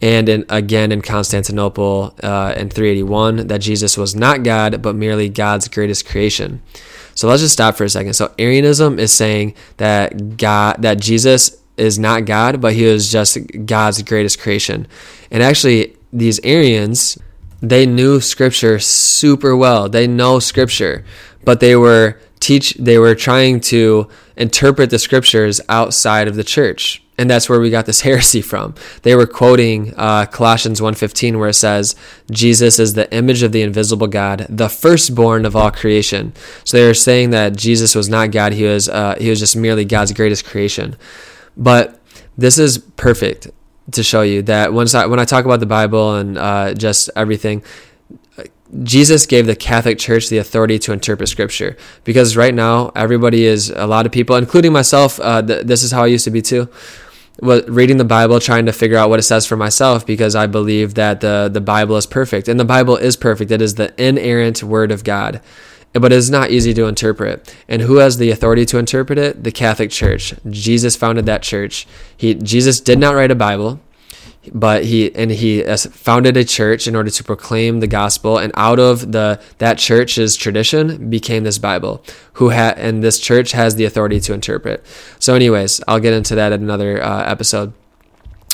and 0.04 0.28
in, 0.28 0.44
again 0.50 0.92
in 0.92 1.00
Constantinople 1.00 2.14
uh, 2.22 2.52
in 2.58 2.68
381 2.68 3.46
that 3.46 3.62
Jesus 3.62 3.96
was 3.96 4.14
not 4.14 4.42
God, 4.42 4.82
but 4.82 4.94
merely 4.94 5.30
God's 5.30 5.66
greatest 5.66 6.04
creation. 6.04 6.60
So 7.14 7.26
let's 7.26 7.40
just 7.40 7.54
stop 7.54 7.76
for 7.76 7.84
a 7.84 7.88
second. 7.88 8.12
So 8.12 8.34
Arianism 8.38 8.98
is 8.98 9.14
saying 9.14 9.54
that 9.78 10.36
God, 10.36 10.82
that 10.82 11.00
Jesus 11.00 11.56
is 11.78 11.98
not 11.98 12.26
God, 12.26 12.60
but 12.60 12.74
he 12.74 12.84
was 12.84 13.10
just 13.10 13.38
God's 13.64 14.02
greatest 14.02 14.38
creation. 14.38 14.86
And 15.30 15.42
actually, 15.42 15.96
these 16.12 16.38
Arians, 16.44 17.16
they 17.62 17.86
knew 17.86 18.20
Scripture 18.20 18.78
super 18.80 19.56
well. 19.56 19.88
They 19.88 20.06
know 20.06 20.38
Scripture, 20.38 21.02
but 21.44 21.60
they 21.60 21.76
were 21.76 22.20
teach. 22.40 22.74
They 22.74 22.98
were 22.98 23.14
trying 23.14 23.60
to 23.72 24.10
interpret 24.36 24.90
the 24.90 24.98
Scriptures 24.98 25.62
outside 25.70 26.28
of 26.28 26.34
the 26.34 26.44
church 26.44 27.03
and 27.16 27.30
that's 27.30 27.48
where 27.48 27.60
we 27.60 27.70
got 27.70 27.86
this 27.86 28.00
heresy 28.08 28.42
from. 28.42 28.74
They 29.02 29.14
were 29.14 29.26
quoting 29.26 29.94
uh, 29.96 30.26
Colossians 30.26 30.80
1:15 30.80 31.38
where 31.38 31.48
it 31.48 31.54
says 31.54 31.96
Jesus 32.30 32.78
is 32.78 32.94
the 32.94 33.12
image 33.14 33.42
of 33.42 33.52
the 33.52 33.62
invisible 33.62 34.06
God, 34.06 34.46
the 34.48 34.68
firstborn 34.68 35.46
of 35.46 35.56
all 35.56 35.70
creation. 35.70 36.32
So 36.64 36.76
they 36.76 36.86
were 36.86 36.94
saying 36.94 37.30
that 37.30 37.56
Jesus 37.56 37.94
was 37.94 38.08
not 38.08 38.30
God, 38.30 38.52
he 38.52 38.64
was 38.64 38.88
uh, 38.88 39.16
he 39.18 39.30
was 39.30 39.38
just 39.38 39.56
merely 39.56 39.84
God's 39.84 40.12
greatest 40.12 40.44
creation. 40.44 40.96
But 41.56 42.00
this 42.36 42.58
is 42.58 42.78
perfect 42.78 43.50
to 43.92 44.02
show 44.02 44.22
you 44.22 44.42
that 44.42 44.72
once 44.72 44.94
I, 44.94 45.06
when 45.06 45.20
I 45.20 45.24
talk 45.24 45.44
about 45.44 45.60
the 45.60 45.66
Bible 45.66 46.16
and 46.16 46.38
uh, 46.38 46.74
just 46.74 47.10
everything, 47.14 47.62
Jesus 48.82 49.26
gave 49.26 49.46
the 49.46 49.54
Catholic 49.54 49.98
Church 49.98 50.28
the 50.28 50.38
authority 50.38 50.78
to 50.80 50.92
interpret 50.92 51.28
Scripture 51.28 51.76
because 52.02 52.36
right 52.36 52.54
now 52.54 52.90
everybody 52.96 53.44
is 53.44 53.70
a 53.70 53.86
lot 53.86 54.04
of 54.04 54.10
people, 54.10 54.34
including 54.34 54.72
myself. 54.72 55.20
Uh, 55.20 55.42
th- 55.42 55.64
this 55.64 55.82
is 55.82 55.92
how 55.92 56.02
I 56.02 56.06
used 56.06 56.24
to 56.24 56.30
be 56.30 56.42
too 56.42 56.68
reading 57.42 57.96
the 57.96 58.04
Bible, 58.04 58.40
trying 58.40 58.66
to 58.66 58.72
figure 58.72 58.96
out 58.96 59.10
what 59.10 59.18
it 59.18 59.24
says 59.24 59.46
for 59.46 59.56
myself 59.56 60.06
because 60.06 60.34
I 60.34 60.46
believe 60.46 60.94
that 60.94 61.20
the, 61.20 61.50
the 61.52 61.60
Bible 61.60 61.96
is 61.96 62.06
perfect. 62.06 62.48
And 62.48 62.58
the 62.58 62.64
Bible 62.64 62.96
is 62.96 63.16
perfect. 63.16 63.50
It 63.50 63.60
is 63.60 63.74
the 63.74 63.92
inerrant 64.02 64.62
word 64.62 64.92
of 64.92 65.04
God. 65.04 65.40
But 65.92 66.12
it 66.12 66.16
is 66.16 66.28
not 66.28 66.50
easy 66.50 66.74
to 66.74 66.86
interpret. 66.86 67.54
And 67.68 67.82
who 67.82 67.96
has 67.96 68.16
the 68.16 68.30
authority 68.30 68.64
to 68.66 68.78
interpret 68.78 69.16
it? 69.16 69.44
The 69.44 69.52
Catholic 69.52 69.90
Church. 69.90 70.34
Jesus 70.48 70.96
founded 70.96 71.26
that 71.26 71.42
church. 71.42 71.86
He 72.16 72.34
Jesus 72.34 72.80
did 72.80 72.98
not 72.98 73.14
write 73.14 73.30
a 73.30 73.36
Bible 73.36 73.80
but 74.52 74.84
he 74.84 75.14
and 75.14 75.30
he 75.30 75.62
founded 75.76 76.36
a 76.36 76.44
church 76.44 76.86
in 76.86 76.96
order 76.96 77.10
to 77.10 77.24
proclaim 77.24 77.80
the 77.80 77.86
gospel. 77.86 78.38
And 78.38 78.52
out 78.56 78.78
of 78.78 79.12
the 79.12 79.40
that 79.58 79.78
church's 79.78 80.36
tradition 80.36 81.10
became 81.10 81.44
this 81.44 81.58
bible 81.58 82.04
who 82.34 82.50
had 82.50 82.78
and 82.78 83.02
this 83.02 83.18
church 83.18 83.52
has 83.52 83.76
the 83.76 83.84
authority 83.84 84.20
to 84.20 84.32
interpret. 84.32 84.84
So 85.18 85.34
anyways 85.34 85.80
i'll 85.88 86.00
get 86.00 86.12
into 86.12 86.34
that 86.34 86.52
in 86.52 86.62
another 86.62 87.02
uh, 87.02 87.24
episode. 87.24 87.72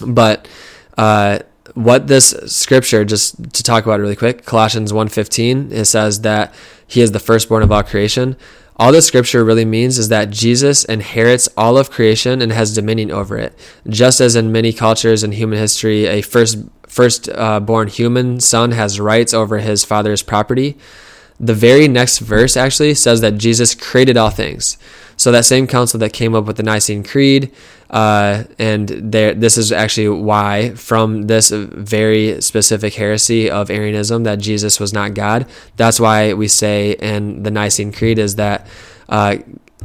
But 0.07 0.49
uh, 0.97 1.41
what 1.75 2.07
this 2.07 2.31
scripture 2.47 3.05
just 3.05 3.53
to 3.53 3.63
talk 3.63 3.85
about 3.85 4.01
really 4.01 4.17
quick 4.17 4.45
colossians 4.45 4.93
1.15 4.93 5.71
it 5.71 5.85
says 5.85 6.23
that 6.23 6.53
he 6.87 7.01
is 7.01 7.13
the 7.13 7.21
firstborn 7.21 7.63
of 7.63 7.71
all 7.71 7.83
creation 7.83 8.37
all 8.81 8.93
the 8.93 9.03
scripture 9.03 9.45
really 9.45 9.67
means 9.67 9.99
is 9.99 10.09
that 10.09 10.31
jesus 10.31 10.87
inherits 10.87 11.51
all 11.55 11.77
of 11.77 11.91
creation 11.91 12.41
and 12.41 12.51
has 12.51 12.75
dominion 12.75 13.11
over 13.11 13.37
it. 13.37 13.53
Just 13.87 14.23
as 14.23 14.35
in 14.35 14.51
many 14.51 14.73
cultures 14.73 15.23
in 15.23 15.33
human 15.33 15.59
history 15.59 16.07
a 16.07 16.23
first 16.23 16.65
first 16.89 17.29
uh, 17.29 17.61
born 17.61 17.89
human 17.89 18.41
son 18.41 18.73
has 18.73 18.99
rights 18.99 19.35
over 19.35 19.59
his 19.59 19.85
father's 19.85 20.23
property. 20.23 20.79
The 21.39 21.55
very 21.55 21.89
next 21.89 22.21
verse 22.21 22.57
actually 22.57 22.95
says 22.95 23.21
that 23.21 23.37
jesus 23.37 23.75
created 23.75 24.17
all 24.17 24.31
things 24.31 24.79
so 25.21 25.31
that 25.33 25.45
same 25.45 25.67
council 25.67 26.01
that 26.01 26.15
came 26.15 26.35
up 26.35 26.47
with 26.47 26.57
the 26.57 26.63
Nicene 26.63 27.05
Creed, 27.05 27.53
uh, 27.91 28.45
and 28.59 28.89
there, 28.89 29.35
this 29.35 29.59
is 29.59 29.71
actually 29.71 30.09
why, 30.09 30.71
from 30.71 31.27
this 31.27 31.51
very 31.51 32.41
specific 32.41 32.95
heresy 32.95 33.51
of 33.51 33.71
Arianism, 33.71 34.23
that 34.23 34.39
Jesus 34.39 34.81
was 34.81 34.95
not 34.95 35.13
God. 35.13 35.45
That's 35.77 36.01
why 36.01 36.33
we 36.33 36.49
say 36.49 36.93
in 36.93 37.43
the 37.43 37.51
Nicene 37.51 37.93
Creed 37.93 38.19
is 38.19 38.37
that 38.37 38.67
uh, 39.11 39.37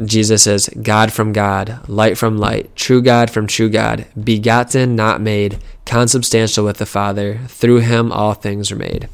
Jesus 0.06 0.48
is 0.48 0.70
God 0.82 1.12
from 1.12 1.34
God, 1.34 1.82
light 1.90 2.18
from 2.18 2.38
light, 2.38 2.74
true 2.78 3.02
God 3.02 3.30
from 3.30 3.46
true 3.46 3.70
God, 3.70 4.06
begotten, 4.18 4.96
not 4.96 5.20
made, 5.20 5.58
consubstantial 5.86 6.64
with 6.64 6.78
the 6.78 6.86
Father. 6.86 7.40
Through 7.50 7.80
him 7.80 8.10
all 8.10 8.36
things 8.36 8.72
are 8.72 8.78
made. 8.78 9.10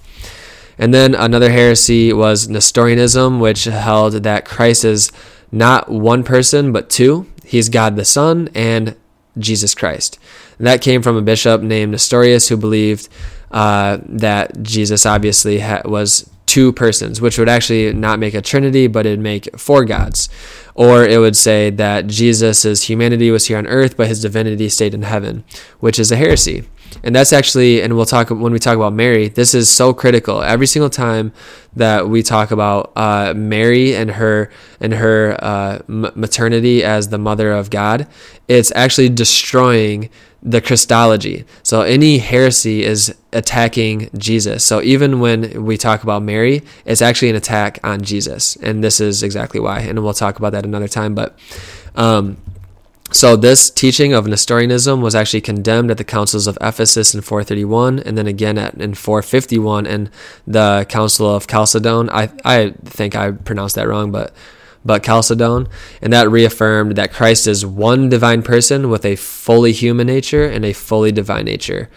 And 0.77 0.93
then 0.93 1.15
another 1.15 1.49
heresy 1.51 2.13
was 2.13 2.47
Nestorianism, 2.47 3.39
which 3.39 3.63
held 3.63 4.13
that 4.13 4.45
Christ 4.45 4.85
is 4.85 5.11
not 5.51 5.89
one 5.89 6.23
person, 6.23 6.71
but 6.71 6.89
two. 6.89 7.27
He's 7.43 7.69
God 7.69 7.95
the 7.95 8.05
Son 8.05 8.49
and 8.55 8.95
Jesus 9.37 9.75
Christ. 9.75 10.19
And 10.57 10.67
that 10.67 10.81
came 10.81 11.01
from 11.01 11.17
a 11.17 11.21
bishop 11.21 11.61
named 11.61 11.91
Nestorius 11.91 12.49
who 12.49 12.57
believed 12.57 13.09
uh, 13.51 13.97
that 14.05 14.61
Jesus 14.63 15.05
obviously 15.05 15.59
ha- 15.59 15.81
was 15.85 16.29
two 16.45 16.73
persons, 16.73 17.21
which 17.21 17.37
would 17.37 17.49
actually 17.49 17.93
not 17.93 18.19
make 18.19 18.33
a 18.33 18.41
trinity, 18.41 18.87
but 18.87 19.05
it'd 19.05 19.19
make 19.19 19.57
four 19.57 19.85
gods. 19.85 20.27
Or 20.75 21.05
it 21.05 21.17
would 21.17 21.37
say 21.37 21.69
that 21.69 22.07
Jesus' 22.07 22.83
humanity 22.83 23.31
was 23.31 23.47
here 23.47 23.57
on 23.57 23.67
earth, 23.67 23.95
but 23.95 24.07
his 24.07 24.21
divinity 24.21 24.67
stayed 24.69 24.93
in 24.93 25.03
heaven, 25.03 25.43
which 25.79 25.97
is 25.97 26.11
a 26.11 26.17
heresy. 26.17 26.67
And 27.03 27.15
that's 27.15 27.33
actually, 27.33 27.81
and 27.81 27.95
we'll 27.95 28.05
talk 28.05 28.29
when 28.29 28.51
we 28.51 28.59
talk 28.59 28.75
about 28.75 28.93
Mary, 28.93 29.27
this 29.29 29.53
is 29.53 29.69
so 29.69 29.93
critical. 29.93 30.41
Every 30.41 30.67
single 30.67 30.89
time 30.89 31.33
that 31.75 32.09
we 32.09 32.21
talk 32.21 32.51
about 32.51 32.91
uh, 32.95 33.33
Mary 33.35 33.95
and 33.95 34.11
her 34.11 34.51
and 34.79 34.93
her 34.93 35.37
uh, 35.41 35.79
maternity 35.87 36.83
as 36.83 37.09
the 37.09 37.17
mother 37.17 37.51
of 37.51 37.69
God, 37.69 38.07
it's 38.47 38.71
actually 38.75 39.09
destroying 39.09 40.09
the 40.43 40.59
Christology. 40.59 41.45
So 41.63 41.81
any 41.81 42.17
heresy 42.17 42.83
is 42.83 43.15
attacking 43.31 44.09
Jesus. 44.17 44.65
So 44.65 44.81
even 44.81 45.19
when 45.19 45.63
we 45.63 45.77
talk 45.77 46.03
about 46.03 46.23
Mary, 46.23 46.63
it's 46.85 47.01
actually 47.01 47.29
an 47.29 47.35
attack 47.35 47.79
on 47.83 48.01
Jesus, 48.01 48.55
and 48.57 48.83
this 48.83 48.99
is 48.99 49.23
exactly 49.23 49.59
why. 49.59 49.81
And 49.81 50.03
we'll 50.03 50.13
talk 50.13 50.39
about 50.39 50.51
that 50.53 50.65
another 50.65 50.87
time. 50.87 51.13
But 51.13 51.37
um, 51.95 52.37
so 53.11 53.35
this 53.35 53.69
teaching 53.69 54.13
of 54.13 54.25
Nestorianism 54.25 55.01
was 55.01 55.15
actually 55.15 55.41
condemned 55.41 55.91
at 55.91 55.97
the 55.97 56.03
councils 56.03 56.47
of 56.47 56.57
Ephesus 56.61 57.13
in 57.13 57.21
431, 57.21 57.99
and 57.99 58.17
then 58.17 58.25
again 58.25 58.57
at, 58.57 58.75
in 58.75 58.93
451 58.93 59.85
in 59.85 60.09
the 60.47 60.85
Council 60.87 61.33
of 61.33 61.45
Chalcedon. 61.45 62.09
I 62.09 62.29
I 62.45 62.73
think 62.85 63.15
I 63.15 63.31
pronounced 63.31 63.75
that 63.75 63.87
wrong, 63.87 64.11
but 64.11 64.33
but 64.83 65.03
Chalcedon, 65.03 65.67
and 66.01 66.13
that 66.13 66.31
reaffirmed 66.31 66.95
that 66.95 67.13
Christ 67.13 67.47
is 67.47 67.65
one 67.65 68.09
divine 68.09 68.43
person 68.43 68.89
with 68.89 69.05
a 69.05 69.15
fully 69.15 69.73
human 69.73 70.07
nature 70.07 70.45
and 70.45 70.65
a 70.65 70.73
fully 70.73 71.11
divine 71.11 71.45
nature. 71.45 71.89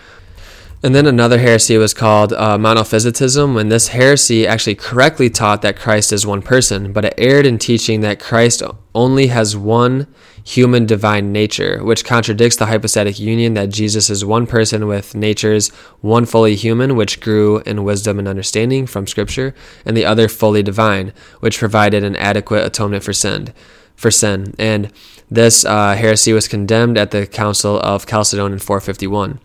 And 0.82 0.94
then 0.94 1.06
another 1.06 1.38
heresy 1.38 1.78
was 1.78 1.94
called 1.94 2.34
uh, 2.34 2.58
monophysitism, 2.58 3.54
when 3.54 3.70
this 3.70 3.88
heresy 3.88 4.46
actually 4.46 4.74
correctly 4.74 5.30
taught 5.30 5.62
that 5.62 5.78
Christ 5.78 6.12
is 6.12 6.26
one 6.26 6.42
person, 6.42 6.92
but 6.92 7.06
it 7.06 7.14
erred 7.16 7.46
in 7.46 7.56
teaching 7.56 8.02
that 8.02 8.20
Christ 8.20 8.62
only 8.94 9.28
has 9.28 9.56
one 9.56 10.06
human 10.44 10.84
divine 10.84 11.32
nature, 11.32 11.82
which 11.82 12.04
contradicts 12.04 12.56
the 12.56 12.66
hypostatic 12.66 13.18
union 13.18 13.54
that 13.54 13.70
Jesus 13.70 14.10
is 14.10 14.24
one 14.24 14.46
person 14.46 14.86
with 14.86 15.14
natures, 15.14 15.70
one 16.00 16.26
fully 16.26 16.54
human, 16.54 16.96
which 16.96 17.20
grew 17.20 17.58
in 17.60 17.82
wisdom 17.82 18.18
and 18.18 18.28
understanding 18.28 18.86
from 18.86 19.06
Scripture, 19.06 19.54
and 19.86 19.96
the 19.96 20.04
other 20.04 20.28
fully 20.28 20.62
divine, 20.62 21.12
which 21.40 21.58
provided 21.58 22.04
an 22.04 22.14
adequate 22.16 22.66
atonement 22.66 23.02
for 23.02 23.12
sin. 23.12 23.52
For 23.96 24.10
sin, 24.10 24.54
and 24.58 24.92
this 25.30 25.64
uh, 25.64 25.94
heresy 25.94 26.32
was 26.32 26.48
condemned 26.48 26.98
at 26.98 27.12
the 27.12 27.28
Council 27.28 27.78
of 27.78 28.06
Chalcedon 28.06 28.52
in 28.52 28.58
451. 28.58 29.38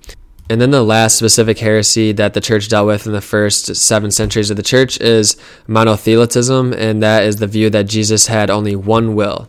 And 0.49 0.59
then 0.59 0.71
the 0.71 0.83
last 0.83 1.17
specific 1.17 1.59
heresy 1.59 2.11
that 2.13 2.33
the 2.33 2.41
church 2.41 2.69
dealt 2.69 2.87
with 2.87 3.05
in 3.05 3.11
the 3.11 3.21
first 3.21 3.75
seven 3.75 4.09
centuries 4.09 4.49
of 4.49 4.57
the 4.57 4.63
church 4.63 4.99
is 4.99 5.37
monothelitism, 5.67 6.75
and 6.75 7.03
that 7.03 7.23
is 7.23 7.35
the 7.35 7.45
view 7.45 7.69
that 7.69 7.87
Jesus 7.87 8.25
had 8.25 8.49
only 8.49 8.75
one 8.75 9.13
will. 9.13 9.47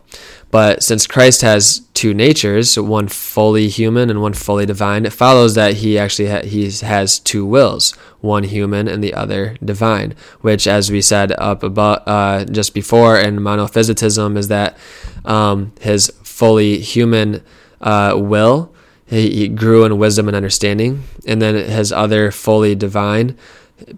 But 0.50 0.82
since 0.82 1.06
Christ 1.06 1.42
has 1.42 1.82
two 1.94 2.12
natures, 2.12 2.78
one 2.78 3.06
fully 3.08 3.68
human 3.68 4.10
and 4.10 4.20
one 4.20 4.34
fully 4.34 4.66
divine, 4.66 5.06
it 5.06 5.12
follows 5.12 5.54
that 5.54 5.74
he 5.74 5.98
actually 5.98 6.28
ha- 6.28 6.42
he 6.42 6.70
has 6.70 7.18
two 7.20 7.46
wills, 7.46 7.92
one 8.20 8.42
human 8.42 8.88
and 8.88 9.02
the 9.02 9.14
other 9.14 9.56
divine. 9.64 10.14
Which, 10.40 10.66
as 10.66 10.90
we 10.90 11.02
said 11.02 11.32
up 11.38 11.62
above 11.62 12.02
uh, 12.06 12.44
just 12.46 12.74
before 12.74 13.16
in 13.18 13.38
monophysitism, 13.38 14.36
is 14.36 14.48
that 14.48 14.76
um, 15.24 15.72
his 15.80 16.10
fully 16.22 16.78
human 16.80 17.42
uh, 17.80 18.14
will 18.16 18.74
he, 19.10 19.30
he 19.30 19.48
grew 19.48 19.84
in 19.84 19.98
wisdom 19.98 20.28
and 20.28 20.36
understanding, 20.36 21.02
and 21.26 21.42
then 21.42 21.54
his 21.54 21.92
other 21.92 22.30
fully 22.30 22.74
divine 22.74 23.36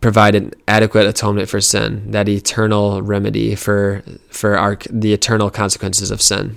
provided 0.00 0.56
adequate 0.68 1.06
atonement 1.06 1.48
for 1.48 1.60
sin, 1.60 2.10
that 2.10 2.28
eternal 2.28 3.02
remedy 3.02 3.54
for 3.54 4.02
for 4.30 4.56
our 4.56 4.78
the 4.90 5.12
eternal 5.12 5.50
consequences 5.50 6.10
of 6.10 6.20
sin. 6.22 6.56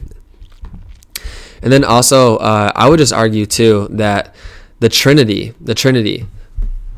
And 1.61 1.71
then 1.71 1.83
also, 1.83 2.37
uh, 2.37 2.71
I 2.75 2.89
would 2.89 2.99
just 2.99 3.13
argue 3.13 3.45
too 3.45 3.87
that 3.91 4.35
the 4.79 4.89
Trinity, 4.89 5.53
the 5.59 5.73
Trinity, 5.73 6.25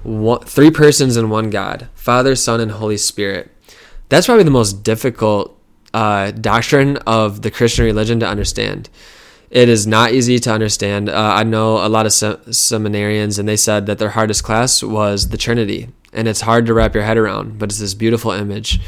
one, 0.03 0.41
three 0.41 0.71
persons 0.71 1.15
in 1.15 1.29
one 1.29 1.49
God, 1.49 1.87
Father, 1.95 2.35
Son, 2.35 2.59
and 2.59 2.71
Holy 2.71 2.97
Spirit. 2.97 3.51
That's 4.09 4.25
probably 4.25 4.43
the 4.43 4.51
most 4.51 4.83
difficult 4.83 5.61
uh, 5.93 6.31
doctrine 6.31 6.97
of 7.05 7.41
the 7.41 7.51
Christian 7.51 7.85
religion 7.85 8.19
to 8.21 8.27
understand 8.27 8.89
it 9.49 9.69
is 9.69 9.87
not 9.87 10.11
easy 10.11 10.39
to 10.39 10.51
understand. 10.51 11.09
Uh, 11.09 11.33
I 11.35 11.43
know 11.43 11.85
a 11.85 11.87
lot 11.87 12.05
of 12.05 12.13
sem- 12.13 12.37
seminarians, 12.47 13.39
and 13.39 13.47
they 13.47 13.55
said 13.55 13.85
that 13.85 13.97
their 13.97 14.09
hardest 14.09 14.43
class 14.43 14.83
was 14.83 15.29
the 15.29 15.37
Trinity, 15.37 15.89
and 16.13 16.27
it's 16.27 16.41
hard 16.41 16.65
to 16.67 16.73
wrap 16.73 16.93
your 16.93 17.03
head 17.03 17.17
around. 17.17 17.59
But 17.59 17.69
it's 17.69 17.79
this 17.79 17.93
beautiful 17.93 18.31
image, 18.31 18.79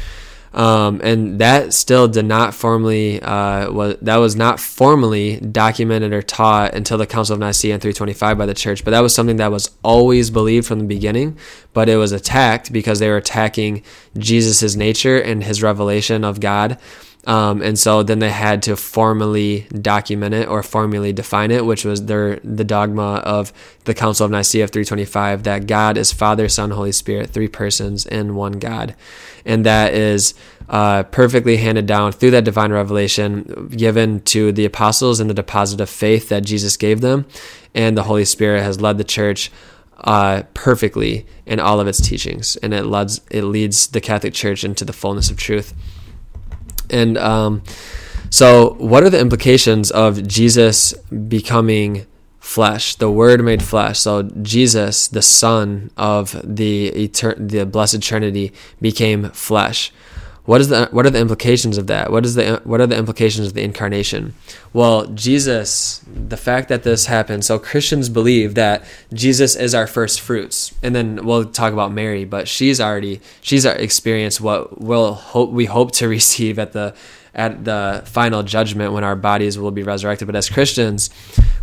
um, 0.52 1.00
and 1.04 1.38
that 1.38 1.72
still 1.72 2.08
did 2.08 2.24
not 2.24 2.54
formally 2.54 3.22
uh, 3.22 3.70
was 3.70 3.96
that 4.02 4.16
was 4.16 4.34
not 4.36 4.58
formally 4.58 5.38
documented 5.38 6.12
or 6.12 6.22
taught 6.22 6.74
until 6.74 6.98
the 6.98 7.06
Council 7.06 7.34
of 7.34 7.40
Nicaea 7.40 7.74
in 7.74 7.80
325 7.80 8.38
by 8.38 8.46
the 8.46 8.54
Church. 8.54 8.84
But 8.84 8.90
that 8.92 9.00
was 9.00 9.14
something 9.14 9.36
that 9.36 9.52
was 9.52 9.70
always 9.82 10.30
believed 10.30 10.66
from 10.66 10.80
the 10.80 10.86
beginning. 10.86 11.38
But 11.72 11.88
it 11.88 11.96
was 11.96 12.12
attacked 12.12 12.72
because 12.72 12.98
they 12.98 13.08
were 13.08 13.16
attacking 13.16 13.84
Jesus's 14.18 14.76
nature 14.76 15.20
and 15.20 15.44
his 15.44 15.62
revelation 15.62 16.24
of 16.24 16.40
God 16.40 16.78
um, 17.26 17.60
and 17.60 17.78
so 17.78 18.02
then 18.02 18.18
they 18.18 18.30
had 18.30 18.62
to 18.62 18.76
formally 18.76 19.66
document 19.72 20.34
it 20.34 20.48
or 20.48 20.62
formally 20.62 21.12
define 21.12 21.50
it, 21.50 21.66
which 21.66 21.84
was 21.84 22.06
their 22.06 22.36
the 22.42 22.64
dogma 22.64 23.16
of 23.16 23.52
the 23.84 23.94
Council 23.94 24.24
of 24.24 24.30
Nicaea 24.30 24.64
of 24.64 24.70
325 24.70 25.42
that 25.42 25.66
God 25.66 25.98
is 25.98 26.12
Father, 26.12 26.48
Son, 26.48 26.70
Holy 26.70 26.92
Spirit, 26.92 27.30
three 27.30 27.48
persons 27.48 28.06
in 28.06 28.34
one 28.34 28.52
God, 28.52 28.94
and 29.44 29.66
that 29.66 29.92
is 29.92 30.32
uh, 30.70 31.02
perfectly 31.04 31.58
handed 31.58 31.86
down 31.86 32.12
through 32.12 32.30
that 32.30 32.44
divine 32.44 32.72
revelation 32.72 33.68
given 33.76 34.20
to 34.20 34.50
the 34.52 34.64
apostles 34.64 35.20
and 35.20 35.28
the 35.28 35.34
deposit 35.34 35.80
of 35.80 35.90
faith 35.90 36.30
that 36.30 36.44
Jesus 36.44 36.78
gave 36.78 37.02
them, 37.02 37.26
and 37.74 37.98
the 37.98 38.04
Holy 38.04 38.24
Spirit 38.24 38.62
has 38.62 38.80
led 38.80 38.96
the 38.96 39.04
church 39.04 39.50
uh, 40.04 40.44
perfectly 40.54 41.26
in 41.44 41.60
all 41.60 41.80
of 41.80 41.86
its 41.86 42.00
teachings, 42.00 42.56
and 42.56 42.72
it 42.72 42.84
leads 42.84 43.20
it 43.30 43.42
leads 43.42 43.88
the 43.88 44.00
Catholic 44.00 44.32
Church 44.32 44.64
into 44.64 44.86
the 44.86 44.94
fullness 44.94 45.30
of 45.30 45.36
truth. 45.36 45.74
And 46.90 47.16
um, 47.18 47.62
so, 48.30 48.74
what 48.78 49.02
are 49.02 49.10
the 49.10 49.20
implications 49.20 49.90
of 49.90 50.26
Jesus 50.26 50.92
becoming 51.28 52.06
flesh, 52.38 52.94
the 52.94 53.10
Word 53.10 53.42
made 53.42 53.62
flesh? 53.62 53.98
So, 53.98 54.22
Jesus, 54.22 55.08
the 55.08 55.22
Son 55.22 55.90
of 55.96 56.40
the 56.44 56.90
etern- 56.92 57.50
the 57.50 57.66
Blessed 57.66 58.02
Trinity, 58.02 58.52
became 58.80 59.30
flesh. 59.30 59.92
What 60.46 60.60
is 60.60 60.68
the 60.68 60.88
what 60.90 61.04
are 61.04 61.10
the 61.10 61.20
implications 61.20 61.76
of 61.76 61.86
that? 61.88 62.10
What 62.10 62.24
is 62.24 62.34
the 62.34 62.60
what 62.64 62.80
are 62.80 62.86
the 62.86 62.96
implications 62.96 63.48
of 63.48 63.54
the 63.54 63.62
incarnation? 63.62 64.34
Well, 64.72 65.06
Jesus, 65.06 66.04
the 66.06 66.36
fact 66.36 66.68
that 66.68 66.82
this 66.82 67.06
happened, 67.06 67.44
so 67.44 67.58
Christians 67.58 68.08
believe 68.08 68.54
that 68.54 68.84
Jesus 69.12 69.54
is 69.54 69.74
our 69.74 69.86
first 69.86 70.20
fruits, 70.20 70.74
and 70.82 70.94
then 70.94 71.26
we'll 71.26 71.44
talk 71.44 71.72
about 71.72 71.92
Mary, 71.92 72.24
but 72.24 72.48
she's 72.48 72.80
already 72.80 73.20
she's 73.40 73.64
experienced 73.64 74.40
what 74.40 74.80
we'll 74.80 75.14
hope 75.14 75.50
we 75.50 75.66
hope 75.66 75.92
to 75.92 76.08
receive 76.18 76.58
at 76.58 76.72
the 76.72 76.94
at 77.34 77.64
the 77.64 78.02
final 78.06 78.42
judgment 78.42 78.92
when 78.92 79.04
our 79.04 79.14
bodies 79.14 79.58
will 79.58 79.70
be 79.70 79.82
resurrected. 79.82 80.26
But 80.26 80.36
as 80.36 80.48
Christians, 80.48 81.10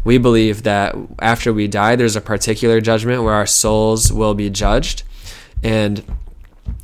we 0.03 0.17
believe 0.17 0.63
that 0.63 0.95
after 1.19 1.51
we 1.51 1.67
die, 1.67 1.95
there's 1.95 2.15
a 2.15 2.21
particular 2.21 2.79
judgment 2.79 3.23
where 3.23 3.33
our 3.33 3.47
souls 3.47 4.13
will 4.13 4.33
be 4.33 4.49
judged, 4.49 5.03
and 5.63 6.03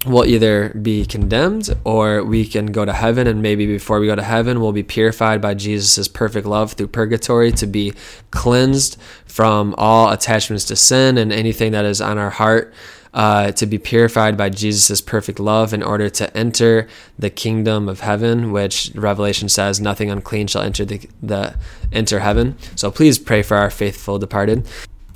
we'll 0.05 0.25
either 0.25 0.69
be 0.69 1.05
condemned 1.05 1.69
or 1.83 2.23
we 2.23 2.45
can 2.45 2.67
go 2.67 2.83
to 2.83 2.93
heaven 2.93 3.27
and 3.27 3.41
maybe 3.41 3.65
before 3.65 3.99
we 3.99 4.07
go 4.07 4.15
to 4.15 4.23
heaven 4.23 4.59
we'll 4.59 4.71
be 4.71 4.83
purified 4.83 5.41
by 5.41 5.53
jesus' 5.53 6.07
perfect 6.07 6.45
love 6.45 6.73
through 6.73 6.87
purgatory 6.87 7.51
to 7.51 7.65
be 7.65 7.93
cleansed 8.31 8.99
from 9.25 9.73
all 9.77 10.11
attachments 10.11 10.65
to 10.65 10.75
sin 10.75 11.17
and 11.17 11.31
anything 11.31 11.71
that 11.71 11.85
is 11.85 12.01
on 12.01 12.17
our 12.17 12.31
heart 12.31 12.73
uh, 13.13 13.51
to 13.51 13.65
be 13.65 13.77
purified 13.77 14.35
by 14.35 14.49
jesus' 14.49 14.99
perfect 14.99 15.39
love 15.39 15.73
in 15.73 15.81
order 15.81 16.09
to 16.09 16.35
enter 16.35 16.87
the 17.17 17.29
kingdom 17.29 17.87
of 17.87 18.01
heaven 18.01 18.51
which 18.51 18.91
revelation 18.95 19.47
says 19.47 19.79
nothing 19.79 20.09
unclean 20.11 20.47
shall 20.47 20.63
enter 20.63 20.83
the, 20.83 21.07
the 21.21 21.55
enter 21.93 22.19
heaven. 22.19 22.57
So 22.75 22.91
please 22.91 23.19
pray 23.19 23.43
for 23.43 23.55
our 23.55 23.69
faithful 23.69 24.17
departed 24.17 24.67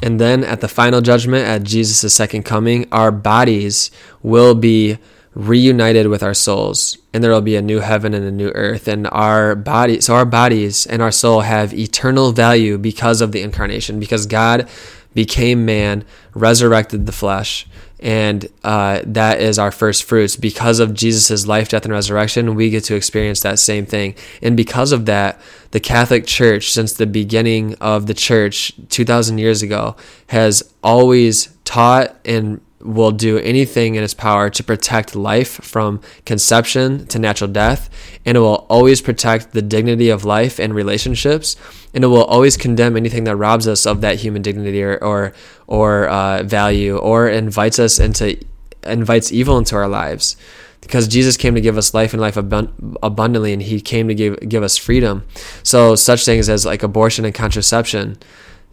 and 0.02 0.20
then 0.20 0.43
at 0.43 0.62
the 0.62 0.68
final 0.68 1.02
judgment, 1.02 1.48
at 1.48 1.64
Jesus' 1.64 2.14
second 2.14 2.43
coming, 2.43 2.88
our 2.91 3.12
bodies 3.12 3.89
will 4.22 4.56
be 4.56 5.00
reunited 5.34 6.08
with 6.08 6.24
our 6.24 6.34
souls 6.34 6.98
and 7.14 7.24
there 7.24 7.30
will 7.30 7.41
be 7.41 7.56
a 7.56 7.62
new 7.62 7.80
heaven 7.80 8.16
and 8.16 8.26
a 8.26 8.32
new 8.32 8.50
earth 8.56 8.88
and 8.88 9.08
our 9.12 9.56
body 9.56 10.02
so 10.02 10.16
our 10.16 10.26
bodies 10.26 10.88
and 10.88 11.00
our 11.00 11.12
soul 11.12 11.41
have 11.41 11.76
eternal 11.76 12.32
value 12.32 12.76
because 12.76 13.22
of 13.22 13.32
the 13.34 13.43
incarnation 13.43 14.00
because 14.00 14.26
god 14.26 14.68
became 15.14 15.64
man 15.64 16.04
resurrected 16.34 17.06
the 17.06 17.12
flesh 17.12 17.68
and 18.00 18.48
uh, 18.64 19.02
that 19.06 19.41
is 19.41 19.58
our 19.58 19.72
first 19.72 20.04
fruits. 20.04 20.36
Because 20.36 20.80
of 20.80 20.93
jesus' 20.93 21.48
life 21.48 21.70
death 21.70 21.86
and 21.86 21.93
resurrection 21.93 22.56
we 22.56 22.70
get 22.70 22.84
to 22.86 22.95
experience 22.95 23.41
that 23.41 23.60
same 23.60 23.86
thing. 23.86 24.16
And 24.41 24.56
because 24.56 24.91
of 24.91 25.06
that 25.06 25.39
the 25.72 25.80
catholic 25.80 26.26
church 26.26 26.72
since 26.72 26.93
the 26.93 27.08
beginning 27.08 27.76
of 27.76 28.08
the 28.08 28.14
church 28.14 28.74
2000 28.89 29.38
years 29.38 29.62
ago 29.62 29.95
has 30.28 30.74
always 30.84 31.50
taught 31.66 32.16
and 32.26 32.62
will 32.82 33.11
do 33.11 33.39
anything 33.39 33.95
in 33.95 34.03
its 34.03 34.13
power 34.13 34.49
to 34.49 34.63
protect 34.63 35.15
life 35.15 35.59
from 35.63 35.99
conception 36.25 37.07
to 37.07 37.17
natural 37.17 37.49
death, 37.49 37.89
and 38.25 38.38
it 38.38 38.39
will 38.39 38.67
always 38.69 39.01
protect 39.01 39.51
the 39.51 39.61
dignity 39.61 40.09
of 40.09 40.25
life 40.25 40.59
and 40.59 40.75
relationships, 40.75 41.55
and 41.93 42.03
it 42.03 42.07
will 42.07 42.23
always 42.25 42.55
condemn 42.55 42.95
anything 42.95 43.23
that 43.23 43.36
robs 43.36 43.67
us 43.67 43.86
of 43.86 44.01
that 44.01 44.17
human 44.17 44.41
dignity 44.41 44.84
or 44.84 44.97
or, 45.03 45.34
or 45.65 46.07
uh, 46.07 46.43
value 46.43 46.97
or 46.97 47.28
invites 47.28 47.80
us 47.80 47.99
into 47.99 48.38
invites 48.84 49.32
evil 49.32 49.57
into 49.57 49.75
our 49.75 49.88
lives. 49.88 50.38
Because 50.80 51.07
Jesus 51.07 51.36
came 51.36 51.55
to 51.55 51.61
give 51.61 51.78
us 51.78 51.93
life 51.93 52.13
and 52.13 52.21
life 52.21 52.36
abund- 52.36 52.97
abundantly, 53.01 53.51
and 53.51 53.61
He 53.61 53.82
came 53.82 54.07
to 54.07 54.15
give 54.15 54.39
give 54.47 54.61
us 54.61 54.78
freedom. 54.78 55.25
So 55.63 55.95
such 55.95 56.23
things 56.23 56.47
as 56.47 56.65
like 56.65 56.84
abortion 56.84 57.25
and 57.25 57.34
contraception, 57.34 58.17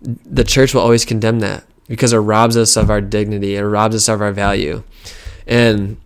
the 0.02 0.44
church 0.44 0.74
will 0.74 0.82
always 0.82 1.06
condemn 1.06 1.40
that 1.40 1.64
because 1.88 2.12
it 2.12 2.18
robs 2.18 2.56
us 2.56 2.76
of 2.76 2.90
our 2.90 3.00
dignity. 3.00 3.56
It 3.56 3.62
robs 3.62 3.96
us 3.96 4.08
of 4.08 4.20
our 4.20 4.32
value, 4.32 4.82
and 5.46 5.96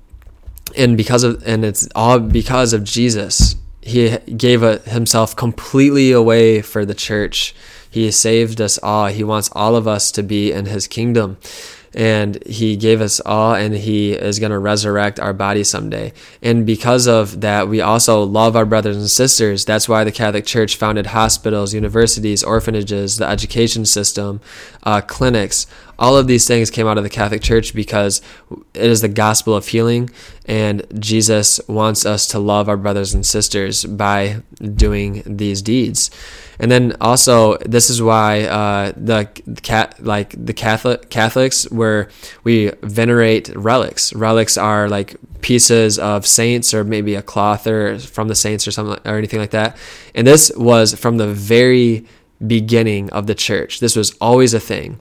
and 0.77 0.97
because 0.97 1.25
of 1.25 1.43
and 1.47 1.65
it's 1.65 1.89
all 1.95 2.21
because 2.21 2.73
of 2.73 2.85
Jesus. 2.85 3.57
He 3.81 4.19
gave 4.19 4.63
a, 4.63 4.79
himself 4.81 5.35
completely 5.35 6.13
away 6.13 6.61
for 6.61 6.85
the 6.85 6.95
church. 6.95 7.55
He 7.91 8.11
saved 8.11 8.61
us 8.61 8.79
all. 8.83 9.07
He 9.07 9.25
wants 9.25 9.49
all 9.53 9.77
of 9.77 9.89
us 9.89 10.13
to 10.13 10.23
be 10.23 10.53
in 10.53 10.67
his 10.67 10.87
kingdom 10.87 11.39
and 11.95 12.43
he 12.45 12.77
gave 12.77 13.01
us 13.01 13.21
all 13.25 13.55
and 13.55 13.75
he 13.75 14.13
is 14.13 14.39
going 14.39 14.53
to 14.53 14.59
resurrect 14.59 15.19
our 15.19 15.33
body 15.33 15.65
someday. 15.65 16.13
And 16.43 16.67
because 16.67 17.07
of 17.07 17.41
that 17.41 17.69
we 17.69 17.81
also 17.81 18.23
love 18.23 18.57
our 18.57 18.67
brothers 18.67 18.97
and 18.97 19.11
sisters. 19.11 19.65
That's 19.65 19.89
why 19.89 20.05
the 20.05 20.13
catholic 20.13 20.47
church 20.47 20.77
founded 20.77 21.07
hospitals 21.07 21.75
universities 21.75 22.43
orphanages 22.45 23.17
the 23.17 23.27
education 23.27 23.85
system 23.87 24.41
uh, 24.83 25.01
clinics 25.01 25.67
all 25.99 26.17
of 26.17 26.27
these 26.27 26.47
things 26.47 26.71
came 26.71 26.87
out 26.87 26.99
of 26.99 27.05
the 27.05 27.11
catholic 27.11 27.43
church 27.43 27.75
because 27.75 28.21
it 28.75 28.91
is 28.91 29.01
the 29.01 29.09
gospel 29.09 29.55
of 29.55 29.67
healing 29.67 30.09
and 30.47 30.85
jesus 30.99 31.61
wants 31.69 32.07
us 32.07 32.27
to 32.27 32.39
love 32.39 32.69
our 32.69 32.77
brothers 32.77 33.15
and 33.15 33.25
sisters 33.25 33.85
by 33.85 34.43
doing 34.75 35.23
these 35.27 35.63
deeds 35.63 36.11
and 36.61 36.71
then 36.71 36.97
also 37.01 37.57
this 37.59 37.89
is 37.89 38.03
why 38.03 38.43
uh, 38.43 38.93
the 38.97 39.27
cat 39.63 39.95
like 40.05 40.35
the 40.45 40.53
Catholic 40.53 41.09
Catholics 41.09 41.71
where 41.71 42.09
we 42.45 42.73
venerate 42.83 43.51
relics. 43.55 44.13
Relics 44.13 44.57
are 44.57 44.89
like 44.89 45.17
pieces 45.41 45.99
of 45.99 46.27
saints 46.27 46.75
or 46.75 46.83
maybe 46.83 47.15
a 47.15 47.23
cloth 47.23 47.67
or 47.67 47.99
from 47.99 48.29
the 48.29 48.35
saints 48.35 48.67
or 48.67 48.73
something 48.73 48.99
or 49.05 49.17
anything 49.17 49.39
like 49.39 49.51
that. 49.51 49.77
And 50.15 50.27
this 50.27 50.51
was 50.57 50.95
from 50.95 51.19
the 51.19 51.33
very 51.33 52.07
beginning 52.47 53.11
of 53.11 53.27
the 53.27 53.35
church. 53.35 53.81
This 53.81 53.97
was 53.97 54.17
always 54.21 54.55
a 54.55 54.61
thing. 54.61 55.01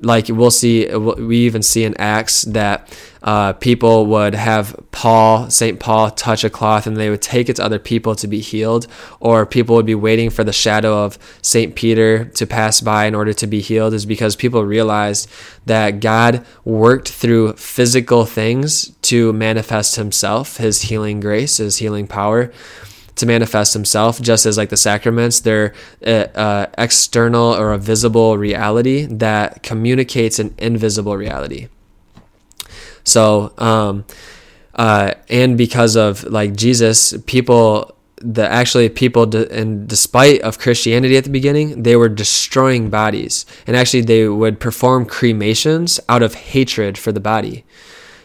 Like 0.00 0.28
we'll 0.28 0.50
see, 0.50 0.94
we 0.94 1.38
even 1.38 1.62
see 1.62 1.84
in 1.84 1.96
Acts 1.96 2.42
that 2.42 2.96
uh, 3.22 3.54
people 3.54 4.06
would 4.06 4.34
have 4.34 4.78
Paul, 4.92 5.50
St. 5.50 5.80
Paul, 5.80 6.10
touch 6.10 6.44
a 6.44 6.50
cloth 6.50 6.86
and 6.86 6.96
they 6.96 7.10
would 7.10 7.22
take 7.22 7.48
it 7.48 7.56
to 7.56 7.64
other 7.64 7.80
people 7.80 8.14
to 8.16 8.28
be 8.28 8.40
healed, 8.40 8.86
or 9.18 9.44
people 9.44 9.74
would 9.74 9.86
be 9.86 9.94
waiting 9.96 10.30
for 10.30 10.44
the 10.44 10.52
shadow 10.52 11.04
of 11.04 11.18
St. 11.42 11.74
Peter 11.74 12.26
to 12.26 12.46
pass 12.46 12.80
by 12.80 13.06
in 13.06 13.14
order 13.14 13.32
to 13.32 13.46
be 13.46 13.60
healed, 13.60 13.94
is 13.94 14.06
because 14.06 14.36
people 14.36 14.64
realized 14.64 15.28
that 15.64 16.00
God 16.00 16.46
worked 16.64 17.08
through 17.08 17.54
physical 17.54 18.26
things 18.26 18.90
to 19.02 19.32
manifest 19.32 19.96
himself, 19.96 20.58
his 20.58 20.82
healing 20.82 21.18
grace, 21.18 21.56
his 21.56 21.78
healing 21.78 22.06
power 22.06 22.52
to 23.16 23.26
manifest 23.26 23.72
himself, 23.72 24.20
just 24.20 24.46
as 24.46 24.56
like 24.56 24.68
the 24.68 24.76
sacraments, 24.76 25.40
they're 25.40 25.74
uh, 26.06 26.26
uh, 26.34 26.66
external 26.78 27.54
or 27.54 27.72
a 27.72 27.78
visible 27.78 28.38
reality 28.38 29.06
that 29.06 29.62
communicates 29.62 30.38
an 30.38 30.54
invisible 30.58 31.16
reality. 31.16 31.68
So, 33.04 33.52
um, 33.58 34.04
uh, 34.74 35.14
and 35.28 35.56
because 35.56 35.96
of 35.96 36.24
like 36.24 36.54
Jesus, 36.54 37.14
people 37.26 37.92
the 38.18 38.50
actually 38.50 38.88
people 38.88 39.26
de- 39.26 39.50
and 39.52 39.86
despite 39.86 40.40
of 40.40 40.58
Christianity 40.58 41.18
at 41.18 41.24
the 41.24 41.30
beginning, 41.30 41.82
they 41.82 41.96
were 41.96 42.08
destroying 42.08 42.88
bodies, 42.88 43.44
and 43.66 43.76
actually 43.76 44.02
they 44.02 44.26
would 44.28 44.58
perform 44.58 45.04
cremations 45.04 46.00
out 46.08 46.22
of 46.22 46.34
hatred 46.34 46.96
for 46.96 47.12
the 47.12 47.20
body 47.20 47.64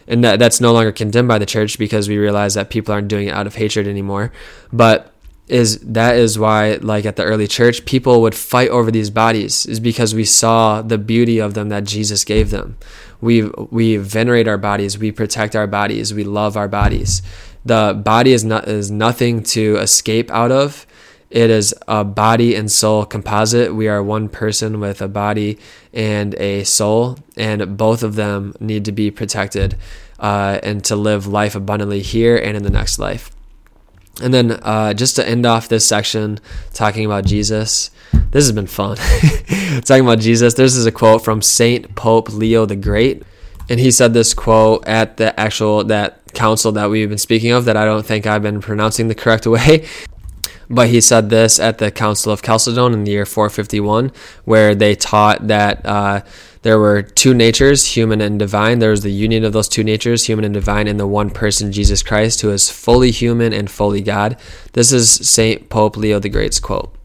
and 0.06 0.24
that, 0.24 0.38
that's 0.38 0.60
no 0.60 0.72
longer 0.72 0.92
condemned 0.92 1.28
by 1.28 1.38
the 1.38 1.46
church 1.46 1.78
because 1.78 2.08
we 2.08 2.18
realize 2.18 2.54
that 2.54 2.70
people 2.70 2.92
aren't 2.92 3.08
doing 3.08 3.28
it 3.28 3.32
out 3.32 3.46
of 3.46 3.54
hatred 3.54 3.86
anymore. 3.86 4.32
But 4.72 5.12
is 5.48 5.80
that 5.80 6.16
is 6.16 6.38
why 6.38 6.74
like 6.82 7.04
at 7.04 7.16
the 7.16 7.24
early 7.24 7.48
church 7.48 7.84
people 7.84 8.22
would 8.22 8.34
fight 8.34 8.70
over 8.70 8.90
these 8.90 9.10
bodies 9.10 9.66
is 9.66 9.80
because 9.80 10.14
we 10.14 10.24
saw 10.24 10.80
the 10.80 10.96
beauty 10.96 11.40
of 11.40 11.54
them 11.54 11.68
that 11.68 11.84
Jesus 11.84 12.24
gave 12.24 12.50
them. 12.50 12.78
We 13.20 13.42
we 13.42 13.96
venerate 13.96 14.48
our 14.48 14.58
bodies 14.58 14.98
we 14.98 15.10
protect 15.10 15.56
our 15.56 15.66
bodies 15.66 16.14
we 16.14 16.24
love 16.24 16.56
our 16.56 16.68
bodies. 16.68 17.22
The 17.64 18.00
body 18.02 18.32
is 18.32 18.44
not 18.44 18.68
is 18.68 18.90
nothing 18.90 19.42
to 19.44 19.76
escape 19.78 20.30
out 20.30 20.52
of 20.52 20.86
it 21.32 21.48
is 21.48 21.74
a 21.88 22.04
body 22.04 22.54
and 22.54 22.70
soul 22.70 23.06
composite. 23.06 23.74
We 23.74 23.88
are 23.88 24.02
one 24.02 24.28
person 24.28 24.80
with 24.80 25.00
a 25.00 25.08
body 25.08 25.58
and 25.94 26.34
a 26.34 26.64
soul, 26.64 27.18
and 27.38 27.76
both 27.76 28.02
of 28.02 28.16
them 28.16 28.54
need 28.60 28.84
to 28.84 28.92
be 28.92 29.10
protected 29.10 29.78
uh, 30.20 30.60
and 30.62 30.84
to 30.84 30.94
live 30.94 31.26
life 31.26 31.54
abundantly 31.54 32.02
here 32.02 32.36
and 32.36 32.54
in 32.54 32.62
the 32.62 32.70
next 32.70 32.98
life. 32.98 33.30
And 34.22 34.34
then, 34.34 34.52
uh, 34.62 34.92
just 34.92 35.16
to 35.16 35.26
end 35.26 35.46
off 35.46 35.68
this 35.68 35.88
section, 35.88 36.38
talking 36.74 37.06
about 37.06 37.24
Jesus, 37.24 37.90
this 38.12 38.44
has 38.44 38.52
been 38.52 38.66
fun. 38.66 38.96
talking 39.86 40.04
about 40.04 40.18
Jesus, 40.18 40.52
this 40.52 40.76
is 40.76 40.84
a 40.84 40.92
quote 40.92 41.24
from 41.24 41.40
Saint 41.40 41.94
Pope 41.94 42.28
Leo 42.28 42.66
the 42.66 42.76
Great, 42.76 43.22
and 43.70 43.80
he 43.80 43.90
said 43.90 44.12
this 44.12 44.34
quote 44.34 44.86
at 44.86 45.16
the 45.16 45.38
actual 45.40 45.82
that 45.84 46.20
council 46.34 46.72
that 46.72 46.90
we've 46.90 47.08
been 47.08 47.16
speaking 47.16 47.52
of 47.52 47.64
that 47.64 47.76
I 47.76 47.86
don't 47.86 48.04
think 48.04 48.26
I've 48.26 48.42
been 48.42 48.60
pronouncing 48.60 49.08
the 49.08 49.14
correct 49.14 49.46
way. 49.46 49.86
But 50.72 50.88
he 50.88 51.02
said 51.02 51.28
this 51.28 51.60
at 51.60 51.76
the 51.76 51.90
Council 51.90 52.32
of 52.32 52.40
Chalcedon 52.40 52.94
in 52.94 53.04
the 53.04 53.10
year 53.10 53.26
451, 53.26 54.10
where 54.46 54.74
they 54.74 54.94
taught 54.94 55.46
that 55.48 55.84
uh, 55.84 56.22
there 56.62 56.78
were 56.78 57.02
two 57.02 57.34
natures, 57.34 57.84
human 57.94 58.22
and 58.22 58.38
divine. 58.38 58.78
There 58.78 58.90
was 58.90 59.02
the 59.02 59.12
union 59.12 59.44
of 59.44 59.52
those 59.52 59.68
two 59.68 59.84
natures, 59.84 60.24
human 60.24 60.46
and 60.46 60.54
divine, 60.54 60.88
in 60.88 60.96
the 60.96 61.06
one 61.06 61.28
person, 61.28 61.72
Jesus 61.72 62.02
Christ, 62.02 62.40
who 62.40 62.50
is 62.50 62.70
fully 62.70 63.10
human 63.10 63.52
and 63.52 63.70
fully 63.70 64.00
God. 64.00 64.38
This 64.72 64.92
is 64.92 65.10
St. 65.10 65.68
Pope 65.68 65.98
Leo 65.98 66.18
the 66.18 66.30
Great's 66.30 66.58
quote. 66.58 66.96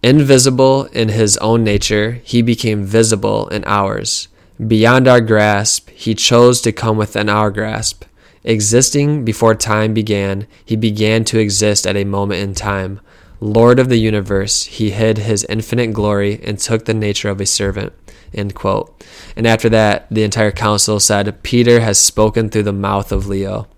Invisible 0.00 0.84
in 0.92 1.08
his 1.08 1.36
own 1.38 1.64
nature, 1.64 2.20
he 2.22 2.42
became 2.42 2.84
visible 2.84 3.48
in 3.48 3.64
ours. 3.66 4.28
Beyond 4.64 5.08
our 5.08 5.20
grasp, 5.20 5.90
he 5.90 6.14
chose 6.14 6.60
to 6.60 6.70
come 6.70 6.96
within 6.96 7.28
our 7.28 7.50
grasp. 7.50 8.04
Existing 8.48 9.26
before 9.26 9.54
time 9.54 9.92
began, 9.92 10.46
he 10.64 10.74
began 10.74 11.22
to 11.22 11.38
exist 11.38 11.86
at 11.86 11.98
a 11.98 12.04
moment 12.04 12.40
in 12.40 12.54
time. 12.54 12.98
Lord 13.40 13.78
of 13.78 13.90
the 13.90 13.98
universe, 13.98 14.64
he 14.64 14.90
hid 14.90 15.18
his 15.18 15.44
infinite 15.44 15.92
glory 15.92 16.40
and 16.42 16.58
took 16.58 16.86
the 16.86 16.94
nature 16.94 17.28
of 17.28 17.42
a 17.42 17.46
servant. 17.46 17.92
End 18.32 18.54
quote. 18.54 19.04
And 19.36 19.46
after 19.46 19.68
that, 19.68 20.06
the 20.10 20.22
entire 20.22 20.50
council 20.50 20.98
said, 20.98 21.42
Peter 21.42 21.80
has 21.80 22.00
spoken 22.00 22.48
through 22.48 22.62
the 22.62 22.72
mouth 22.72 23.12
of 23.12 23.26
Leo. 23.26 23.68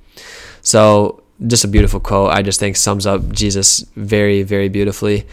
So, 0.62 1.24
just 1.44 1.64
a 1.64 1.68
beautiful 1.68 1.98
quote. 1.98 2.30
I 2.30 2.42
just 2.42 2.60
think 2.60 2.76
sums 2.76 3.06
up 3.06 3.28
Jesus 3.32 3.80
very, 3.96 4.44
very 4.44 4.68
beautifully. 4.68 5.26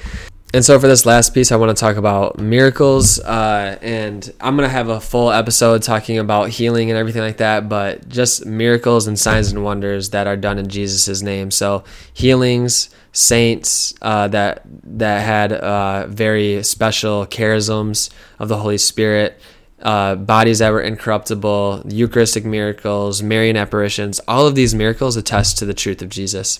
And 0.54 0.64
so, 0.64 0.80
for 0.80 0.88
this 0.88 1.06
last 1.06 1.34
piece, 1.34 1.52
I 1.52 1.58
want 1.58 1.76
to 1.76 1.80
talk 1.80 1.98
about 1.98 2.39
miracles. 2.39 3.20
Uh, 3.20 3.78
and 3.82 4.34
I'm 4.39 4.56
going 4.56 4.68
to 4.68 4.72
have 4.72 4.88
a 4.88 5.02
full 5.02 5.30
episode 5.30 5.84
talking 5.84 6.20
about 6.20 6.50
healing 6.50 6.89
and 6.89 6.98
everything 6.98 7.22
like 7.22 7.38
that, 7.38 7.68
but 7.68 8.08
just 8.08 8.45
miracles 8.45 9.08
and 9.08 9.20
signs 9.20 9.52
and 9.52 9.64
wonders 9.64 10.12
that 10.12 10.26
are 10.26 10.38
done 10.38 10.58
in 10.58 10.70
Jesus' 10.70 11.22
name. 11.22 11.52
So, 11.52 11.84
healings, 12.14 12.89
saints 13.12 13.93
uh, 14.02 14.30
that, 14.30 14.62
that 14.84 15.26
had 15.26 15.52
uh, 15.52 16.08
very 16.08 16.64
special 16.64 17.26
charisms 17.26 18.10
of 18.39 18.48
the 18.48 18.58
Holy 18.58 18.78
Spirit, 18.78 19.38
uh, 19.82 20.16
bodies 20.16 20.60
that 20.60 20.72
were 20.72 20.82
incorruptible, 20.82 21.84
Eucharistic 21.88 22.46
miracles, 22.46 23.22
Marian 23.22 23.58
apparitions. 23.58 24.20
All 24.28 24.48
of 24.48 24.56
these 24.56 24.74
miracles 24.74 25.16
attest 25.16 25.58
to 25.60 25.66
the 25.66 25.74
truth 25.74 26.02
of 26.02 26.10
Jesus. 26.10 26.60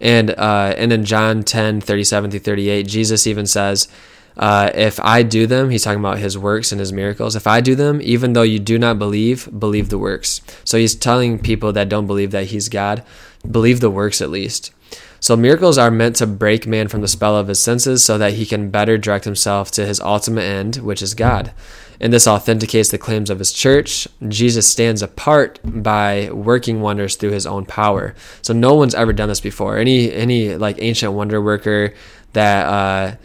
And 0.00 0.30
uh, 0.30 0.74
and 0.76 0.92
in 0.92 1.04
John 1.04 1.42
10, 1.42 1.80
37 1.80 2.30
through 2.30 2.40
38, 2.40 2.86
Jesus 2.86 3.26
even 3.26 3.46
says, 3.46 3.88
uh, 4.36 4.70
if 4.74 5.00
I 5.00 5.22
do 5.22 5.46
them, 5.46 5.70
he's 5.70 5.84
talking 5.84 6.00
about 6.00 6.18
his 6.18 6.36
works 6.36 6.70
and 6.70 6.78
his 6.78 6.92
miracles. 6.92 7.36
If 7.36 7.46
I 7.46 7.62
do 7.62 7.74
them, 7.74 8.00
even 8.02 8.34
though 8.34 8.42
you 8.42 8.58
do 8.58 8.78
not 8.78 8.98
believe, 8.98 9.48
believe 9.58 9.88
the 9.88 9.98
works. 9.98 10.42
So 10.62 10.76
he's 10.76 10.94
telling 10.94 11.38
people 11.38 11.72
that 11.72 11.88
don't 11.88 12.06
believe 12.06 12.32
that 12.32 12.46
he's 12.46 12.68
God, 12.68 13.02
believe 13.50 13.80
the 13.80 13.88
works 13.88 14.20
at 14.20 14.28
least. 14.28 14.72
So 15.20 15.36
miracles 15.36 15.78
are 15.78 15.90
meant 15.90 16.16
to 16.16 16.26
break 16.26 16.66
man 16.66 16.88
from 16.88 17.00
the 17.00 17.08
spell 17.08 17.34
of 17.34 17.48
his 17.48 17.60
senses 17.60 18.04
so 18.04 18.18
that 18.18 18.34
he 18.34 18.44
can 18.44 18.70
better 18.70 18.98
direct 18.98 19.24
himself 19.24 19.70
to 19.70 19.86
his 19.86 20.00
ultimate 20.00 20.42
end, 20.42 20.76
which 20.76 21.00
is 21.00 21.14
God 21.14 21.52
and 22.00 22.12
this 22.12 22.26
authenticates 22.26 22.90
the 22.90 22.98
claims 22.98 23.30
of 23.30 23.38
his 23.38 23.52
church. 23.52 24.06
Jesus 24.28 24.68
stands 24.68 25.02
apart 25.02 25.60
by 25.64 26.30
working 26.32 26.80
wonders 26.80 27.16
through 27.16 27.30
his 27.32 27.46
own 27.46 27.64
power. 27.64 28.14
So 28.42 28.52
no 28.52 28.74
one's 28.74 28.94
ever 28.94 29.12
done 29.12 29.28
this 29.28 29.40
before. 29.40 29.78
Any 29.78 30.12
any 30.12 30.56
like 30.56 30.76
ancient 30.80 31.12
wonder 31.12 31.40
worker 31.40 31.94
that 32.32 32.66
uh, 32.66 33.16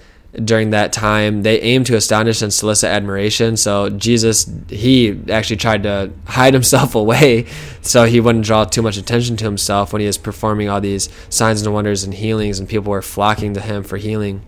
during 0.44 0.70
that 0.70 0.94
time 0.94 1.42
they 1.44 1.60
aimed 1.62 1.86
to 1.88 1.96
astonish 1.96 2.42
and 2.42 2.54
solicit 2.54 2.90
admiration. 2.90 3.58
So 3.58 3.90
Jesus 3.90 4.50
he 4.70 5.20
actually 5.30 5.58
tried 5.58 5.84
to 5.84 6.12
hide 6.26 6.54
himself 6.62 6.96
away 6.96 7.48
so 7.82 8.06
he 8.06 8.20
wouldn't 8.20 8.46
draw 8.46 8.64
too 8.64 8.82
much 8.82 8.98
attention 8.98 9.36
to 9.38 9.46
himself 9.46 9.92
when 9.92 10.00
he 10.00 10.08
was 10.08 10.18
performing 10.18 10.70
all 10.70 10.82
these 10.82 11.10
signs 11.30 11.62
and 11.62 11.74
wonders 11.74 12.04
and 12.04 12.14
healings 12.14 12.60
and 12.60 12.70
people 12.70 12.92
were 12.92 13.02
flocking 13.02 13.54
to 13.54 13.62
him 13.62 13.84
for 13.84 13.98
healing. 13.98 14.42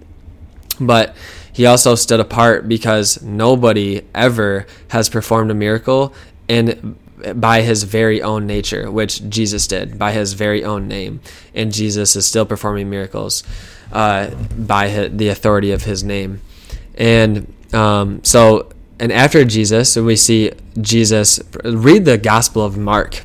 But 0.79 1.15
he 1.53 1.65
also 1.65 1.95
stood 1.95 2.19
apart 2.19 2.67
because 2.67 3.21
nobody 3.21 4.01
ever 4.13 4.65
has 4.89 5.07
performed 5.07 5.51
a 5.51 5.53
miracle 5.53 6.13
in 6.47 6.97
by 7.35 7.61
his 7.61 7.83
very 7.83 8.21
own 8.21 8.45
nature, 8.45 8.91
which 8.91 9.27
Jesus 9.29 9.65
did 9.67 9.97
by 9.97 10.11
his 10.11 10.33
very 10.33 10.63
own 10.63 10.87
name, 10.87 11.21
and 11.55 11.71
Jesus 11.71 12.15
is 12.15 12.25
still 12.25 12.45
performing 12.45 12.89
miracles 12.89 13.43
uh, 13.93 14.31
by 14.57 14.89
his, 14.89 15.15
the 15.15 15.29
authority 15.29 15.71
of 15.71 15.83
his 15.83 16.03
name. 16.03 16.41
And 16.95 17.53
um, 17.73 18.23
so, 18.23 18.71
and 18.99 19.11
after 19.11 19.45
Jesus, 19.45 19.95
we 19.95 20.15
see 20.15 20.51
Jesus 20.81 21.39
read 21.63 22.05
the 22.05 22.17
Gospel 22.17 22.65
of 22.65 22.77
Mark, 22.77 23.23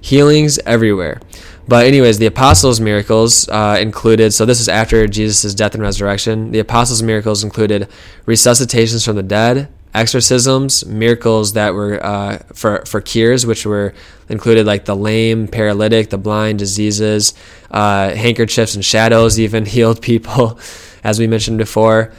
healings 0.00 0.58
everywhere. 0.60 1.20
But 1.68 1.86
anyways, 1.86 2.18
the 2.18 2.26
apostles' 2.26 2.80
miracles 2.80 3.48
uh, 3.48 3.78
included. 3.80 4.32
So 4.32 4.44
this 4.44 4.60
is 4.60 4.68
after 4.68 5.06
Jesus' 5.08 5.54
death 5.54 5.74
and 5.74 5.82
resurrection. 5.82 6.52
The 6.52 6.60
apostles' 6.60 7.02
miracles 7.02 7.42
included 7.42 7.88
resuscitations 8.24 9.04
from 9.04 9.16
the 9.16 9.22
dead, 9.24 9.68
exorcisms, 9.92 10.86
miracles 10.86 11.54
that 11.54 11.74
were 11.74 12.04
uh, 12.04 12.38
for 12.54 12.84
for 12.86 13.00
cures, 13.00 13.44
which 13.44 13.66
were 13.66 13.94
included 14.28 14.64
like 14.66 14.84
the 14.84 14.94
lame, 14.94 15.48
paralytic, 15.48 16.10
the 16.10 16.18
blind, 16.18 16.60
diseases, 16.60 17.34
uh, 17.72 18.10
handkerchiefs 18.10 18.74
and 18.76 18.84
shadows 18.84 19.40
even 19.40 19.66
healed 19.74 20.00
people, 20.00 20.60
as 21.02 21.18
we 21.18 21.26
mentioned 21.26 21.58
before 21.58 22.12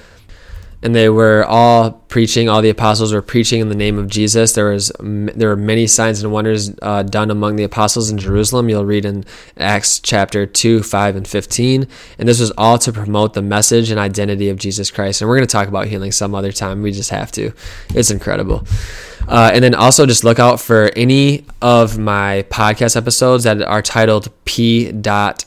and 0.83 0.93
they 0.93 1.09
were 1.09 1.43
all 1.45 1.91
preaching. 1.91 2.47
All 2.49 2.61
the 2.61 2.69
apostles 2.69 3.11
were 3.11 3.21
preaching 3.21 3.61
in 3.61 3.69
the 3.69 3.75
name 3.75 3.97
of 3.97 4.07
Jesus. 4.07 4.53
There 4.53 4.69
was 4.69 4.91
there 4.99 5.49
were 5.49 5.55
many 5.55 5.87
signs 5.87 6.21
and 6.21 6.31
wonders 6.31 6.71
uh, 6.81 7.01
done 7.03 7.31
among 7.31 7.55
the 7.55 7.63
apostles 7.63 8.11
in 8.11 8.17
Jerusalem. 8.17 8.69
You'll 8.69 8.85
read 8.85 9.05
in 9.05 9.25
Acts 9.57 9.99
chapter 9.99 10.45
two, 10.45 10.83
five, 10.83 11.15
and 11.15 11.27
fifteen. 11.27 11.87
And 12.19 12.29
this 12.29 12.39
was 12.39 12.51
all 12.51 12.77
to 12.79 12.91
promote 12.93 13.33
the 13.33 13.41
message 13.41 13.89
and 13.89 13.99
identity 13.99 14.49
of 14.49 14.57
Jesus 14.57 14.91
Christ. 14.91 15.21
And 15.21 15.29
we're 15.29 15.37
going 15.37 15.47
to 15.47 15.51
talk 15.51 15.67
about 15.67 15.87
healing 15.87 16.11
some 16.11 16.35
other 16.35 16.51
time. 16.51 16.83
We 16.83 16.91
just 16.91 17.09
have 17.09 17.31
to. 17.33 17.51
It's 17.95 18.11
incredible. 18.11 18.67
Uh, 19.27 19.51
and 19.53 19.63
then 19.63 19.73
also 19.75 20.05
just 20.05 20.23
look 20.23 20.39
out 20.39 20.61
for 20.61 20.91
any 20.95 21.43
of 21.61 21.97
my 21.97 22.45
podcast 22.49 22.95
episodes 22.95 23.43
that 23.45 23.61
are 23.61 23.81
titled 23.81 24.29
P.R.P.R 24.45 25.41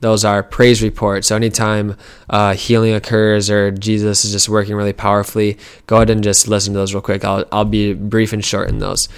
those 0.00 0.24
are 0.24 0.42
praise 0.42 0.82
reports. 0.82 1.28
So 1.28 1.36
anytime 1.36 1.96
uh, 2.28 2.54
healing 2.54 2.94
occurs 2.94 3.50
or 3.50 3.70
Jesus 3.70 4.24
is 4.24 4.32
just 4.32 4.48
working 4.48 4.74
really 4.74 4.92
powerfully, 4.92 5.58
go 5.86 5.96
ahead 5.96 6.10
and 6.10 6.24
just 6.24 6.48
listen 6.48 6.72
to 6.72 6.78
those 6.78 6.94
real 6.94 7.02
quick. 7.02 7.24
I'll, 7.24 7.44
I'll 7.52 7.64
be 7.64 7.92
brief 7.92 8.32
and 8.32 8.44
short 8.44 8.68
in 8.68 8.78
those. 8.78 9.08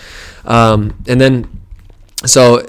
Um, 0.44 1.02
and 1.06 1.20
then, 1.20 1.62
so, 2.26 2.66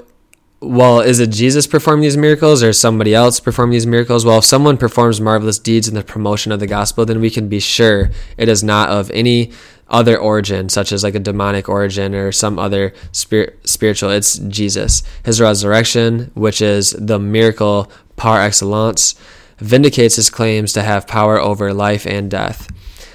well, 0.60 1.00
is 1.00 1.20
it 1.20 1.30
Jesus 1.30 1.66
performing 1.66 2.02
these 2.02 2.16
miracles 2.16 2.62
or 2.62 2.72
somebody 2.72 3.14
else 3.14 3.40
performing 3.40 3.72
these 3.72 3.86
miracles? 3.86 4.24
Well, 4.24 4.38
if 4.38 4.44
someone 4.44 4.78
performs 4.78 5.20
marvelous 5.20 5.58
deeds 5.58 5.88
in 5.88 5.94
the 5.94 6.02
promotion 6.02 6.52
of 6.52 6.60
the 6.60 6.66
gospel, 6.66 7.04
then 7.04 7.20
we 7.20 7.30
can 7.30 7.48
be 7.48 7.60
sure 7.60 8.10
it 8.38 8.48
is 8.48 8.64
not 8.64 8.88
of 8.88 9.10
any 9.10 9.52
other 9.88 10.16
origin, 10.16 10.68
such 10.70 10.92
as 10.92 11.04
like 11.04 11.14
a 11.14 11.20
demonic 11.20 11.68
origin 11.68 12.14
or 12.14 12.32
some 12.32 12.58
other 12.58 12.94
spirit, 13.12 13.58
spiritual. 13.68 14.10
It's 14.10 14.38
Jesus. 14.38 15.02
His 15.24 15.40
resurrection, 15.40 16.30
which 16.34 16.62
is 16.62 16.96
the 16.98 17.18
miracle 17.18 17.90
par 18.16 18.40
excellence, 18.40 19.14
vindicates 19.58 20.16
his 20.16 20.30
claims 20.30 20.72
to 20.72 20.82
have 20.82 21.06
power 21.06 21.40
over 21.40 21.72
life 21.72 22.06
and 22.06 22.30
death. 22.30 22.68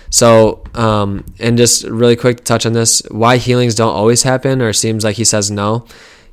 So, 0.10 0.64
um, 0.74 1.26
and 1.40 1.58
just 1.58 1.84
really 1.86 2.16
quick 2.16 2.44
touch 2.44 2.66
on 2.66 2.74
this 2.74 3.02
why 3.12 3.38
healings 3.38 3.76
don't 3.76 3.94
always 3.94 4.24
happen, 4.24 4.62
or 4.62 4.74
seems 4.74 5.04
like 5.04 5.18
he 5.18 5.26
says 5.26 5.52
no. 5.52 5.86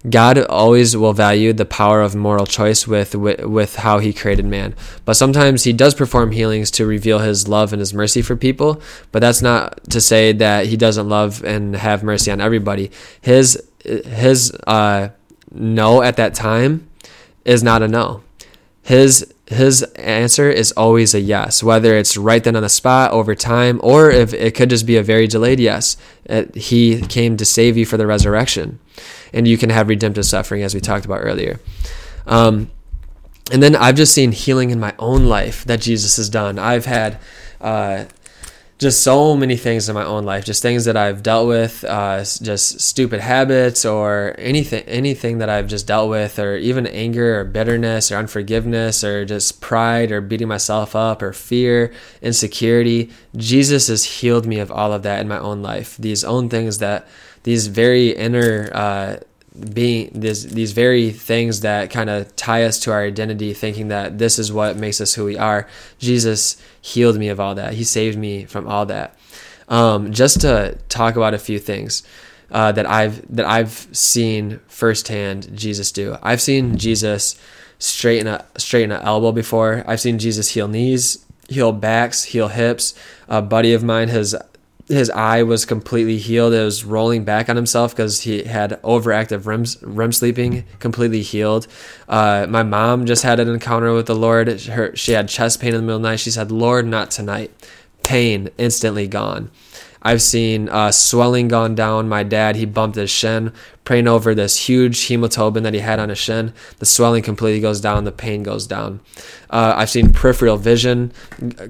God 0.09 0.39
always 0.39 0.97
will 0.97 1.13
value 1.13 1.53
the 1.53 1.65
power 1.65 2.01
of 2.01 2.15
moral 2.15 2.47
choice 2.47 2.87
with, 2.87 3.15
with, 3.17 3.41
with 3.45 3.77
how 3.77 3.99
He 3.99 4.13
created 4.13 4.45
man. 4.45 4.75
But 5.05 5.15
sometimes 5.15 5.65
He 5.65 5.73
does 5.73 5.95
perform 5.95 6.33
healings 6.33 6.71
to 6.73 6.87
reveal 6.87 7.19
His 7.19 7.49
love 7.49 7.73
and 7.73 7.81
His 7.81 7.93
mercy 7.93 8.23
for 8.23 8.37
people. 8.37 8.81
But 9.11 9.21
that's 9.21 9.43
not 9.43 9.83
to 9.91 10.01
say 10.01 10.33
that 10.33 10.67
He 10.67 10.77
doesn't 10.77 11.09
love 11.09 11.43
and 11.43 11.75
have 11.75 12.05
mercy 12.05 12.31
on 12.31 12.41
everybody. 12.41 12.91
His 13.21 13.61
His 13.83 14.53
uh, 14.67 15.09
no 15.51 16.03
at 16.03 16.17
that 16.19 16.35
time 16.35 16.89
is 17.45 17.63
not 17.63 17.83
a 17.83 17.89
no. 17.89 18.23
His 18.87 19.33
his 19.47 19.83
answer 19.95 20.49
is 20.49 20.71
always 20.73 21.13
a 21.13 21.21
yes, 21.21 21.61
whether 21.61 21.97
it's 21.97 22.17
right 22.17 22.43
then 22.43 22.55
on 22.55 22.63
the 22.63 22.69
spot 22.69 23.11
over 23.11 23.35
time, 23.35 23.81
or 23.83 24.11
if 24.13 24.33
it 24.33 24.55
could 24.55 24.71
just 24.71 24.87
be 24.87 24.97
a 24.97 25.03
very 25.03 25.27
delayed 25.27 25.59
yes. 25.59 25.97
It, 26.25 26.55
he 26.55 27.01
came 27.03 27.37
to 27.37 27.45
save 27.45 27.77
you 27.77 27.85
for 27.85 27.97
the 27.97 28.07
resurrection 28.07 28.79
and 29.33 29.49
you 29.49 29.59
can 29.59 29.71
have 29.71 29.89
redemptive 29.89 30.25
suffering, 30.25 30.63
as 30.63 30.73
we 30.73 30.81
talked 30.81 31.05
about 31.05 31.21
earlier. 31.23 31.59
Um, 32.29 32.71
and 33.53 33.61
then 33.61 33.75
I've 33.75 33.97
just 33.97 34.15
seen 34.15 34.31
healing 34.31 34.71
in 34.71 34.79
my 34.79 34.95
own 35.01 35.27
life 35.27 35.65
that 35.65 35.81
Jesus 35.81 36.17
has 36.17 36.29
done. 36.29 36.57
I've 36.57 36.87
had 36.87 37.19
uh, 37.61 38.05
just 38.79 39.03
so 39.03 39.35
many 39.35 39.57
things 39.57 39.89
in 39.89 39.95
my 39.95 40.05
own 40.05 40.25
life, 40.25 40.45
just 40.45 40.61
things 40.61 40.85
that 40.85 40.97
I've 40.97 41.23
dealt 41.23 41.49
with, 41.49 41.83
uh, 41.85 42.19
just 42.19 42.81
stupid 42.81 43.21
habits 43.21 43.87
or 43.87 44.35
anything, 44.39 44.83
anything 44.85 45.39
that 45.39 45.49
I've 45.49 45.67
just 45.67 45.87
dealt 45.87 46.11
with, 46.11 46.39
or 46.39 46.57
even 46.57 46.87
anger 46.87 47.41
or 47.41 47.45
bitterness 47.45 48.13
or 48.13 48.17
unforgiveness 48.17 49.03
or 49.03 49.25
just 49.25 49.63
pride 49.63 50.13
or 50.13 50.21
beating 50.21 50.49
myself 50.49 50.95
up 50.95 51.23
or 51.23 51.33
fear, 51.33 51.93
insecurity. 52.21 53.11
Jesus 53.35 53.89
has 53.89 54.05
healed 54.05 54.47
me 54.47 54.59
of 54.59 54.71
all 54.71 54.93
of 54.93 55.03
that 55.05 55.21
in 55.21 55.29
my 55.29 55.39
own 55.39 55.63
life. 55.63 55.97
These 55.97 56.23
own 56.23 56.51
things 56.51 56.79
that 56.79 57.09
these 57.45 57.69
very 57.69 58.11
inner 58.11 58.71
uh, 58.75 59.17
being 59.73 60.11
these 60.15 60.47
these 60.49 60.73
very 60.73 61.11
things 61.11 61.61
that 61.61 61.91
kind 61.91 62.11
of 62.11 62.35
tie 62.37 62.65
us 62.65 62.79
to 62.81 62.93
our 62.93 63.03
identity, 63.05 63.55
thinking 63.55 63.89
that 63.89 64.19
this 64.19 64.39
is 64.39 64.53
what 64.53 64.77
makes 64.77 65.01
us 65.01 65.15
who 65.15 65.25
we 65.25 65.39
are. 65.39 65.69
Jesus 65.99 66.61
healed 66.81 67.17
me 67.17 67.29
of 67.29 67.41
all 67.41 67.55
that. 67.55 67.75
He 67.75 67.85
saved 67.85 68.19
me 68.19 68.45
from 68.45 68.67
all 68.67 68.87
that. 68.87 69.17
Um, 69.69 70.13
just 70.13 70.41
to 70.43 70.79
talk 70.89 71.17
about 71.17 71.35
a 71.35 71.39
few 71.39 71.59
things 71.59 72.03
uh, 72.51 72.73
that 72.73 72.87
I've 72.87 73.23
that 73.35 73.47
I've 73.47 73.89
seen 73.93 74.61
firsthand 74.69 75.57
Jesus 75.57 75.93
do. 75.93 76.17
I've 76.23 76.41
seen 76.41 76.77
Jesus 76.77 77.41
straighten 77.79 78.27
a 78.27 78.45
straighten 78.57 78.93
an 78.93 79.03
elbow 79.03 79.33
before. 79.33 79.85
I've 79.87 80.01
seen 80.01 80.19
Jesus 80.19 80.51
heal 80.51 80.69
knees, 80.69 81.25
heal 81.49 81.73
backs, 81.73 82.25
heal 82.25 82.49
hips. 82.49 82.95
A 83.29 83.43
buddy 83.43 83.73
of 83.73 83.83
mine 83.83 84.09
has 84.09 84.35
his 84.89 85.11
eye 85.11 85.43
was 85.43 85.65
completely 85.65 86.19
healed. 86.19 86.53
It 86.53 86.63
was 86.63 86.85
rolling 86.85 87.25
back 87.25 87.49
on 87.49 87.57
himself 87.57 87.93
because 87.93 88.21
he 88.23 88.45
had 88.45 88.81
overactive 88.83 89.47
REM, 89.47 89.65
REM 89.83 90.13
sleeping, 90.13 90.65
completely 90.79 91.23
healed. 91.23 91.67
Uh, 92.09 92.47
my 92.49 92.63
mom 92.63 93.07
just 93.07 93.23
had 93.23 93.41
an 93.41 93.49
encounter 93.49 93.93
with 93.93 94.07
the 94.07 94.15
Lord. 94.15 94.49
Her, 94.63 94.95
she 94.95 95.13
had 95.13 95.29
chest 95.29 95.61
pain 95.61 95.71
in 95.71 95.77
the 95.77 95.83
middle 95.83 95.97
of 95.97 96.03
the 96.03 96.09
night. 96.11 96.21
She 96.21 96.31
said, 96.31 96.53
Lord, 96.53 96.87
not 96.87 97.11
tonight. 97.11 97.51
Pain 98.05 98.51
instantly 98.59 99.09
gone. 99.09 99.51
I've 100.03 100.23
seen 100.23 100.69
uh, 100.69 100.93
swelling 100.93 101.49
gone 101.49 101.75
down. 101.75 102.09
My 102.09 102.23
dad, 102.23 102.57
he 102.57 102.65
bumped 102.65 102.97
his 102.97 103.11
shin, 103.11 103.53
praying 103.85 104.09
over 104.09 104.35
this 104.35 104.69
huge 104.69 104.99
hematoma 105.09 105.63
that 105.63 105.75
he 105.75 105.81
had 105.81 105.99
on 105.99 106.09
his 106.09 106.19
shin. 106.19 106.53
The 106.79 106.87
swelling 106.87 107.23
completely 107.23 107.61
goes 107.61 107.81
down, 107.81 108.05
the 108.05 108.13
pain 108.13 108.43
goes 108.43 108.67
down. 108.67 109.01
Uh, 109.51 109.75
I've 109.77 109.91
seen 109.91 110.13
peripheral 110.13 110.57
vision 110.57 111.13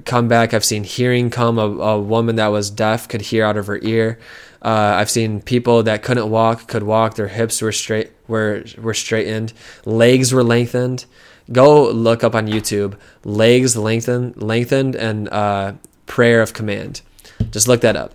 come 0.05 0.27
back. 0.27 0.53
I've 0.53 0.65
seen 0.65 0.83
hearing 0.83 1.29
come. 1.29 1.57
A, 1.57 1.61
a 1.61 1.99
woman 1.99 2.35
that 2.35 2.47
was 2.47 2.69
deaf 2.69 3.07
could 3.07 3.21
hear 3.21 3.45
out 3.45 3.57
of 3.57 3.67
her 3.67 3.79
ear. 3.81 4.19
Uh, 4.61 4.95
I've 4.97 5.09
seen 5.09 5.41
people 5.41 5.83
that 5.83 6.03
couldn't 6.03 6.29
walk 6.29 6.67
could 6.67 6.83
walk. 6.83 7.15
Their 7.15 7.27
hips 7.27 7.61
were 7.61 7.71
straight 7.71 8.11
were 8.27 8.63
were 8.77 8.93
straightened. 8.93 9.53
Legs 9.85 10.33
were 10.33 10.43
lengthened. 10.43 11.05
Go 11.51 11.89
look 11.89 12.23
up 12.23 12.35
on 12.35 12.47
YouTube. 12.47 12.97
Legs 13.23 13.77
lengthened, 13.77 14.41
lengthened, 14.41 14.95
and 14.95 15.29
uh, 15.29 15.73
prayer 16.05 16.41
of 16.41 16.53
command. 16.53 17.01
Just 17.51 17.67
look 17.67 17.81
that 17.81 17.95
up. 17.95 18.13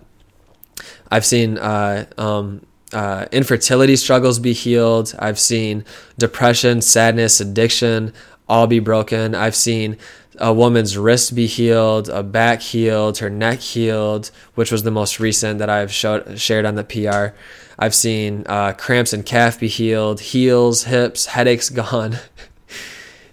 I've 1.11 1.25
seen 1.25 1.57
uh, 1.57 2.05
um, 2.17 2.65
uh, 2.91 3.25
infertility 3.31 3.95
struggles 3.95 4.39
be 4.39 4.53
healed. 4.53 5.13
I've 5.19 5.39
seen 5.39 5.85
depression, 6.17 6.81
sadness, 6.81 7.39
addiction 7.39 8.13
all 8.47 8.67
be 8.67 8.79
broken. 8.79 9.35
I've 9.35 9.55
seen 9.55 9.97
a 10.37 10.53
woman's 10.53 10.97
wrist 10.97 11.35
be 11.35 11.47
healed, 11.47 12.09
a 12.09 12.23
back 12.23 12.61
healed, 12.61 13.19
her 13.19 13.29
neck 13.29 13.59
healed, 13.59 14.31
which 14.55 14.71
was 14.71 14.83
the 14.83 14.91
most 14.91 15.19
recent 15.19 15.59
that 15.59 15.69
I've 15.69 15.91
showed, 15.91 16.39
shared 16.39 16.65
on 16.65 16.75
the 16.75 16.83
PR. 16.83 17.35
I've 17.77 17.95
seen 17.95 18.43
uh, 18.47 18.73
cramps 18.73 19.13
and 19.13 19.25
calf 19.25 19.59
be 19.59 19.67
healed, 19.67 20.19
heels, 20.19 20.83
hips, 20.83 21.27
headaches 21.27 21.69
gone. 21.81 22.17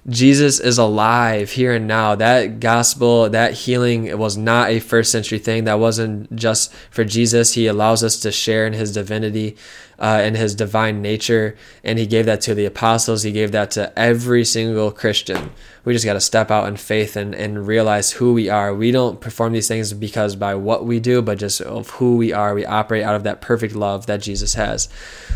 Jesus 0.09 0.61
is 0.61 0.79
alive 0.79 1.51
here 1.53 1.75
and 1.75 1.87
now. 1.87 2.15
That 2.15 2.59
gospel, 2.59 3.29
that 3.29 3.53
healing 3.53 4.17
was 4.19 4.37
not 4.37 4.71
a 4.71 4.81
first 4.81 5.13
century 5.13 5.39
thing. 5.39 5.65
That 5.65 5.79
wasn't 5.79 6.35
just 6.35 6.73
for 6.91 7.05
Jesus. 7.05 7.53
He 7.53 7.67
allows 7.67 8.03
us 8.03 8.19
to 8.21 8.33
share 8.33 8.67
in 8.67 8.73
his 8.73 8.93
divinity 8.93 9.57
uh, 9.99 10.21
and 10.23 10.39
his 10.39 10.55
divine 10.55 11.03
nature. 11.03 11.55
And 11.85 11.99
he 11.99 12.07
gave 12.07 12.25
that 12.25 12.41
to 12.43 12.55
the 12.55 12.65
apostles. 12.65 13.25
He 13.25 13.33
gave 13.33 13.53
that 13.53 13.71
to 13.73 13.97
every 13.99 14.45
single 14.47 14.91
Christian. 14.91 15.51
We 15.85 15.93
just 15.93 16.07
got 16.07 16.15
to 16.15 16.21
step 16.21 16.51
out 16.51 16.67
in 16.67 16.77
faith 16.77 17.15
and, 17.15 17.35
and 17.35 17.67
realize 17.67 18.13
who 18.13 18.33
we 18.33 18.49
are. 18.49 18.75
We 18.75 18.93
don't 18.93 19.21
perform 19.21 19.53
these 19.53 19.69
things 19.69 19.93
because 19.93 20.35
by 20.35 20.55
what 20.55 20.87
we 20.87 20.99
do, 20.99 21.21
but 21.21 21.39
just 21.39 21.61
of 21.61 21.91
who 21.91 22.17
we 22.17 22.33
are. 22.33 22.55
We 22.55 22.65
operate 22.65 23.05
out 23.05 23.17
of 23.17 23.25
that 23.25 23.43
perfect 23.43 23.75
love 23.75 24.07
that 24.07 24.23
Jesus 24.23 24.55
has. 24.55 24.89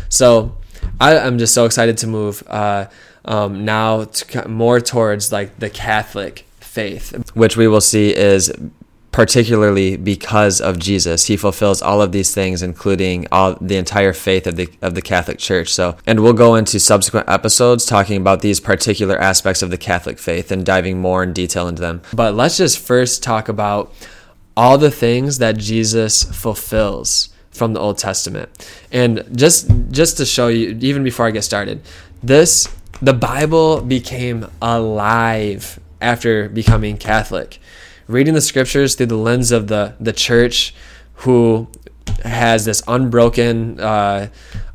So 0.09 0.57
I, 0.99 1.15
am 1.15 1.37
just 1.37 1.53
so 1.53 1.65
excited 1.65 1.97
to 1.99 2.07
move. 2.07 2.43
Uh, 2.47 2.87
um, 3.25 3.65
now 3.65 4.05
to, 4.05 4.47
more 4.47 4.79
towards 4.79 5.31
like 5.31 5.59
the 5.59 5.69
Catholic 5.69 6.45
faith, 6.59 7.31
which 7.35 7.57
we 7.57 7.67
will 7.67 7.81
see 7.81 8.15
is 8.15 8.51
particularly 9.11 9.95
because 9.95 10.59
of 10.59 10.77
Jesus. 10.77 11.25
He 11.25 11.37
fulfills 11.37 11.81
all 11.81 12.01
of 12.01 12.11
these 12.11 12.33
things, 12.35 12.61
including 12.61 13.27
all 13.31 13.55
the 13.61 13.77
entire 13.77 14.11
faith 14.11 14.45
of 14.45 14.57
the 14.57 14.67
of 14.81 14.93
the 14.93 15.01
Catholic 15.01 15.39
Church. 15.39 15.73
So, 15.73 15.97
and 16.05 16.19
we'll 16.19 16.33
go 16.33 16.55
into 16.55 16.79
subsequent 16.79 17.29
episodes 17.29 17.85
talking 17.85 18.17
about 18.17 18.41
these 18.41 18.59
particular 18.59 19.17
aspects 19.17 19.61
of 19.61 19.71
the 19.71 19.77
Catholic 19.77 20.19
faith 20.19 20.51
and 20.51 20.65
diving 20.65 20.99
more 20.99 21.23
in 21.23 21.33
detail 21.33 21.67
into 21.67 21.81
them. 21.81 22.01
But 22.13 22.35
let's 22.35 22.57
just 22.57 22.77
first 22.77 23.23
talk 23.23 23.47
about 23.47 23.93
all 24.57 24.77
the 24.77 24.91
things 24.91 25.37
that 25.39 25.57
Jesus 25.57 26.23
fulfills 26.23 27.29
from 27.55 27.73
the 27.73 27.79
Old 27.79 27.97
Testament. 27.97 28.49
And 28.91 29.23
just 29.35 29.69
just 29.91 30.17
to 30.17 30.25
show 30.25 30.47
you 30.49 30.77
even 30.81 31.03
before 31.03 31.25
I 31.25 31.31
get 31.31 31.43
started, 31.43 31.81
this 32.21 32.67
the 33.01 33.13
Bible 33.13 33.81
became 33.81 34.47
alive 34.61 35.79
after 36.01 36.49
becoming 36.49 36.97
Catholic. 36.97 37.59
Reading 38.07 38.33
the 38.33 38.41
scriptures 38.41 38.95
through 38.95 39.07
the 39.07 39.17
lens 39.17 39.51
of 39.51 39.67
the, 39.67 39.95
the 39.99 40.13
church, 40.13 40.73
who 41.25 41.67
has 42.23 42.65
this 42.65 42.83
unbroken, 42.87 43.79
uh, 43.79 44.29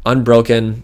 unbroken 0.05 0.83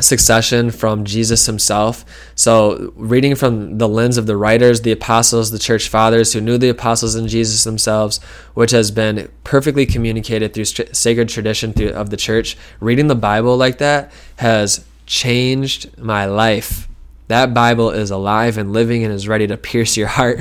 succession 0.00 0.70
from 0.70 1.04
Jesus 1.04 1.46
himself. 1.46 2.04
So, 2.34 2.92
reading 2.96 3.34
from 3.34 3.78
the 3.78 3.88
lens 3.88 4.16
of 4.16 4.26
the 4.26 4.36
writers, 4.36 4.82
the 4.82 4.92
apostles, 4.92 5.50
the 5.50 5.58
church 5.58 5.88
fathers 5.88 6.32
who 6.32 6.40
knew 6.40 6.58
the 6.58 6.68
apostles 6.68 7.14
and 7.14 7.28
Jesus 7.28 7.64
themselves, 7.64 8.18
which 8.54 8.70
has 8.70 8.90
been 8.90 9.30
perfectly 9.44 9.86
communicated 9.86 10.54
through 10.54 10.64
sacred 10.64 11.28
tradition 11.28 11.74
of 11.94 12.10
the 12.10 12.16
church, 12.16 12.56
reading 12.80 13.08
the 13.08 13.14
Bible 13.14 13.56
like 13.56 13.78
that 13.78 14.12
has 14.36 14.84
changed 15.06 15.96
my 15.98 16.26
life. 16.26 16.88
That 17.28 17.52
Bible 17.52 17.90
is 17.90 18.10
alive 18.10 18.56
and 18.56 18.72
living 18.72 19.04
and 19.04 19.12
is 19.12 19.28
ready 19.28 19.46
to 19.46 19.56
pierce 19.56 19.96
your 19.96 20.08
heart. 20.08 20.40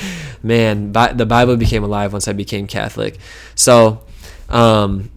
Man, 0.42 0.92
the 0.92 1.26
Bible 1.26 1.56
became 1.56 1.82
alive 1.82 2.12
once 2.12 2.28
I 2.28 2.32
became 2.32 2.68
Catholic. 2.68 3.18
So, 3.56 4.02
um, 4.48 5.10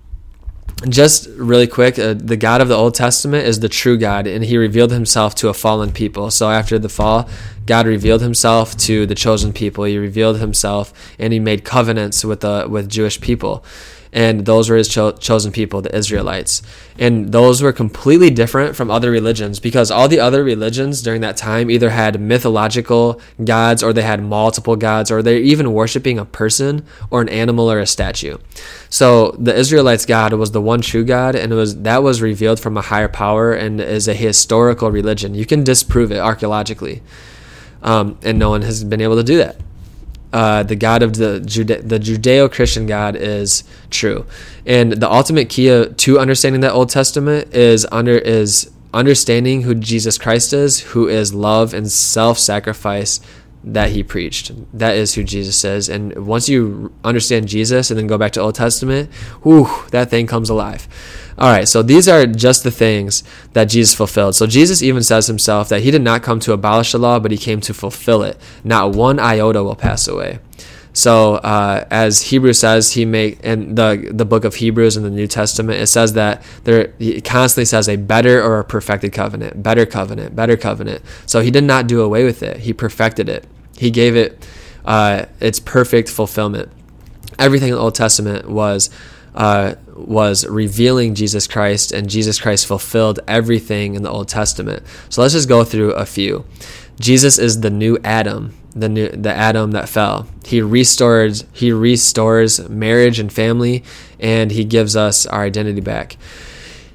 just 0.90 1.28
really 1.36 1.68
quick, 1.68 2.00
uh, 2.00 2.14
the 2.14 2.38
God 2.38 2.62
of 2.62 2.68
the 2.68 2.76
Old 2.76 2.96
Testament 2.96 3.46
is 3.46 3.60
the 3.60 3.70
true 3.70 3.98
God, 3.98 4.28
and 4.28 4.44
He 4.44 4.58
revealed 4.58 4.92
Himself 4.92 5.36
to 5.36 5.50
a 5.50 5.54
fallen 5.54 5.92
people. 5.92 6.32
So 6.32 6.50
after 6.50 6.80
the 6.80 6.90
fall, 6.90 7.30
God 7.66 7.86
revealed 7.88 8.22
Himself 8.22 8.76
to 8.78 9.05
the 9.05 9.16
chosen 9.16 9.53
people. 9.53 9.84
He 9.84 9.97
revealed 9.97 10.39
Himself, 10.39 10.93
and 11.20 11.34
He 11.34 11.39
made 11.39 11.64
covenants 11.64 12.24
with 12.26 12.41
the 12.41 12.68
with 12.70 12.89
Jewish 12.89 13.20
people 13.22 13.64
and 14.14 14.45
those 14.45 14.70
were 14.70 14.76
his 14.76 14.88
cho- 14.88 15.14
chosen 15.14 15.51
people, 15.51 15.82
the 15.82 15.95
Israelites. 15.95 16.62
And 16.99 17.32
those 17.32 17.62
were 17.62 17.72
completely 17.72 18.30
different 18.30 18.76
from 18.76 18.91
other 18.91 19.09
religions 19.09 19.59
because 19.59 19.89
all 19.89 20.07
the 20.07 20.20
other 20.20 20.43
religions 20.43 21.01
during 21.01 21.22
that 21.22 21.38
time 21.38 21.72
either 21.72 21.89
had 21.89 22.20
mythological 22.20 23.22
gods 23.43 23.82
or 23.82 23.93
they 23.93 24.01
had 24.01 24.22
multiple 24.22 24.76
gods 24.76 25.12
or 25.12 25.22
they're 25.22 25.38
even 25.38 25.74
worshiping 25.74 26.20
a 26.20 26.26
person 26.26 26.86
or 27.09 27.22
an 27.22 27.30
animal 27.30 27.72
or 27.72 27.80
a 27.80 27.88
statue. 27.88 28.38
So 28.89 29.32
the 29.39 29.55
Israelites' 29.55 30.05
God 30.05 30.34
was 30.34 30.51
the 30.51 30.62
one 30.62 30.82
true 30.82 31.05
God, 31.05 31.36
and 31.36 31.53
it 31.53 31.55
was 31.55 31.82
that 31.82 32.03
was 32.03 32.22
revealed 32.22 32.59
from 32.59 32.78
a 32.78 32.82
higher 32.82 33.07
power 33.07 33.53
and 33.53 33.80
is 33.80 34.07
a 34.07 34.14
historical 34.14 34.91
religion. 34.91 35.34
You 35.34 35.45
can 35.45 35.64
disprove 35.64 36.12
it 36.12 36.18
archaeologically, 36.18 37.01
um, 37.82 38.18
and 38.24 38.38
no 38.38 38.50
one 38.50 38.62
has 38.62 38.84
been 38.84 39.02
able 39.02 39.16
to 39.16 39.24
do 39.24 39.38
that 39.38 39.56
uh, 40.34 40.64
the 40.64 40.76
God 40.76 41.04
of 41.04 41.16
the 41.16 41.40
Jude- 41.42 41.90
the 41.90 42.00
Judeo-Christian 42.00 42.86
God 42.86 43.16
is 43.16 43.64
true, 43.90 44.26
and 44.66 44.94
the 44.94 45.12
ultimate 45.12 45.50
key 45.50 45.68
to 45.86 46.20
understanding 46.20 46.62
that 46.62 46.72
Old 46.72 46.90
Testament 46.90 47.54
is 47.54 47.86
under 47.92 48.18
is 48.18 48.72
understanding 48.94 49.64
who 49.64 49.76
Jesus 49.76 50.18
Christ 50.18 50.54
is, 50.54 50.82
who 50.82 51.08
is 51.08 51.34
love 51.34 51.74
and 51.74 51.90
self-sacrifice 51.90 53.22
that 53.64 53.92
he 53.92 54.04
preached. 54.04 54.52
That 54.78 54.96
is 54.96 55.14
who 55.14 55.24
Jesus 55.24 55.64
is, 55.64 55.90
and 55.90 56.26
once 56.26 56.48
you 56.48 56.94
understand 57.04 57.48
Jesus 57.48 57.92
and 57.92 58.00
then 58.00 58.08
go 58.08 58.18
back 58.18 58.32
to 58.34 58.42
Old 58.42 58.56
Testament, 58.56 59.12
whew, 59.44 59.68
that 59.92 60.10
thing 60.10 60.28
comes 60.28 60.50
alive. 60.50 60.88
All 61.42 61.50
right, 61.50 61.68
so 61.68 61.82
these 61.82 62.08
are 62.08 62.28
just 62.28 62.64
the 62.64 62.70
things 62.70 63.24
that 63.54 63.66
Jesus 63.66 63.96
fulfilled. 63.96 64.36
So 64.36 64.46
Jesus 64.46 64.84
even 64.84 65.02
says 65.02 65.26
himself 65.26 65.70
that 65.70 65.82
he 65.82 65.89
did 65.89 66.04
not 66.04 66.22
come 66.22 66.39
to 66.42 66.54
abolish 66.54 66.92
the 66.92 67.00
law, 67.00 67.18
but 67.18 67.32
he 67.32 67.38
came 67.38 67.60
to 67.62 67.74
fulfill 67.74 68.22
it. 68.22 68.39
Not 68.64 68.96
one 68.96 69.20
iota 69.20 69.64
will 69.64 69.76
pass 69.76 70.08
away. 70.08 70.38
So 70.94 71.36
uh, 71.38 71.88
as 71.89 72.22
Hebrew 72.22 72.54
says, 72.54 72.92
he 72.92 73.06
make 73.06 73.39
in 73.39 73.74
the 73.74 74.12
the 74.14 74.24
book 74.24 74.46
of 74.46 74.54
Hebrews 74.54 74.96
in 74.98 75.02
the 75.02 75.10
New 75.10 75.26
Testament, 75.26 75.80
it 75.80 75.88
says 75.88 76.14
that 76.14 76.44
there 76.64 76.94
he 77.00 77.20
constantly 77.22 77.66
says 77.66 77.89
a 77.89 77.96
better 77.96 78.44
or 78.44 78.60
a 78.60 78.64
perfected 78.64 79.12
covenant, 79.12 79.64
better 79.64 79.88
covenant, 79.88 80.36
better 80.36 80.56
covenant. 80.56 81.02
So 81.26 81.39
he 81.39 81.50
did 81.50 81.64
not 81.64 81.88
do 81.88 82.02
away 82.02 82.24
with 82.24 82.44
it; 82.44 82.58
he 82.58 82.72
perfected 82.72 83.30
it. 83.30 83.48
He 83.78 83.89
gave 83.89 84.16
it 84.16 84.48
uh, 84.86 85.26
its 85.39 85.60
perfect 85.60 86.08
fulfillment. 86.08 86.72
Everything 87.39 87.70
in 87.70 87.76
the 87.76 87.82
Old 87.82 87.96
Testament 87.96 88.48
was 88.48 88.92
uh, 89.34 89.76
was 89.96 90.46
revealing 90.48 91.16
Jesus 91.16 91.48
Christ, 91.48 91.92
and 91.92 92.10
Jesus 92.10 92.40
Christ 92.40 92.66
fulfilled 92.66 93.20
everything 93.28 93.96
in 93.96 94.04
the 94.04 94.10
Old 94.10 94.28
Testament. 94.28 94.84
So 95.10 95.22
let's 95.22 95.34
just 95.34 95.50
go 95.50 95.64
through 95.64 95.92
a 95.92 96.06
few. 96.06 96.46
Jesus 97.00 97.40
is 97.40 97.62
the 97.62 97.70
new 97.70 97.98
Adam, 98.04 98.54
the 98.76 98.90
new 98.90 99.10
the 99.10 99.34
Adam 99.34 99.72
that 99.72 99.90
fell. 99.90 100.28
He 100.46 100.62
restores 100.62 101.46
he 101.54 101.72
restores 101.72 102.68
marriage 102.70 103.20
and 103.20 103.32
family, 103.32 103.84
and 104.20 104.52
he 104.52 104.64
gives 104.64 104.96
us 104.96 105.26
our 105.26 105.44
identity 105.44 105.82
back. 105.82 106.18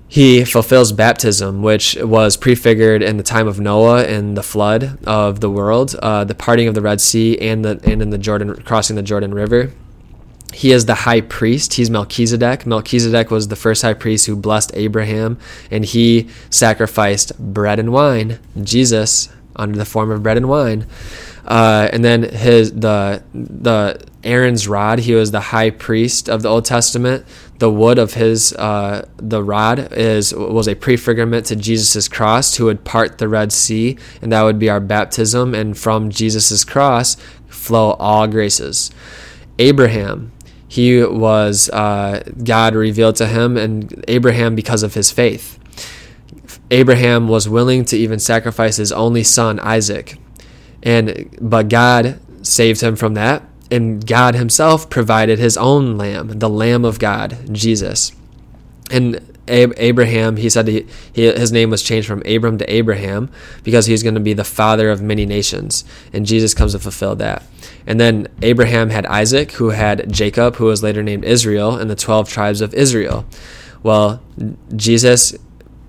He 0.09 0.45
fulfills 0.45 0.93
baptism, 0.93 1.62
which 1.62 1.97
was 2.01 2.37
prefigured 2.37 3.03
in 3.03 3.16
the 3.16 3.24
time 3.24 3.49
of 3.49 3.59
Noah 3.59 4.05
and 4.05 4.37
the 4.37 4.43
flood 4.43 5.05
of 5.05 5.41
the 5.41 5.51
world, 5.51 5.97
uh, 5.97 6.22
the 6.22 6.34
parting 6.34 6.68
of 6.68 6.74
the 6.74 6.80
Red 6.80 7.01
Sea, 7.01 7.37
and 7.39 7.64
the 7.64 7.80
and 7.82 8.01
in 8.01 8.11
the 8.11 8.18
Jordan 8.18 8.55
crossing 8.62 8.95
the 8.95 9.03
Jordan 9.03 9.34
River 9.34 9.72
he 10.57 10.72
is 10.72 10.86
the 10.86 10.94
high 10.94 11.20
priest. 11.20 11.74
He's 11.74 11.90
Melchizedek. 11.90 12.64
Melchizedek 12.64 13.30
was 13.30 13.48
the 13.48 13.57
first 13.57 13.82
high 13.82 13.92
priest 13.92 14.24
who 14.24 14.34
blessed 14.34 14.70
Abraham, 14.72 15.38
and 15.70 15.84
he 15.84 16.30
sacrificed 16.48 17.38
bread 17.38 17.78
and 17.78 17.92
wine. 17.92 18.38
Jesus, 18.62 19.28
under 19.54 19.76
the 19.76 19.84
form 19.84 20.11
of 20.11 20.22
bread 20.22 20.38
and 20.38 20.48
wine. 20.48 20.86
Uh, 21.44 21.90
and 21.92 22.02
then 22.02 22.22
his 22.22 22.72
the 22.72 23.22
the 23.34 24.02
Aaron's 24.24 24.66
rod. 24.66 25.00
He 25.00 25.14
was 25.14 25.30
the 25.30 25.40
high 25.40 25.68
priest 25.68 26.30
of 26.30 26.40
the 26.40 26.48
Old 26.48 26.64
Testament. 26.64 27.26
The 27.59 27.70
wood 27.70 27.98
of 27.98 28.14
his 28.14 28.54
uh, 28.54 29.07
the 29.18 29.42
rod 29.42 29.92
is 29.92 30.34
was 30.34 30.68
a 30.68 30.74
prefigurement 30.74 31.44
to 31.46 31.57
Jesus' 31.57 32.09
cross, 32.09 32.54
who 32.54 32.64
would 32.64 32.82
part 32.82 33.18
the 33.18 33.28
Red 33.28 33.52
Sea, 33.52 33.98
and 34.22 34.32
that 34.32 34.42
would 34.42 34.59
be 34.59 34.70
our 34.70 34.80
baptism. 34.80 35.54
And 35.54 35.76
from 35.76 36.09
Jesus' 36.09 36.64
cross 36.64 37.18
flow 37.46 37.90
all 37.98 38.26
graces. 38.26 38.90
Abraham, 39.59 40.32
he 40.68 41.02
was 41.02 41.70
uh, 41.70 42.22
God 42.42 42.74
revealed 42.74 43.16
to 43.16 43.26
him, 43.26 43.56
and 43.56 44.04
Abraham 44.08 44.54
because 44.54 44.82
of 44.82 44.94
his 44.94 45.10
faith. 45.10 45.58
Abraham 46.70 47.28
was 47.28 47.48
willing 47.48 47.84
to 47.86 47.96
even 47.96 48.18
sacrifice 48.18 48.76
his 48.76 48.90
only 48.92 49.22
son 49.22 49.60
Isaac, 49.60 50.18
and 50.82 51.36
but 51.40 51.68
God 51.68 52.20
saved 52.42 52.80
him 52.80 52.96
from 52.96 53.14
that, 53.14 53.44
and 53.70 54.06
God 54.06 54.34
Himself 54.34 54.88
provided 54.88 55.38
His 55.38 55.56
own 55.56 55.96
Lamb, 55.96 56.38
the 56.38 56.48
Lamb 56.48 56.84
of 56.84 56.98
God, 56.98 57.52
Jesus. 57.52 58.12
And 58.90 59.36
Abraham, 59.49 60.36
he 60.36 60.49
said 60.51 60.66
he, 60.66 60.86
he, 61.12 61.26
his 61.32 61.53
name 61.53 61.70
was 61.70 61.82
changed 61.82 62.09
from 62.09 62.22
Abram 62.26 62.59
to 62.59 62.72
Abraham 62.72 63.30
because 63.62 63.86
he's 63.86 64.03
going 64.03 64.14
to 64.14 64.20
be 64.20 64.32
the 64.32 64.44
father 64.44 64.90
of 64.90 65.01
many 65.01 65.24
nations. 65.26 65.84
And 66.12 66.26
Jesus 66.26 66.55
comes 66.55 66.72
to 66.72 66.78
fulfill 66.78 67.14
that. 67.16 67.44
And 67.86 68.01
then 68.01 68.28
Abraham 68.42 68.90
had 68.90 69.07
Isaac, 69.07 69.53
who 69.53 69.70
had 69.70 70.12
Jacob, 70.12 70.57
who 70.57 70.64
was 70.64 70.82
later 70.82 71.03
named 71.03 71.24
Israel, 71.24 71.76
and 71.76 71.88
the 71.88 71.97
12 71.97 72.28
tribes 72.28 72.61
of 72.61 72.74
Israel. 72.74 73.24
Well, 73.82 74.22
Jesus 74.74 75.34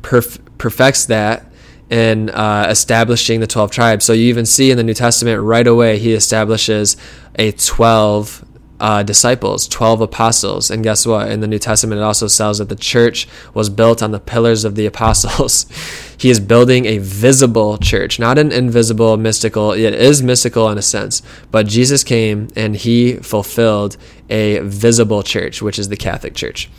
perf- 0.01 0.39
perfects 0.58 1.05
that 1.08 1.51
in 1.89 2.30
uh, 2.32 2.68
establishing 2.70 3.39
the 3.39 3.47
12 3.47 3.72
tribes. 3.72 4.05
So 4.05 4.14
you 4.14 4.26
even 4.26 4.45
see 4.45 4.72
in 4.72 4.78
the 4.78 4.84
New 4.84 4.93
Testament 4.93 5.41
right 5.41 5.66
away, 5.66 5.97
he 5.97 6.14
establishes 6.14 6.97
a 7.36 7.53
12 7.53 8.45
uh, 8.80 9.03
disciples, 9.03 9.67
12 9.67 10.01
apostles. 10.01 10.69
And 10.69 10.84
guess 10.84 11.05
what? 11.05 11.32
In 11.32 11.39
the 11.39 11.47
New 11.47 11.59
Testament, 11.59 11.99
it 11.99 12.03
also 12.03 12.28
says 12.28 12.59
that 12.59 12.69
the 12.69 12.75
church 12.75 13.28
was 13.53 13.69
built 13.69 14.03
on 14.03 14.11
the 14.11 14.19
pillars 14.19 14.63
of 14.63 14.75
the 14.75 14.86
apostles. 14.86 15.65
he 16.17 16.30
is 16.30 16.39
building 16.39 16.86
a 16.86 16.99
visible 16.99 17.78
church, 17.78 18.19
not 18.19 18.38
an 18.38 18.51
invisible, 18.51 19.17
mystical. 19.17 19.71
It 19.71 19.93
is 19.93 20.21
mystical 20.21 20.69
in 20.69 20.78
a 20.78 20.84
sense, 20.84 21.21
but 21.51 21.67
Jesus 21.67 22.03
came 22.03 22.49
and 22.55 22.75
he 22.75 23.15
fulfilled 23.17 23.97
a 24.30 24.59
visible 24.59 25.23
church, 25.23 25.61
which 25.61 25.80
is 25.80 25.89
the 25.89 25.97
Catholic 25.97 26.36
Church. 26.36 26.69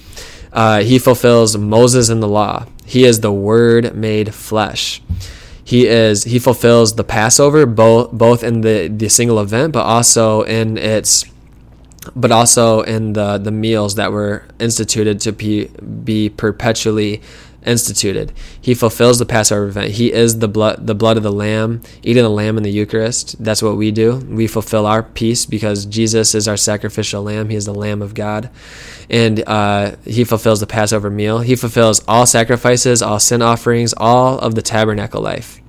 Uh, 0.53 0.81
he 0.81 0.99
fulfills 0.99 1.57
Moses 1.57 2.09
and 2.09 2.23
the 2.23 2.29
law. 2.29 2.67
He 2.87 3.05
is 3.05 3.21
the 3.21 3.33
Word 3.33 3.95
made 3.95 4.35
flesh. 4.35 5.03
He 5.63 5.87
is 5.87 6.25
he 6.25 6.39
fulfills 6.39 6.95
the 6.95 7.05
Passover 7.05 7.67
both 7.67 8.13
both 8.13 8.43
in 8.43 8.63
the 8.63 8.89
the 8.89 9.11
single 9.11 9.39
event, 9.39 9.75
but 9.75 9.85
also 9.85 10.41
in 10.43 10.79
its 10.79 11.27
but 12.15 12.33
also 12.33 12.83
in 12.83 13.13
the 13.13 13.39
the 13.39 13.51
meals 13.51 13.95
that 13.97 14.13
were 14.13 14.45
instituted 14.59 15.21
to 15.21 15.33
be 15.33 15.67
be 16.05 16.29
perpetually 16.29 17.23
instituted. 17.65 18.33
He 18.61 18.75
fulfills 18.75 19.19
the 19.19 19.27
Passover 19.27 19.67
event. 19.67 19.93
He 19.93 20.13
is 20.13 20.39
the 20.39 20.49
blood 20.49 20.87
the 20.87 20.95
blood 20.95 21.17
of 21.17 21.23
the 21.23 21.33
lamb, 21.33 21.83
eating 22.03 22.23
the 22.23 22.29
lamb 22.29 22.57
in 22.57 22.63
the 22.63 22.71
Eucharist. 22.71 23.43
That's 23.43 23.63
what 23.63 23.77
we 23.77 23.91
do. 23.91 24.17
We 24.29 24.47
fulfill 24.47 24.87
our 24.87 25.03
peace 25.03 25.47
because 25.47 25.85
Jesus 25.85 26.35
is 26.35 26.49
our 26.49 26.57
sacrificial 26.57 27.23
lamb. 27.23 27.49
He 27.51 27.57
is 27.57 27.67
the 27.67 27.75
Lamb 27.75 28.03
of 28.03 28.15
God. 28.15 28.51
And 29.11 29.43
uh, 29.47 29.97
he 30.05 30.25
fulfills 30.25 30.61
the 30.61 30.67
Passover 30.67 31.11
meal. 31.11 31.41
He 31.41 31.57
fulfills 31.57 32.03
all 32.07 32.27
sacrifices, 32.27 33.03
all 33.03 33.21
sin 33.21 33.43
offerings, 33.43 33.95
all 33.97 34.39
of 34.39 34.55
the 34.55 34.63
tabernacle 34.63 35.21
life. 35.21 35.61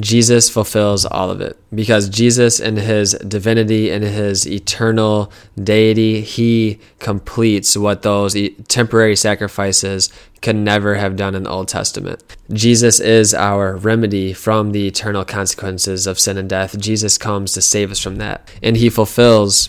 Jesus 0.00 0.48
fulfills 0.48 1.04
all 1.04 1.30
of 1.30 1.40
it 1.40 1.58
because 1.74 2.08
Jesus, 2.08 2.58
in 2.58 2.76
his 2.76 3.12
divinity 3.14 3.90
and 3.90 4.02
his 4.02 4.46
eternal 4.46 5.30
deity, 5.62 6.20
he 6.22 6.78
completes 6.98 7.76
what 7.76 8.02
those 8.02 8.36
temporary 8.68 9.16
sacrifices 9.16 10.10
could 10.42 10.56
never 10.56 10.94
have 10.94 11.16
done 11.16 11.34
in 11.34 11.42
the 11.42 11.50
Old 11.50 11.68
Testament. 11.68 12.22
Jesus 12.52 12.98
is 12.98 13.34
our 13.34 13.76
remedy 13.76 14.32
from 14.32 14.72
the 14.72 14.86
eternal 14.86 15.24
consequences 15.24 16.06
of 16.06 16.18
sin 16.18 16.38
and 16.38 16.48
death. 16.48 16.78
Jesus 16.78 17.18
comes 17.18 17.52
to 17.52 17.62
save 17.62 17.90
us 17.90 18.00
from 18.00 18.16
that, 18.16 18.50
and 18.62 18.76
he 18.76 18.88
fulfills 18.88 19.68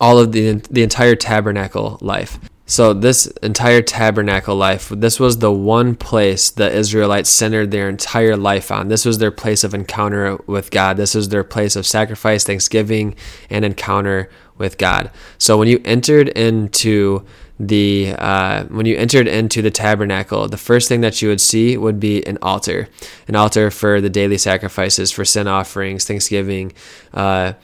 all 0.00 0.18
of 0.18 0.32
the 0.32 0.54
the 0.70 0.82
entire 0.82 1.14
tabernacle 1.14 1.98
life. 2.00 2.38
So 2.68 2.92
this 2.92 3.26
entire 3.44 3.80
tabernacle 3.80 4.56
life, 4.56 4.88
this 4.88 5.20
was 5.20 5.38
the 5.38 5.52
one 5.52 5.94
place 5.94 6.50
the 6.50 6.70
Israelites 6.70 7.30
centered 7.30 7.70
their 7.70 7.88
entire 7.88 8.36
life 8.36 8.72
on. 8.72 8.88
This 8.88 9.04
was 9.04 9.18
their 9.18 9.30
place 9.30 9.62
of 9.62 9.72
encounter 9.72 10.36
with 10.48 10.72
God. 10.72 10.96
This 10.96 11.14
was 11.14 11.28
their 11.28 11.44
place 11.44 11.76
of 11.76 11.86
sacrifice, 11.86 12.42
thanksgiving, 12.42 13.14
and 13.48 13.64
encounter 13.64 14.28
with 14.58 14.78
God. 14.78 15.12
So 15.38 15.56
when 15.56 15.68
you 15.68 15.80
entered 15.84 16.28
into 16.28 17.24
the 17.58 18.14
uh, 18.18 18.64
when 18.64 18.84
you 18.84 18.96
entered 18.96 19.28
into 19.28 19.62
the 19.62 19.70
tabernacle, 19.70 20.46
the 20.48 20.58
first 20.58 20.88
thing 20.88 21.00
that 21.00 21.22
you 21.22 21.28
would 21.28 21.40
see 21.40 21.76
would 21.76 22.00
be 22.00 22.26
an 22.26 22.36
altar, 22.42 22.88
an 23.28 23.36
altar 23.36 23.70
for 23.70 24.00
the 24.00 24.10
daily 24.10 24.38
sacrifices, 24.38 25.10
for 25.10 25.24
sin 25.24 25.46
offerings, 25.46 26.04
thanksgiving. 26.04 26.72
Uh, 27.14 27.54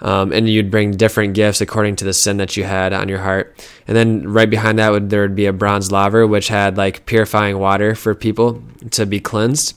um, 0.00 0.32
and 0.32 0.48
you'd 0.48 0.70
bring 0.70 0.92
different 0.92 1.34
gifts 1.34 1.60
according 1.60 1.96
to 1.96 2.04
the 2.04 2.12
sin 2.12 2.38
that 2.38 2.56
you 2.56 2.64
had 2.64 2.92
on 2.92 3.08
your 3.08 3.18
heart. 3.18 3.54
And 3.86 3.96
then 3.96 4.28
right 4.28 4.48
behind 4.48 4.78
that 4.78 4.90
would 4.90 5.10
there 5.10 5.22
would 5.22 5.34
be 5.34 5.46
a 5.46 5.52
bronze 5.52 5.92
laver, 5.92 6.26
which 6.26 6.48
had 6.48 6.76
like 6.76 7.06
purifying 7.06 7.58
water 7.58 7.94
for 7.94 8.14
people 8.14 8.62
to 8.90 9.06
be 9.06 9.20
cleansed 9.20 9.76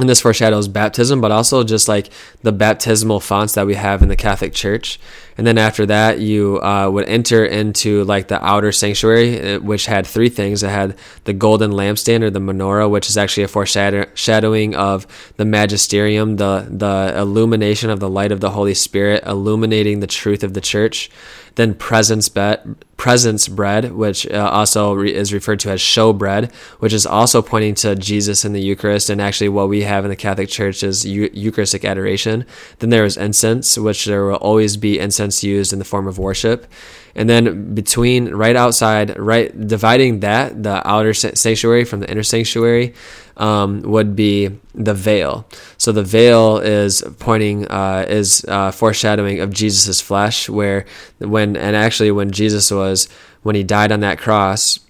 and 0.00 0.08
this 0.08 0.22
foreshadows 0.22 0.68
baptism, 0.68 1.20
but 1.20 1.30
also 1.30 1.64
just 1.64 1.86
like 1.86 2.08
the 2.42 2.52
baptismal 2.52 3.20
fonts 3.20 3.54
that 3.54 3.66
we 3.66 3.74
have 3.74 4.02
in 4.02 4.08
the 4.08 4.16
Catholic 4.16 4.54
Church. 4.54 4.98
And 5.38 5.46
then 5.46 5.58
after 5.58 5.86
that, 5.86 6.20
you 6.20 6.60
uh, 6.62 6.90
would 6.90 7.08
enter 7.08 7.44
into 7.44 8.04
like 8.04 8.28
the 8.28 8.44
outer 8.44 8.72
sanctuary, 8.72 9.54
uh, 9.54 9.60
which 9.60 9.86
had 9.86 10.06
three 10.06 10.28
things. 10.28 10.62
It 10.62 10.70
had 10.70 10.96
the 11.24 11.32
golden 11.32 11.72
lampstand 11.72 12.22
or 12.22 12.30
the 12.30 12.40
menorah, 12.40 12.90
which 12.90 13.08
is 13.08 13.16
actually 13.16 13.44
a 13.44 13.48
foreshadowing 13.48 14.74
of 14.74 15.06
the 15.36 15.44
magisterium, 15.44 16.36
the 16.36 16.66
the 16.70 17.14
illumination 17.16 17.90
of 17.90 18.00
the 18.00 18.10
light 18.10 18.32
of 18.32 18.40
the 18.40 18.50
Holy 18.50 18.74
Spirit, 18.74 19.24
illuminating 19.26 20.00
the 20.00 20.06
truth 20.06 20.42
of 20.42 20.54
the 20.54 20.60
Church. 20.60 21.10
Then 21.54 21.74
presence 21.74 22.30
bed, 22.30 22.76
presence 22.96 23.46
bread, 23.46 23.92
which 23.92 24.26
uh, 24.26 24.48
also 24.50 24.94
re- 24.94 25.14
is 25.14 25.34
referred 25.34 25.60
to 25.60 25.70
as 25.70 25.82
show 25.82 26.14
bread, 26.14 26.50
which 26.78 26.94
is 26.94 27.04
also 27.04 27.42
pointing 27.42 27.74
to 27.74 27.94
Jesus 27.94 28.46
in 28.46 28.54
the 28.54 28.62
Eucharist. 28.62 29.10
And 29.10 29.20
actually, 29.20 29.50
what 29.50 29.68
we 29.68 29.82
have 29.82 30.04
in 30.06 30.08
the 30.08 30.16
Catholic 30.16 30.48
Church 30.48 30.82
is 30.82 31.04
U- 31.04 31.28
Eucharistic 31.34 31.84
adoration. 31.84 32.46
Then 32.78 32.88
there 32.88 33.04
is 33.04 33.18
incense, 33.18 33.76
which 33.76 34.06
there 34.06 34.24
will 34.24 34.36
always 34.36 34.78
be 34.78 34.98
incense 34.98 35.21
used 35.42 35.72
in 35.72 35.78
the 35.78 35.84
form 35.84 36.06
of 36.06 36.18
worship. 36.18 36.66
And 37.14 37.28
then 37.28 37.74
between 37.74 38.30
right 38.34 38.56
outside, 38.56 39.18
right 39.18 39.50
dividing 39.66 40.20
that 40.20 40.62
the 40.62 40.86
outer 40.88 41.12
sanctuary 41.12 41.84
from 41.84 42.00
the 42.00 42.10
inner 42.10 42.22
sanctuary 42.22 42.94
um, 43.36 43.82
would 43.82 44.16
be 44.16 44.50
the 44.74 44.94
veil. 44.94 45.46
So 45.78 45.92
the 45.92 46.02
veil 46.02 46.58
is 46.58 47.02
pointing 47.18 47.68
uh, 47.68 48.06
is 48.08 48.44
uh, 48.48 48.70
foreshadowing 48.70 49.40
of 49.40 49.52
Jesus's 49.52 50.00
flesh, 50.00 50.48
where 50.48 50.86
when 51.18 51.56
and 51.56 51.76
actually 51.76 52.10
when 52.10 52.30
Jesus 52.30 52.70
was 52.70 53.08
when 53.42 53.54
he 53.54 53.62
died 53.62 53.92
on 53.92 54.00
that 54.00 54.18
cross, 54.18 54.80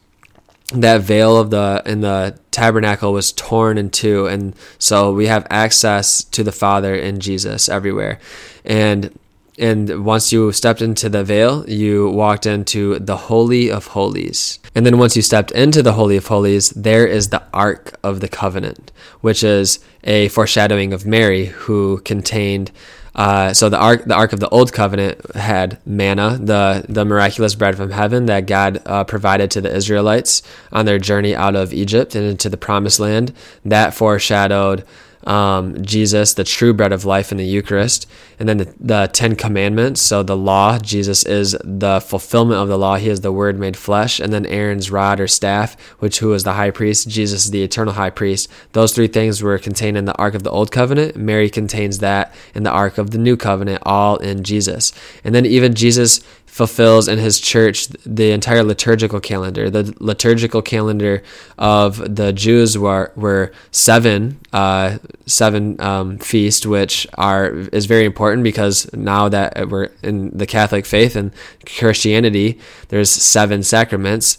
that 0.74 1.00
veil 1.02 1.36
of 1.36 1.50
the 1.50 1.82
in 1.86 2.00
the 2.00 2.38
tabernacle 2.50 3.12
was 3.12 3.32
torn 3.32 3.78
in 3.78 3.90
two, 3.90 4.26
and 4.26 4.54
so 4.78 5.12
we 5.12 5.26
have 5.26 5.46
access 5.50 6.22
to 6.24 6.44
the 6.44 6.52
Father 6.52 6.94
in 6.94 7.20
Jesus 7.20 7.68
everywhere, 7.68 8.20
and 8.64 9.16
and 9.58 10.04
once 10.04 10.32
you 10.32 10.50
stepped 10.52 10.80
into 10.80 11.08
the 11.08 11.24
veil, 11.24 11.68
you 11.68 12.08
walked 12.08 12.46
into 12.46 12.98
the 12.98 13.16
Holy 13.16 13.70
of 13.70 13.88
Holies. 13.88 14.58
And 14.74 14.86
then 14.86 14.98
once 14.98 15.14
you 15.14 15.22
stepped 15.22 15.50
into 15.50 15.82
the 15.82 15.92
Holy 15.92 16.16
of 16.16 16.26
Holies, 16.26 16.70
there 16.70 17.06
is 17.06 17.28
the 17.28 17.42
Ark 17.52 17.98
of 18.02 18.20
the 18.20 18.28
Covenant, 18.28 18.90
which 19.20 19.44
is 19.44 19.78
a 20.04 20.28
foreshadowing 20.28 20.94
of 20.94 21.04
Mary, 21.04 21.46
who 21.46 22.00
contained. 22.04 22.70
Uh, 23.14 23.52
so 23.52 23.68
the 23.68 23.76
ark, 23.76 24.04
the 24.06 24.14
ark 24.14 24.32
of 24.32 24.40
the 24.40 24.48
old 24.48 24.72
covenant, 24.72 25.20
had 25.36 25.78
manna, 25.84 26.38
the 26.40 26.86
the 26.88 27.04
miraculous 27.04 27.54
bread 27.54 27.76
from 27.76 27.90
heaven 27.90 28.24
that 28.24 28.46
God 28.46 28.80
uh, 28.86 29.04
provided 29.04 29.50
to 29.50 29.60
the 29.60 29.74
Israelites 29.74 30.42
on 30.72 30.86
their 30.86 30.98
journey 30.98 31.36
out 31.36 31.54
of 31.54 31.74
Egypt 31.74 32.14
and 32.14 32.24
into 32.24 32.48
the 32.48 32.56
Promised 32.56 33.00
Land. 33.00 33.34
That 33.66 33.92
foreshadowed 33.92 34.84
um, 35.24 35.82
Jesus, 35.84 36.34
the 36.34 36.44
true 36.44 36.72
bread 36.72 36.92
of 36.92 37.04
life 37.04 37.30
in 37.30 37.38
the 37.38 37.44
Eucharist, 37.44 38.08
and 38.38 38.48
then 38.48 38.58
the, 38.58 38.74
the, 38.80 39.10
Ten 39.12 39.36
Commandments. 39.36 40.00
So 40.00 40.22
the 40.22 40.36
law, 40.36 40.78
Jesus 40.78 41.24
is 41.24 41.56
the 41.62 42.00
fulfillment 42.00 42.60
of 42.60 42.68
the 42.68 42.78
law. 42.78 42.96
He 42.96 43.08
is 43.08 43.20
the 43.20 43.32
Word 43.32 43.58
made 43.58 43.76
flesh, 43.76 44.18
and 44.18 44.32
then 44.32 44.46
Aaron's 44.46 44.90
rod 44.90 45.20
or 45.20 45.28
staff, 45.28 45.80
which 45.98 46.18
who 46.18 46.32
is 46.32 46.44
the 46.44 46.54
high 46.54 46.70
priest? 46.70 47.08
Jesus 47.08 47.44
is 47.44 47.50
the 47.50 47.62
eternal 47.62 47.94
high 47.94 48.10
priest. 48.10 48.48
Those 48.72 48.92
three 48.92 49.08
things 49.08 49.42
were 49.42 49.58
contained 49.58 49.96
in 49.96 50.06
the 50.06 50.16
Ark 50.16 50.34
of 50.34 50.42
the 50.42 50.50
Old 50.50 50.70
Covenant. 50.72 51.16
Mary 51.16 51.50
contains 51.50 51.98
that 51.98 52.34
in 52.54 52.62
the 52.62 52.70
Ark 52.70 52.98
of 52.98 53.10
the 53.10 53.18
New 53.18 53.36
Covenant, 53.36 53.82
all 53.84 54.16
in 54.16 54.42
Jesus. 54.42 54.92
And 55.24 55.34
then 55.34 55.46
even 55.46 55.74
Jesus 55.74 56.20
fulfills 56.52 57.08
in 57.08 57.18
his 57.18 57.40
church 57.40 57.88
the 58.04 58.30
entire 58.30 58.62
liturgical 58.62 59.20
calendar. 59.20 59.70
The 59.70 59.94
liturgical 60.00 60.60
calendar 60.60 61.22
of 61.56 62.14
the 62.14 62.30
Jews 62.34 62.76
were 62.76 63.10
were 63.16 63.52
seven 63.70 64.38
uh, 64.52 64.98
seven 65.24 65.80
um, 65.80 66.18
feasts, 66.18 66.66
which 66.66 67.06
are 67.16 67.46
is 67.72 67.86
very 67.86 68.04
important 68.04 68.44
because 68.44 68.92
now 68.92 69.30
that 69.30 69.70
we're 69.70 69.88
in 70.02 70.36
the 70.36 70.46
Catholic 70.46 70.84
faith 70.84 71.16
and 71.16 71.32
Christianity, 71.64 72.60
there's 72.88 73.10
seven 73.10 73.62
sacraments. 73.62 74.36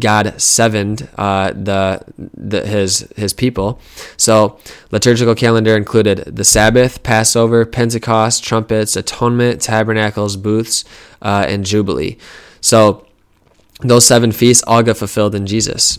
God 0.00 0.40
sevened 0.42 1.08
uh, 1.16 1.52
the 1.52 2.02
the 2.34 2.66
his 2.66 3.08
his 3.14 3.32
people. 3.32 3.80
So 4.16 4.58
liturgical 4.90 5.36
calendar 5.36 5.76
included 5.76 6.24
the 6.24 6.44
Sabbath, 6.44 7.04
Passover, 7.04 7.64
Pentecost, 7.64 8.42
trumpets, 8.42 8.96
atonement, 8.96 9.62
tabernacles, 9.62 10.36
booths 10.36 10.84
uh, 11.22 11.46
and 11.48 11.64
Jubilee. 11.64 12.18
So 12.60 13.06
those 13.80 14.06
seven 14.06 14.32
feasts 14.32 14.62
all 14.66 14.82
got 14.82 14.96
fulfilled 14.98 15.34
in 15.34 15.46
Jesus. 15.46 15.98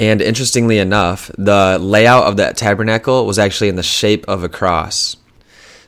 And 0.00 0.20
interestingly 0.20 0.78
enough, 0.78 1.30
the 1.38 1.78
layout 1.80 2.24
of 2.24 2.36
that 2.36 2.56
tabernacle 2.56 3.26
was 3.26 3.38
actually 3.38 3.68
in 3.68 3.76
the 3.76 3.82
shape 3.82 4.24
of 4.28 4.42
a 4.42 4.48
cross. 4.48 5.16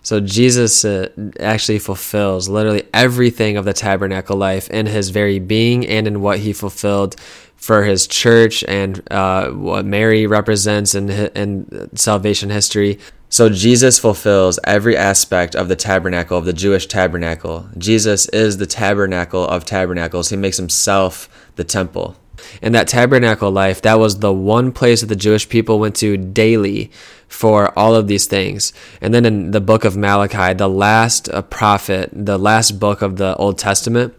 So 0.03 0.21
Jesus 0.21 0.85
uh, 0.85 1.09
actually 1.41 1.81
fulfills 1.81 2.49
literally 2.49 2.85
everything 2.95 3.57
of 3.57 3.65
the 3.65 3.73
tabernacle 3.73 4.37
life 4.37 4.71
in 4.71 4.87
his 4.87 5.11
very 5.11 5.41
being 5.41 5.85
and 5.85 6.07
in 6.07 6.21
what 6.21 6.39
he 6.39 6.53
fulfilled 6.53 7.17
for 7.57 7.83
his 7.83 8.07
church 8.07 8.63
and 8.69 9.03
uh, 9.11 9.51
what 9.51 9.85
Mary 9.85 10.29
represents 10.29 10.95
in, 10.95 11.11
in 11.11 11.91
salvation 11.97 12.51
history. 12.51 13.01
So 13.37 13.51
Jesus 13.51 13.99
fulfills 13.99 14.59
every 14.65 14.97
aspect 14.97 15.55
of 15.55 15.69
the 15.69 15.77
tabernacle, 15.77 16.39
of 16.39 16.47
the 16.47 16.55
Jewish 16.55 16.87
tabernacle. 16.87 17.69
Jesus 17.77 18.31
is 18.31 18.57
the 18.57 18.65
tabernacle 18.65 19.47
of 19.47 19.67
tabernacles. 19.67 20.31
He 20.31 20.39
makes 20.39 20.57
himself 20.57 21.29
the 21.57 21.63
temple. 21.63 22.17
And 22.63 22.75
that 22.75 22.89
tabernacle 22.89 23.51
life, 23.51 23.83
that 23.83 23.99
was 23.99 24.21
the 24.21 24.33
one 24.33 24.73
place 24.73 25.03
that 25.03 25.09
the 25.09 25.17
Jewish 25.17 25.51
people 25.51 25.79
went 25.79 25.97
to 25.97 26.17
daily 26.17 26.91
for 27.29 27.79
all 27.79 27.95
of 27.95 28.07
these 28.07 28.25
things. 28.25 28.73
And 29.03 29.13
then 29.13 29.27
in 29.27 29.51
the 29.51 29.61
book 29.61 29.85
of 29.85 29.99
Malachi, 29.99 30.55
the 30.55 30.67
last 30.67 31.29
uh, 31.29 31.43
prophet, 31.43 32.09
the 32.15 32.39
last 32.39 32.81
book 32.81 33.03
of 33.03 33.17
the 33.17 33.37
Old 33.37 33.59
Testament, 33.59 34.15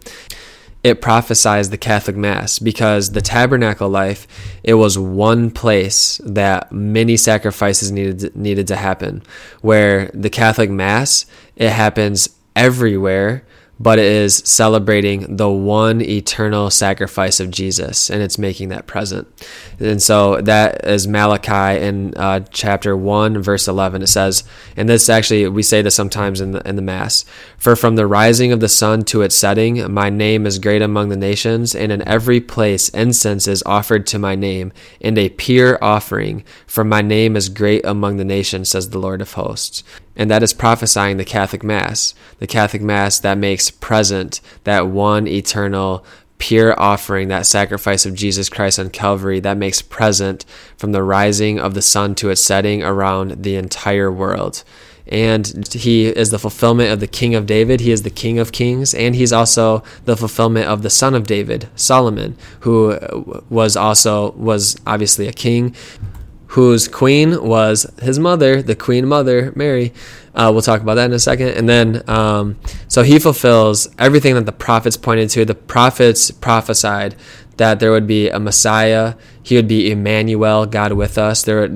it 0.88 1.00
prophesies 1.00 1.70
the 1.70 1.78
Catholic 1.78 2.16
Mass 2.16 2.58
because 2.58 3.12
the 3.12 3.20
tabernacle 3.20 3.88
life, 3.88 4.26
it 4.64 4.74
was 4.74 4.98
one 4.98 5.50
place 5.50 6.20
that 6.24 6.72
many 6.72 7.16
sacrifices 7.16 7.92
needed 7.92 8.34
needed 8.34 8.66
to 8.68 8.76
happen. 8.76 9.22
Where 9.60 10.10
the 10.14 10.30
Catholic 10.30 10.70
Mass, 10.70 11.26
it 11.56 11.70
happens 11.70 12.28
everywhere 12.56 13.44
but 13.80 13.98
it 13.98 14.06
is 14.06 14.36
celebrating 14.38 15.36
the 15.36 15.48
one 15.48 16.00
eternal 16.00 16.70
sacrifice 16.70 17.38
of 17.40 17.50
Jesus, 17.50 18.10
and 18.10 18.22
it's 18.22 18.38
making 18.38 18.70
that 18.70 18.86
present. 18.86 19.28
And 19.78 20.02
so 20.02 20.40
that 20.40 20.84
is 20.84 21.06
Malachi 21.06 21.80
in 21.84 22.14
uh, 22.16 22.40
chapter 22.50 22.96
1, 22.96 23.40
verse 23.40 23.68
11. 23.68 24.02
It 24.02 24.08
says, 24.08 24.44
and 24.76 24.88
this 24.88 25.08
actually, 25.08 25.46
we 25.48 25.62
say 25.62 25.82
this 25.82 25.94
sometimes 25.94 26.40
in 26.40 26.52
the, 26.52 26.68
in 26.68 26.76
the 26.76 26.82
Mass 26.82 27.24
For 27.56 27.76
from 27.76 27.96
the 27.96 28.06
rising 28.06 28.52
of 28.52 28.60
the 28.60 28.68
sun 28.68 29.02
to 29.04 29.22
its 29.22 29.36
setting, 29.36 29.92
my 29.92 30.10
name 30.10 30.46
is 30.46 30.58
great 30.58 30.82
among 30.82 31.08
the 31.08 31.16
nations, 31.16 31.74
and 31.74 31.92
in 31.92 32.06
every 32.06 32.40
place 32.40 32.88
incense 32.90 33.46
is 33.46 33.62
offered 33.64 34.06
to 34.08 34.18
my 34.18 34.34
name, 34.34 34.72
and 35.00 35.16
a 35.16 35.28
pure 35.28 35.82
offering, 35.82 36.44
for 36.66 36.82
my 36.82 37.02
name 37.02 37.36
is 37.36 37.48
great 37.48 37.84
among 37.84 38.16
the 38.16 38.24
nations, 38.24 38.70
says 38.70 38.90
the 38.90 38.98
Lord 38.98 39.20
of 39.20 39.34
hosts 39.34 39.84
and 40.18 40.30
that 40.30 40.42
is 40.42 40.52
prophesying 40.52 41.16
the 41.16 41.24
Catholic 41.24 41.62
Mass, 41.62 42.14
the 42.40 42.46
Catholic 42.46 42.82
Mass 42.82 43.20
that 43.20 43.38
makes 43.38 43.70
present 43.70 44.40
that 44.64 44.88
one 44.88 45.28
eternal, 45.28 46.04
pure 46.38 46.78
offering, 46.78 47.28
that 47.28 47.46
sacrifice 47.46 48.04
of 48.04 48.14
Jesus 48.14 48.48
Christ 48.48 48.78
on 48.78 48.90
Calvary 48.90 49.40
that 49.40 49.56
makes 49.56 49.80
present 49.80 50.44
from 50.76 50.92
the 50.92 51.02
rising 51.02 51.58
of 51.58 51.74
the 51.74 51.82
sun 51.82 52.14
to 52.16 52.30
its 52.30 52.42
setting 52.42 52.82
around 52.82 53.44
the 53.44 53.54
entire 53.54 54.10
world. 54.10 54.64
And 55.10 55.72
he 55.72 56.06
is 56.06 56.30
the 56.30 56.38
fulfillment 56.38 56.92
of 56.92 57.00
the 57.00 57.06
King 57.06 57.34
of 57.34 57.46
David. 57.46 57.80
He 57.80 57.92
is 57.92 58.02
the 58.02 58.10
King 58.10 58.38
of 58.38 58.52
Kings. 58.52 58.92
And 58.92 59.14
he's 59.14 59.32
also 59.32 59.82
the 60.04 60.18
fulfillment 60.18 60.66
of 60.66 60.82
the 60.82 60.90
son 60.90 61.14
of 61.14 61.26
David, 61.26 61.68
Solomon, 61.76 62.36
who 62.60 62.98
was 63.48 63.74
also, 63.74 64.32
was 64.32 64.76
obviously 64.86 65.26
a 65.26 65.32
king, 65.32 65.74
whose 66.48 66.88
queen 66.88 67.42
was 67.42 67.90
his 68.00 68.18
mother, 68.18 68.62
the 68.62 68.74
queen 68.74 69.06
mother, 69.06 69.52
Mary. 69.54 69.92
Uh, 70.34 70.50
we'll 70.52 70.62
talk 70.62 70.80
about 70.80 70.94
that 70.94 71.06
in 71.06 71.12
a 71.12 71.18
second. 71.18 71.48
And 71.48 71.68
then, 71.68 72.08
um, 72.08 72.58
so 72.88 73.02
he 73.02 73.18
fulfills 73.18 73.88
everything 73.98 74.34
that 74.34 74.46
the 74.46 74.52
prophets 74.52 74.96
pointed 74.96 75.30
to. 75.30 75.44
The 75.44 75.54
prophets 75.54 76.30
prophesied 76.30 77.16
that 77.58 77.80
there 77.80 77.90
would 77.90 78.06
be 78.06 78.28
a 78.30 78.38
Messiah. 78.38 79.14
He 79.42 79.56
would 79.56 79.68
be 79.68 79.90
Emmanuel, 79.90 80.64
God 80.64 80.92
with 80.92 81.18
us. 81.18 81.42
There, 81.42 81.68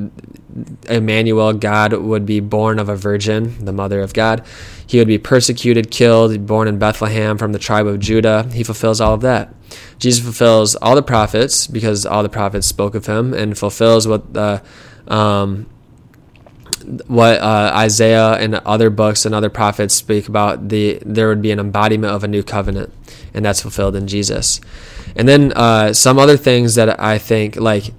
Emmanuel, 0.89 1.53
God 1.53 1.93
would 1.93 2.27
be 2.27 2.41
born 2.41 2.79
of 2.79 2.89
a 2.89 2.97
virgin, 2.97 3.65
the 3.65 3.73
mother 3.73 4.01
of 4.01 4.13
God. 4.13 4.45
He 4.87 4.99
would 4.99 5.09
be 5.09 5.19
persecuted, 5.19 5.91
killed, 5.91 6.47
born 6.47 6.69
in 6.69 6.79
Bethlehem 6.79 7.39
from 7.39 7.53
the 7.53 7.59
tribe 7.59 7.87
of 7.87 7.99
Judah. 7.99 8.49
He 8.53 8.63
fulfills 8.63 9.01
all 9.01 9.15
of 9.15 9.21
that. 9.23 9.55
Jesus 9.99 10.23
fulfills 10.23 10.77
all 10.77 10.95
the 10.95 11.03
prophets 11.03 11.67
because 11.67 12.05
all 12.05 12.23
the 12.23 12.29
prophets 12.29 12.67
spoke 12.67 12.95
of 12.95 13.07
him 13.07 13.33
and 13.33 13.57
fulfills 13.57 14.07
what 14.07 14.35
the 14.35 14.63
um, 15.09 15.67
what 17.07 17.41
uh, 17.41 17.73
Isaiah 17.75 18.33
and 18.33 18.57
other 18.57 18.91
books 18.91 19.25
and 19.25 19.35
other 19.35 19.51
prophets 19.51 19.95
speak 19.95 20.29
about 20.29 20.69
the 20.69 20.99
there 21.05 21.29
would 21.29 21.43
be 21.43 21.51
an 21.51 21.59
embodiment 21.59 22.13
of 22.13 22.25
a 22.25 22.29
new 22.29 22.43
covenant 22.43 22.93
and 23.33 23.45
that's 23.45 23.63
fulfilled 23.63 23.97
in 23.97 24.07
Jesus. 24.07 24.61
And 25.15 25.29
then 25.29 25.53
uh, 25.53 25.93
some 25.93 26.19
other 26.19 26.37
things 26.37 26.75
that 26.75 27.01
I 27.01 27.19
think 27.19 27.57
like 27.57 27.93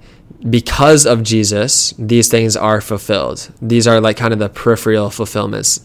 because 0.48 1.06
of 1.06 1.22
Jesus, 1.22 1.94
these 1.98 2.28
things 2.28 2.56
are 2.56 2.80
fulfilled. 2.80 3.50
These 3.62 3.86
are 3.86 4.00
like 4.00 4.16
kind 4.16 4.32
of 4.32 4.38
the 4.38 4.48
peripheral 4.48 5.10
fulfillments. 5.10 5.84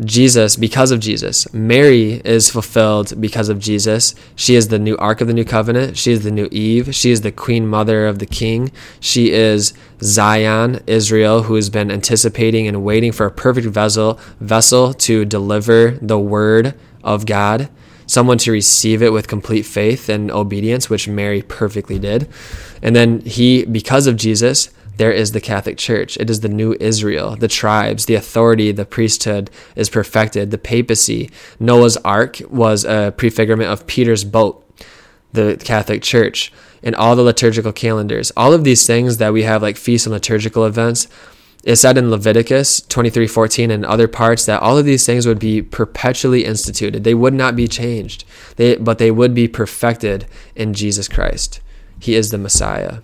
Jesus, 0.00 0.56
because 0.56 0.90
of 0.90 0.98
Jesus. 0.98 1.52
Mary 1.54 2.20
is 2.24 2.50
fulfilled 2.50 3.20
because 3.20 3.48
of 3.48 3.60
Jesus. 3.60 4.14
She 4.34 4.56
is 4.56 4.66
the 4.68 4.78
new 4.78 4.96
Ark 4.96 5.20
of 5.20 5.28
the 5.28 5.32
New 5.32 5.44
Covenant. 5.44 5.96
She 5.96 6.10
is 6.10 6.24
the 6.24 6.32
new 6.32 6.48
Eve. 6.50 6.92
She 6.94 7.12
is 7.12 7.20
the 7.20 7.30
Queen 7.30 7.68
Mother 7.68 8.06
of 8.06 8.18
the 8.18 8.26
King. 8.26 8.72
She 8.98 9.30
is 9.30 9.72
Zion, 10.02 10.80
Israel, 10.88 11.44
who 11.44 11.54
has 11.54 11.70
been 11.70 11.92
anticipating 11.92 12.66
and 12.66 12.82
waiting 12.82 13.12
for 13.12 13.26
a 13.26 13.30
perfect 13.30 13.68
vessel, 13.68 14.18
vessel 14.40 14.94
to 14.94 15.24
deliver 15.24 15.92
the 16.02 16.18
word 16.18 16.74
of 17.04 17.24
God, 17.24 17.68
someone 18.06 18.38
to 18.38 18.52
receive 18.52 19.02
it 19.02 19.12
with 19.12 19.28
complete 19.28 19.62
faith 19.62 20.08
and 20.08 20.30
obedience, 20.30 20.90
which 20.90 21.08
Mary 21.08 21.42
perfectly 21.42 21.98
did. 21.98 22.28
And 22.82 22.94
then 22.94 23.20
he, 23.20 23.64
because 23.64 24.06
of 24.06 24.16
Jesus, 24.16 24.70
there 24.96 25.12
is 25.12 25.32
the 25.32 25.40
Catholic 25.40 25.76
Church. 25.76 26.16
It 26.18 26.30
is 26.30 26.40
the 26.40 26.48
new 26.48 26.76
Israel, 26.78 27.36
the 27.36 27.48
tribes, 27.48 28.06
the 28.06 28.14
authority, 28.14 28.70
the 28.70 28.84
priesthood 28.84 29.50
is 29.74 29.90
perfected, 29.90 30.50
the 30.50 30.58
papacy. 30.58 31.30
Noah's 31.58 31.96
Ark 31.98 32.40
was 32.48 32.84
a 32.84 33.12
prefigurement 33.16 33.70
of 33.70 33.86
Peter's 33.86 34.24
boat, 34.24 34.64
the 35.32 35.60
Catholic 35.64 36.02
Church, 36.02 36.52
and 36.82 36.94
all 36.94 37.16
the 37.16 37.22
liturgical 37.22 37.72
calendars. 37.72 38.30
All 38.36 38.52
of 38.52 38.62
these 38.62 38.86
things 38.86 39.16
that 39.16 39.32
we 39.32 39.42
have, 39.42 39.62
like 39.62 39.76
feasts 39.76 40.06
and 40.06 40.12
liturgical 40.12 40.64
events, 40.64 41.08
it 41.64 41.76
said 41.76 41.96
in 41.96 42.10
Leviticus 42.10 42.82
23:14 42.82 43.70
and 43.70 43.86
other 43.86 44.06
parts 44.06 44.44
that 44.44 44.60
all 44.60 44.76
of 44.76 44.84
these 44.84 45.06
things 45.06 45.26
would 45.26 45.38
be 45.38 45.62
perpetually 45.62 46.44
instituted. 46.44 47.04
They 47.04 47.14
would 47.14 47.34
not 47.34 47.56
be 47.56 47.66
changed. 47.66 48.24
They, 48.56 48.76
but 48.76 48.98
they 48.98 49.10
would 49.10 49.34
be 49.34 49.48
perfected 49.48 50.26
in 50.54 50.74
Jesus 50.74 51.08
Christ. 51.08 51.60
He 51.98 52.14
is 52.14 52.30
the 52.30 52.38
Messiah. 52.38 52.98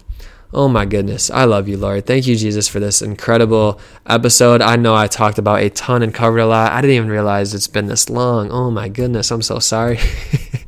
Oh 0.52 0.68
my 0.68 0.84
goodness. 0.84 1.30
I 1.30 1.44
love 1.44 1.68
you, 1.68 1.76
Lord. 1.76 2.06
Thank 2.06 2.26
you, 2.26 2.34
Jesus, 2.34 2.68
for 2.68 2.80
this 2.80 3.00
incredible 3.00 3.80
episode. 4.06 4.60
I 4.60 4.76
know 4.76 4.96
I 4.96 5.06
talked 5.06 5.38
about 5.38 5.62
a 5.62 5.70
ton 5.70 6.02
and 6.02 6.12
covered 6.12 6.40
a 6.40 6.46
lot. 6.46 6.72
I 6.72 6.80
didn't 6.80 6.96
even 6.96 7.08
realize 7.08 7.54
it's 7.54 7.68
been 7.68 7.86
this 7.86 8.10
long. 8.10 8.50
Oh 8.50 8.70
my 8.70 8.88
goodness. 8.88 9.30
I'm 9.30 9.42
so 9.42 9.60
sorry. 9.60 10.00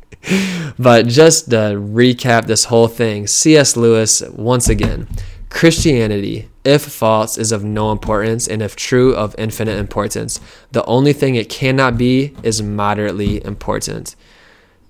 but 0.79 1.07
just 1.07 1.49
to 1.49 1.75
recap 1.75 2.45
this 2.45 2.65
whole 2.65 2.87
thing, 2.87 3.27
C.S. 3.27 3.75
Lewis, 3.75 4.21
once 4.29 4.69
again, 4.69 5.09
Christianity, 5.53 6.49
if 6.65 6.81
false, 6.81 7.37
is 7.37 7.51
of 7.51 7.63
no 7.63 7.91
importance, 7.91 8.47
and 8.47 8.61
if 8.61 8.75
true, 8.75 9.15
of 9.15 9.35
infinite 9.37 9.77
importance. 9.77 10.39
The 10.71 10.83
only 10.85 11.13
thing 11.13 11.35
it 11.35 11.47
cannot 11.47 11.95
be 11.95 12.35
is 12.41 12.63
moderately 12.63 13.43
important. 13.45 14.15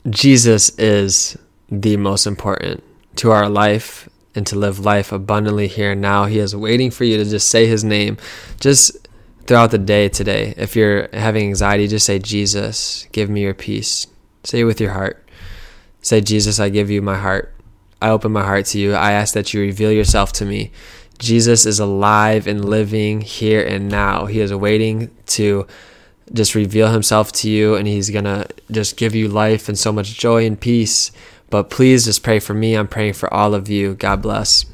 Jesus 0.09 0.69
is 0.79 1.37
the 1.69 1.97
most 1.97 2.25
important 2.25 2.81
to 3.17 3.31
our 3.31 3.49
life 3.49 4.07
and 4.35 4.47
to 4.47 4.57
live 4.57 4.79
life 4.79 5.11
abundantly 5.11 5.67
here 5.67 5.91
and 5.91 6.01
now. 6.01 6.25
He 6.25 6.39
is 6.39 6.55
waiting 6.55 6.91
for 6.91 7.03
you 7.03 7.17
to 7.17 7.25
just 7.25 7.49
say 7.49 7.67
his 7.67 7.83
name. 7.83 8.17
Just 8.61 9.07
throughout 9.45 9.71
the 9.71 9.77
day 9.77 10.07
today, 10.07 10.53
if 10.55 10.77
you're 10.77 11.09
having 11.11 11.43
anxiety, 11.43 11.87
just 11.87 12.05
say, 12.05 12.19
Jesus, 12.19 13.05
give 13.11 13.29
me 13.29 13.41
your 13.41 13.53
peace. 13.53 14.07
Say 14.45 14.61
it 14.61 14.63
with 14.63 14.79
your 14.79 14.91
heart. 14.91 15.27
Say, 16.01 16.21
Jesus, 16.21 16.59
I 16.59 16.69
give 16.69 16.89
you 16.89 17.01
my 17.01 17.17
heart. 17.17 17.53
I 18.03 18.09
open 18.09 18.33
my 18.33 18.43
heart 18.43 18.65
to 18.67 18.79
you. 18.79 18.93
I 18.95 19.13
ask 19.13 19.33
that 19.33 19.53
you 19.53 19.61
reveal 19.61 19.89
yourself 19.89 20.33
to 20.33 20.45
me. 20.45 20.73
Jesus 21.19 21.65
is 21.65 21.79
alive 21.79 22.47
and 22.47 22.65
living 22.65 23.21
here 23.21 23.65
and 23.65 23.87
now. 23.87 24.25
He 24.25 24.41
is 24.41 24.53
waiting 24.53 25.09
to 25.27 25.65
just 26.33 26.53
reveal 26.53 26.91
himself 26.91 27.31
to 27.31 27.49
you 27.49 27.75
and 27.75 27.87
he's 27.87 28.09
going 28.09 28.25
to 28.25 28.45
just 28.69 28.97
give 28.97 29.15
you 29.15 29.29
life 29.29 29.69
and 29.69 29.79
so 29.79 29.93
much 29.93 30.19
joy 30.19 30.45
and 30.45 30.59
peace. 30.59 31.13
But 31.49 31.69
please 31.69 32.03
just 32.03 32.23
pray 32.23 32.39
for 32.39 32.53
me. 32.53 32.75
I'm 32.75 32.89
praying 32.89 33.13
for 33.13 33.33
all 33.33 33.55
of 33.55 33.69
you. 33.69 33.95
God 33.95 34.21
bless. 34.21 34.65